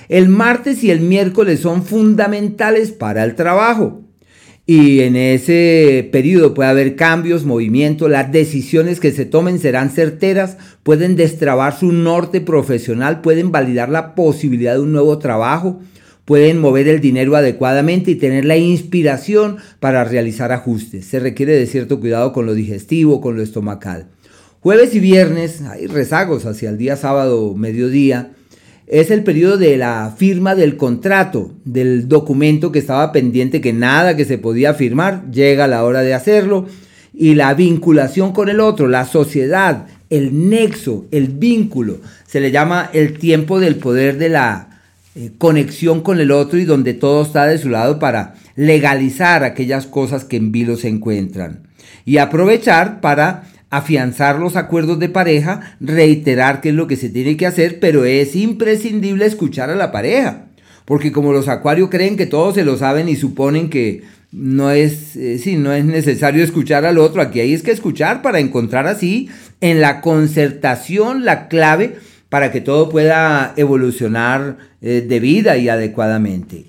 El 0.08 0.30
martes 0.30 0.82
y 0.82 0.90
el 0.90 1.00
miércoles 1.00 1.60
son 1.60 1.84
fundamentales 1.84 2.92
para 2.92 3.24
el 3.24 3.34
trabajo. 3.34 4.00
Y 4.64 5.00
en 5.00 5.16
ese 5.16 6.08
periodo 6.10 6.54
puede 6.54 6.70
haber 6.70 6.96
cambios, 6.96 7.44
movimientos, 7.44 8.10
las 8.10 8.32
decisiones 8.32 9.00
que 9.00 9.12
se 9.12 9.26
tomen 9.26 9.58
serán 9.58 9.90
certeras, 9.90 10.56
pueden 10.82 11.14
destrabar 11.14 11.78
su 11.78 11.92
norte 11.92 12.40
profesional, 12.40 13.20
pueden 13.20 13.52
validar 13.52 13.90
la 13.90 14.14
posibilidad 14.14 14.72
de 14.72 14.80
un 14.80 14.92
nuevo 14.92 15.18
trabajo, 15.18 15.82
pueden 16.24 16.58
mover 16.58 16.88
el 16.88 17.00
dinero 17.00 17.36
adecuadamente 17.36 18.12
y 18.12 18.16
tener 18.16 18.44
la 18.44 18.56
inspiración 18.56 19.58
para 19.80 20.04
realizar 20.04 20.52
ajustes. 20.52 21.04
Se 21.04 21.20
requiere 21.20 21.54
de 21.54 21.66
cierto 21.66 22.00
cuidado 22.00 22.32
con 22.32 22.46
lo 22.46 22.54
digestivo, 22.54 23.20
con 23.20 23.36
lo 23.36 23.42
estomacal. 23.42 24.08
Jueves 24.60 24.94
y 24.94 25.00
viernes 25.00 25.60
hay 25.62 25.86
rezagos 25.86 26.46
hacia 26.46 26.70
el 26.70 26.78
día 26.78 26.96
sábado, 26.96 27.54
mediodía 27.54 28.32
es 28.86 29.10
el 29.10 29.24
periodo 29.24 29.56
de 29.56 29.76
la 29.76 30.14
firma 30.16 30.54
del 30.54 30.76
contrato, 30.76 31.52
del 31.64 32.06
documento 32.08 32.70
que 32.70 32.78
estaba 32.78 33.12
pendiente, 33.12 33.60
que 33.60 33.72
nada 33.72 34.16
que 34.16 34.24
se 34.24 34.38
podía 34.38 34.74
firmar, 34.74 35.30
llega 35.30 35.66
la 35.66 35.84
hora 35.84 36.02
de 36.02 36.14
hacerlo, 36.14 36.66
y 37.14 37.34
la 37.34 37.54
vinculación 37.54 38.32
con 38.32 38.48
el 38.48 38.60
otro, 38.60 38.88
la 38.88 39.06
sociedad, 39.06 39.86
el 40.10 40.50
nexo, 40.50 41.06
el 41.12 41.28
vínculo, 41.28 41.98
se 42.26 42.40
le 42.40 42.50
llama 42.50 42.90
el 42.92 43.18
tiempo 43.18 43.58
del 43.58 43.76
poder 43.76 44.18
de 44.18 44.28
la 44.28 44.73
eh, 45.14 45.32
conexión 45.38 46.00
con 46.00 46.20
el 46.20 46.30
otro 46.30 46.58
y 46.58 46.64
donde 46.64 46.94
todo 46.94 47.22
está 47.22 47.46
de 47.46 47.58
su 47.58 47.68
lado 47.68 47.98
para 47.98 48.34
legalizar 48.56 49.44
aquellas 49.44 49.86
cosas 49.86 50.24
que 50.24 50.36
en 50.36 50.52
vilo 50.52 50.76
se 50.76 50.88
encuentran 50.88 51.68
y 52.04 52.18
aprovechar 52.18 53.00
para 53.00 53.44
afianzar 53.70 54.38
los 54.38 54.56
acuerdos 54.56 54.98
de 54.98 55.08
pareja, 55.08 55.76
reiterar 55.80 56.60
qué 56.60 56.68
es 56.68 56.74
lo 56.74 56.86
que 56.86 56.96
se 56.96 57.08
tiene 57.08 57.36
que 57.36 57.46
hacer, 57.46 57.80
pero 57.80 58.04
es 58.04 58.36
imprescindible 58.36 59.26
escuchar 59.26 59.70
a 59.70 59.74
la 59.74 59.90
pareja. 59.90 60.46
Porque 60.84 61.12
como 61.12 61.32
los 61.32 61.48
acuarios 61.48 61.90
creen 61.90 62.16
que 62.16 62.26
todos 62.26 62.54
se 62.54 62.64
lo 62.64 62.76
saben 62.76 63.08
y 63.08 63.16
suponen 63.16 63.70
que 63.70 64.02
no 64.30 64.70
es, 64.70 65.16
eh, 65.16 65.56
no 65.58 65.72
es 65.72 65.84
necesario 65.84 66.44
escuchar 66.44 66.84
al 66.84 66.98
otro, 66.98 67.22
aquí 67.22 67.40
hay 67.40 67.54
es 67.54 67.62
que 67.62 67.70
escuchar 67.70 68.20
para 68.20 68.40
encontrar 68.40 68.86
así 68.86 69.28
en 69.60 69.80
la 69.80 70.00
concertación 70.00 71.24
la 71.24 71.48
clave 71.48 71.96
para 72.34 72.50
que 72.50 72.60
todo 72.60 72.88
pueda 72.88 73.54
evolucionar 73.56 74.58
eh, 74.82 75.06
de 75.08 75.20
vida 75.20 75.56
y 75.56 75.68
adecuadamente. 75.68 76.64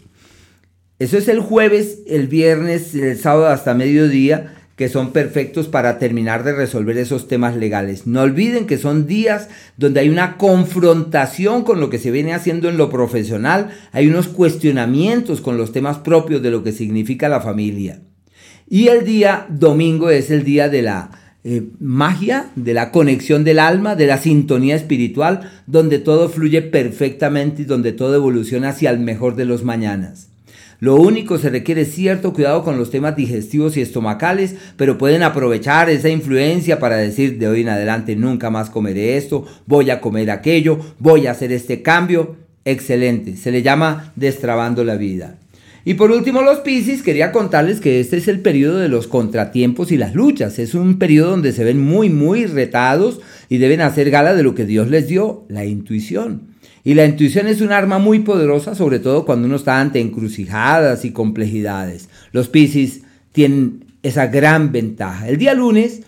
Eso 0.99 1.17
es 1.17 1.27
el 1.27 1.39
jueves, 1.39 2.03
el 2.05 2.27
viernes, 2.27 2.93
el 2.93 3.17
sábado 3.17 3.47
hasta 3.47 3.73
mediodía 3.73 4.57
que 4.75 4.89
son 4.89 5.11
perfectos 5.11 5.67
para 5.67 5.97
terminar 5.97 6.43
de 6.43 6.53
resolver 6.53 6.99
esos 6.99 7.27
temas 7.27 7.55
legales. 7.55 8.05
No 8.05 8.21
olviden 8.21 8.67
que 8.67 8.77
son 8.77 9.07
días 9.07 9.49
donde 9.75 10.01
hay 10.01 10.09
una 10.09 10.37
confrontación 10.37 11.63
con 11.63 11.79
lo 11.79 11.89
que 11.89 11.97
se 11.97 12.11
viene 12.11 12.35
haciendo 12.35 12.69
en 12.69 12.77
lo 12.77 12.91
profesional, 12.91 13.71
hay 13.91 14.07
unos 14.07 14.27
cuestionamientos 14.27 15.41
con 15.41 15.57
los 15.57 15.71
temas 15.71 15.97
propios 15.97 16.43
de 16.43 16.51
lo 16.51 16.63
que 16.63 16.73
significa 16.73 17.27
la 17.27 17.41
familia. 17.41 18.01
Y 18.69 18.89
el 18.89 19.03
día 19.03 19.47
domingo 19.49 20.11
es 20.11 20.29
el 20.29 20.43
día 20.43 20.69
de 20.69 20.83
la 20.83 21.24
eh, 21.47 21.61
magia, 21.79 22.47
de 22.55 22.73
la 22.73 22.89
conexión 22.89 23.43
del 23.43 23.59
alma, 23.59 23.95
de 23.95 24.07
la 24.07 24.17
sintonía 24.17 24.75
espiritual, 24.75 25.51
donde 25.67 25.99
todo 25.99 26.27
fluye 26.27 26.63
perfectamente 26.63 27.61
y 27.61 27.65
donde 27.65 27.93
todo 27.93 28.15
evoluciona 28.15 28.69
hacia 28.69 28.89
el 28.89 28.97
mejor 28.97 29.35
de 29.35 29.45
los 29.45 29.63
mañanas. 29.63 30.29
Lo 30.79 30.95
único 30.95 31.37
se 31.37 31.51
requiere 31.51 31.85
cierto 31.85 32.33
cuidado 32.33 32.63
con 32.63 32.79
los 32.79 32.89
temas 32.89 33.15
digestivos 33.15 33.77
y 33.77 33.81
estomacales, 33.81 34.55
pero 34.75 34.97
pueden 34.97 35.21
aprovechar 35.21 35.87
esa 35.91 36.09
influencia 36.09 36.79
para 36.79 36.97
decir 36.97 37.37
de 37.37 37.47
hoy 37.47 37.61
en 37.61 37.69
adelante 37.69 38.15
nunca 38.15 38.49
más 38.49 38.71
comeré 38.71 39.15
esto, 39.15 39.45
voy 39.67 39.91
a 39.91 40.01
comer 40.01 40.31
aquello, 40.31 40.79
voy 40.97 41.27
a 41.27 41.31
hacer 41.31 41.51
este 41.51 41.83
cambio. 41.83 42.37
Excelente, 42.65 43.37
se 43.37 43.51
le 43.51 43.61
llama 43.61 44.11
destrabando 44.15 44.83
la 44.83 44.95
vida. 44.95 45.37
Y 45.87 45.93
por 45.93 46.11
último, 46.11 46.41
los 46.41 46.61
Piscis, 46.61 47.03
quería 47.03 47.31
contarles 47.31 47.79
que 47.79 47.99
este 47.99 48.17
es 48.17 48.27
el 48.27 48.39
periodo 48.39 48.79
de 48.79 48.89
los 48.89 49.05
contratiempos 49.05 49.91
y 49.91 49.97
las 49.97 50.15
luchas. 50.15 50.57
Es 50.57 50.73
un 50.73 50.97
periodo 50.97 51.29
donde 51.29 51.51
se 51.51 51.63
ven 51.63 51.79
muy, 51.79 52.09
muy 52.09 52.47
retados 52.47 53.21
y 53.49 53.59
deben 53.59 53.81
hacer 53.81 54.09
gala 54.09 54.33
de 54.33 54.41
lo 54.41 54.55
que 54.55 54.65
Dios 54.65 54.89
les 54.89 55.07
dio, 55.07 55.45
la 55.47 55.63
intuición. 55.63 56.55
Y 56.83 56.95
la 56.95 57.05
intuición 57.05 57.47
es 57.47 57.61
un 57.61 57.71
arma 57.71 57.99
muy 57.99 58.19
poderosa, 58.19 58.73
sobre 58.73 58.97
todo 58.97 59.25
cuando 59.25 59.45
uno 59.45 59.57
está 59.57 59.79
ante 59.79 59.99
encrucijadas 59.99 61.05
y 61.05 61.11
complejidades. 61.11 62.09
Los 62.31 62.49
Piscis 62.49 63.03
tienen 63.31 63.85
esa 64.01 64.25
gran 64.25 64.71
ventaja. 64.71 65.29
El 65.29 65.37
día 65.37 65.53
lunes 65.53 66.01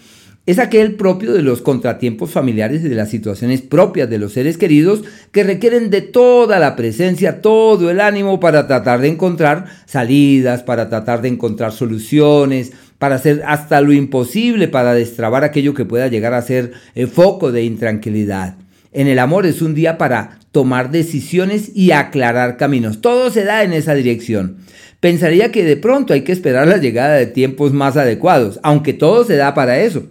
es 0.48 0.60
aquel 0.60 0.96
propio 0.96 1.34
de 1.34 1.42
los 1.42 1.62
contratiempos 1.62 2.32
familiares 2.32 2.82
y 2.82 2.88
de 2.88 2.96
las 2.96 3.10
situaciones 3.10 3.62
propias 3.62 4.10
de 4.10 4.18
los 4.18 4.32
seres 4.32 4.58
queridos 4.58 5.04
que 5.34 5.44
requieren 5.44 5.90
de 5.90 6.02
toda 6.02 6.58
la 6.58 6.78
presencia, 6.78 7.42
todo 7.42 7.92
el 7.92 8.00
ánimo 8.00 8.40
para 8.40 8.66
tratar 8.66 9.02
de 9.02 9.10
encontrar 9.10 9.66
salidas, 9.86 10.64
para 10.64 10.88
tratar 10.88 11.22
de 11.22 11.28
encontrar 11.28 11.74
soluciones, 11.74 12.72
para 12.98 13.16
hacer 13.16 13.44
hasta 13.46 13.82
lo 13.82 13.92
imposible 13.92 14.70
para 14.70 14.94
destrabar 14.94 15.44
aquello 15.44 15.74
que 15.74 15.84
pueda 15.84 16.08
llegar 16.08 16.34
a 16.34 16.42
ser 16.42 16.72
el 16.96 17.10
foco 17.10 17.52
de 17.52 17.66
intranquilidad. 17.66 18.56
En 18.94 19.08
el 19.08 19.20
amor 19.20 19.46
es 19.46 19.62
un 19.62 19.76
día 19.76 19.98
para 19.98 20.40
tomar 20.54 20.92
decisiones 20.92 21.72
y 21.76 21.92
aclarar 21.92 22.56
caminos. 22.56 23.02
Todo 23.02 23.32
se 23.32 23.44
da 23.44 23.64
en 23.64 23.74
esa 23.74 23.96
dirección. 23.96 24.60
Pensaría 25.02 25.52
que 25.52 25.66
de 25.66 25.76
pronto 25.76 26.14
hay 26.14 26.22
que 26.22 26.32
esperar 26.32 26.68
la 26.68 26.78
llegada 26.78 27.16
de 27.16 27.28
tiempos 27.28 27.74
más 27.74 27.98
adecuados, 27.98 28.62
aunque 28.64 28.94
todo 28.94 29.26
se 29.26 29.36
da 29.36 29.54
para 29.54 29.80
eso. 29.80 30.08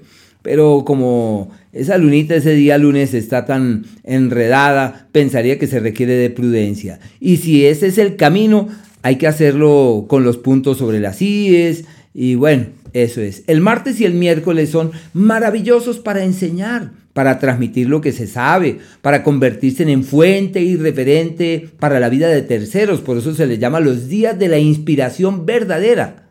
Pero 0.47 0.85
como 0.87 1.51
esa 1.73 1.99
lunita 1.99 2.37
ese 2.37 2.53
día 2.53 2.79
lunes 2.79 3.15
está 3.15 3.47
tan 3.47 3.85
enredada, 4.05 5.09
pensaría 5.11 5.59
que 5.59 5.67
se 5.67 5.81
requiere 5.81 6.13
de 6.13 6.31
prudencia. 6.31 7.01
Y 7.19 7.39
si 7.39 7.67
ese 7.67 7.89
es 7.89 7.99
el 7.99 8.15
camino, 8.15 8.69
hay 9.03 9.17
que 9.17 9.27
hacerlo 9.27 10.05
con 10.07 10.23
los 10.23 10.37
puntos 10.37 10.79
sobre 10.79 11.01
las 11.01 11.21
IES. 11.21 11.87
Y 12.15 12.37
bueno, 12.37 12.67
eso 12.93 13.21
es. 13.21 13.43
El 13.49 13.61
martes 13.61 14.01
y 14.01 14.05
el 14.05 14.15
miércoles 14.15 14.71
son 14.71 14.93
maravillosos 15.15 15.99
para 15.99 16.23
enseñar 16.23 16.93
para 17.13 17.39
transmitir 17.41 17.89
lo 17.89 18.03
que 18.03 18.13
se 18.13 18.27
sabe, 18.27 18.79
para 19.01 19.25
convertirse 19.25 19.91
en 19.91 20.05
fuente 20.05 20.61
y 20.61 20.77
referente 20.77 21.71
para 21.81 21.99
la 21.99 22.11
vida 22.11 22.29
de 22.29 22.43
terceros. 22.43 23.01
Por 23.01 23.17
eso 23.17 23.35
se 23.35 23.47
les 23.47 23.59
llama 23.59 23.81
los 23.81 24.07
días 24.07 24.39
de 24.39 24.49
la 24.49 24.59
inspiración 24.59 25.45
verdadera. 25.47 26.26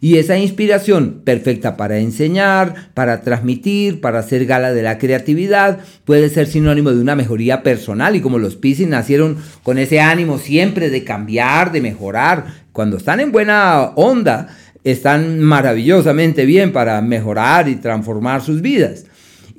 Y 0.00 0.16
esa 0.16 0.38
inspiración 0.38 1.20
perfecta 1.24 1.76
para 1.76 1.98
enseñar, 1.98 2.90
para 2.94 3.20
transmitir, 3.20 4.00
para 4.00 4.20
hacer 4.20 4.46
gala 4.46 4.72
de 4.72 4.82
la 4.82 4.98
creatividad, 4.98 5.80
puede 6.04 6.30
ser 6.30 6.46
sinónimo 6.46 6.90
de 6.90 7.00
una 7.00 7.16
mejoría 7.16 7.62
personal. 7.62 8.16
Y 8.16 8.20
como 8.20 8.38
los 8.38 8.56
Piscis 8.56 8.88
nacieron 8.88 9.36
con 9.62 9.78
ese 9.78 10.00
ánimo 10.00 10.38
siempre 10.38 10.88
de 10.88 11.04
cambiar, 11.04 11.70
de 11.72 11.82
mejorar, 11.82 12.46
cuando 12.72 12.96
están 12.96 13.20
en 13.20 13.30
buena 13.30 13.92
onda, 13.96 14.48
están 14.84 15.40
maravillosamente 15.40 16.46
bien 16.46 16.72
para 16.72 17.02
mejorar 17.02 17.68
y 17.68 17.76
transformar 17.76 18.40
sus 18.40 18.62
vidas 18.62 19.04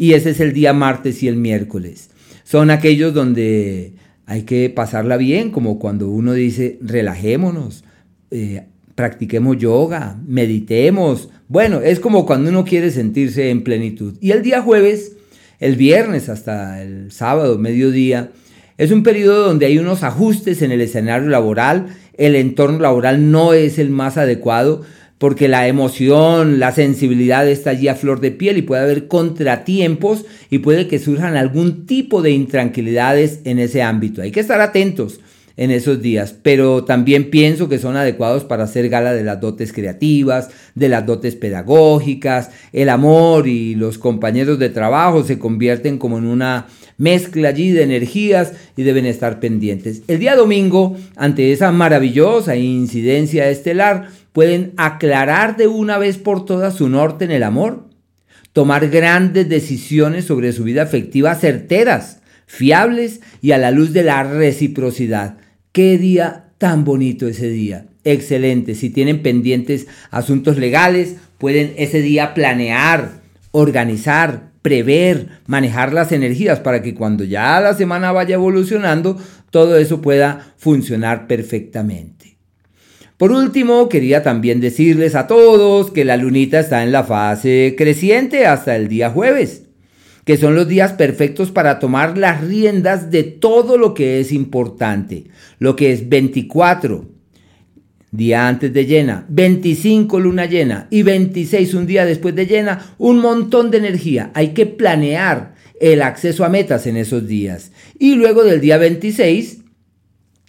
y 0.01 0.13
ese 0.13 0.31
es 0.31 0.39
el 0.39 0.51
día 0.53 0.73
martes 0.73 1.21
y 1.21 1.27
el 1.27 1.35
miércoles. 1.35 2.09
Son 2.43 2.71
aquellos 2.71 3.13
donde 3.13 3.93
hay 4.25 4.43
que 4.43 4.67
pasarla 4.71 5.15
bien, 5.15 5.51
como 5.51 5.77
cuando 5.77 6.09
uno 6.09 6.33
dice, 6.33 6.79
relajémonos, 6.81 7.83
eh, 8.31 8.65
practiquemos 8.95 9.57
yoga, 9.57 10.17
meditemos. 10.25 11.29
Bueno, 11.47 11.81
es 11.81 11.99
como 11.99 12.25
cuando 12.25 12.49
uno 12.49 12.65
quiere 12.65 12.91
sentirse 12.91 13.49
en 13.49 13.63
plenitud. 13.63 14.15
Y 14.21 14.31
el 14.31 14.43
día 14.43 14.61
jueves, 14.61 15.13
el 15.59 15.75
viernes 15.75 16.29
hasta 16.29 16.81
el 16.81 17.11
sábado, 17.11 17.57
mediodía, 17.57 18.31
es 18.77 18.91
un 18.91 19.03
periodo 19.03 19.45
donde 19.47 19.65
hay 19.65 19.77
unos 19.77 20.03
ajustes 20.03 20.61
en 20.61 20.71
el 20.71 20.81
escenario 20.81 21.29
laboral, 21.29 21.87
el 22.17 22.35
entorno 22.35 22.79
laboral 22.79 23.31
no 23.31 23.53
es 23.53 23.79
el 23.79 23.89
más 23.89 24.17
adecuado, 24.17 24.81
porque 25.17 25.47
la 25.47 25.67
emoción, 25.67 26.59
la 26.59 26.71
sensibilidad 26.71 27.47
está 27.47 27.69
allí 27.69 27.87
a 27.87 27.95
flor 27.95 28.21
de 28.21 28.31
piel 28.31 28.57
y 28.57 28.63
puede 28.63 28.81
haber 28.81 29.07
contratiempos 29.07 30.25
y 30.49 30.59
puede 30.59 30.87
que 30.87 30.97
surjan 30.97 31.37
algún 31.37 31.85
tipo 31.85 32.23
de 32.23 32.31
intranquilidades 32.31 33.41
en 33.43 33.59
ese 33.59 33.83
ámbito. 33.83 34.23
Hay 34.23 34.31
que 34.31 34.39
estar 34.39 34.61
atentos 34.61 35.19
en 35.57 35.71
esos 35.71 36.01
días, 36.01 36.35
pero 36.41 36.83
también 36.83 37.29
pienso 37.29 37.69
que 37.69 37.79
son 37.79 37.97
adecuados 37.97 38.43
para 38.43 38.63
hacer 38.63 38.89
gala 38.89 39.13
de 39.13 39.23
las 39.23 39.39
dotes 39.41 39.73
creativas, 39.73 40.49
de 40.75 40.89
las 40.89 41.05
dotes 41.05 41.35
pedagógicas, 41.35 42.51
el 42.73 42.89
amor 42.89 43.47
y 43.47 43.75
los 43.75 43.97
compañeros 43.97 44.59
de 44.59 44.69
trabajo 44.69 45.23
se 45.23 45.39
convierten 45.39 45.97
como 45.97 46.17
en 46.17 46.25
una 46.25 46.67
mezcla 46.97 47.49
allí 47.49 47.71
de 47.71 47.83
energías 47.83 48.53
y 48.77 48.83
deben 48.83 49.05
estar 49.05 49.39
pendientes. 49.39 50.03
El 50.07 50.19
día 50.19 50.35
domingo, 50.35 50.95
ante 51.15 51.51
esa 51.51 51.71
maravillosa 51.71 52.55
incidencia 52.55 53.49
estelar, 53.49 54.09
pueden 54.33 54.73
aclarar 54.77 55.57
de 55.57 55.67
una 55.67 55.97
vez 55.97 56.17
por 56.17 56.45
todas 56.45 56.75
su 56.75 56.89
norte 56.89 57.25
en 57.25 57.31
el 57.31 57.43
amor, 57.43 57.85
tomar 58.53 58.89
grandes 58.89 59.49
decisiones 59.49 60.25
sobre 60.25 60.51
su 60.53 60.63
vida 60.63 60.83
afectiva 60.83 61.35
certeras, 61.35 62.20
fiables 62.51 63.21
y 63.41 63.53
a 63.53 63.57
la 63.57 63.71
luz 63.71 63.93
de 63.93 64.03
la 64.03 64.23
reciprocidad. 64.23 65.37
Qué 65.71 65.97
día 65.97 66.47
tan 66.57 66.83
bonito 66.83 67.27
ese 67.27 67.47
día. 67.47 67.85
Excelente. 68.03 68.75
Si 68.75 68.89
tienen 68.89 69.21
pendientes 69.21 69.87
asuntos 70.09 70.57
legales, 70.57 71.15
pueden 71.37 71.73
ese 71.77 72.01
día 72.01 72.33
planear, 72.33 73.21
organizar, 73.51 74.51
prever, 74.61 75.27
manejar 75.47 75.93
las 75.93 76.11
energías 76.11 76.59
para 76.59 76.81
que 76.81 76.93
cuando 76.93 77.23
ya 77.23 77.61
la 77.61 77.73
semana 77.73 78.11
vaya 78.11 78.35
evolucionando, 78.35 79.17
todo 79.49 79.77
eso 79.77 80.01
pueda 80.01 80.53
funcionar 80.57 81.27
perfectamente. 81.27 82.35
Por 83.15 83.31
último, 83.31 83.87
quería 83.87 84.23
también 84.23 84.59
decirles 84.59 85.15
a 85.15 85.27
todos 85.27 85.89
que 85.91 86.03
la 86.03 86.17
lunita 86.17 86.59
está 86.59 86.83
en 86.83 86.91
la 86.91 87.05
fase 87.05 87.75
creciente 87.77 88.45
hasta 88.45 88.75
el 88.75 88.89
día 88.89 89.09
jueves, 89.09 89.60
que 90.31 90.37
son 90.37 90.55
los 90.55 90.65
días 90.65 90.93
perfectos 90.93 91.51
para 91.51 91.77
tomar 91.77 92.17
las 92.17 92.39
riendas 92.39 93.11
de 93.11 93.23
todo 93.23 93.77
lo 93.77 93.93
que 93.93 94.21
es 94.21 94.31
importante, 94.31 95.25
lo 95.59 95.75
que 95.75 95.91
es 95.91 96.07
24, 96.07 97.05
día 98.11 98.47
antes 98.47 98.71
de 98.71 98.85
llena, 98.85 99.25
25 99.27 100.21
luna 100.21 100.45
llena 100.45 100.87
y 100.89 101.03
26 101.03 101.73
un 101.73 101.85
día 101.85 102.05
después 102.05 102.33
de 102.33 102.45
llena, 102.45 102.93
un 102.97 103.19
montón 103.19 103.71
de 103.71 103.79
energía. 103.79 104.31
Hay 104.33 104.53
que 104.53 104.65
planear 104.65 105.55
el 105.81 106.01
acceso 106.01 106.45
a 106.45 106.49
metas 106.49 106.87
en 106.87 106.95
esos 106.95 107.27
días. 107.27 107.73
Y 107.99 108.15
luego 108.15 108.45
del 108.45 108.61
día 108.61 108.77
26 108.77 109.57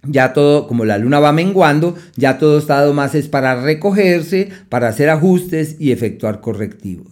ya 0.05 0.33
todo, 0.33 0.69
como 0.69 0.85
la 0.85 0.99
luna 0.99 1.19
va 1.19 1.33
menguando, 1.33 1.97
ya 2.15 2.39
todo 2.39 2.59
estado 2.59 2.95
más 2.95 3.17
es 3.17 3.27
para 3.27 3.61
recogerse, 3.61 4.49
para 4.69 4.87
hacer 4.87 5.11
ajustes 5.11 5.75
y 5.81 5.91
efectuar 5.91 6.41
correctivos. 6.41 7.12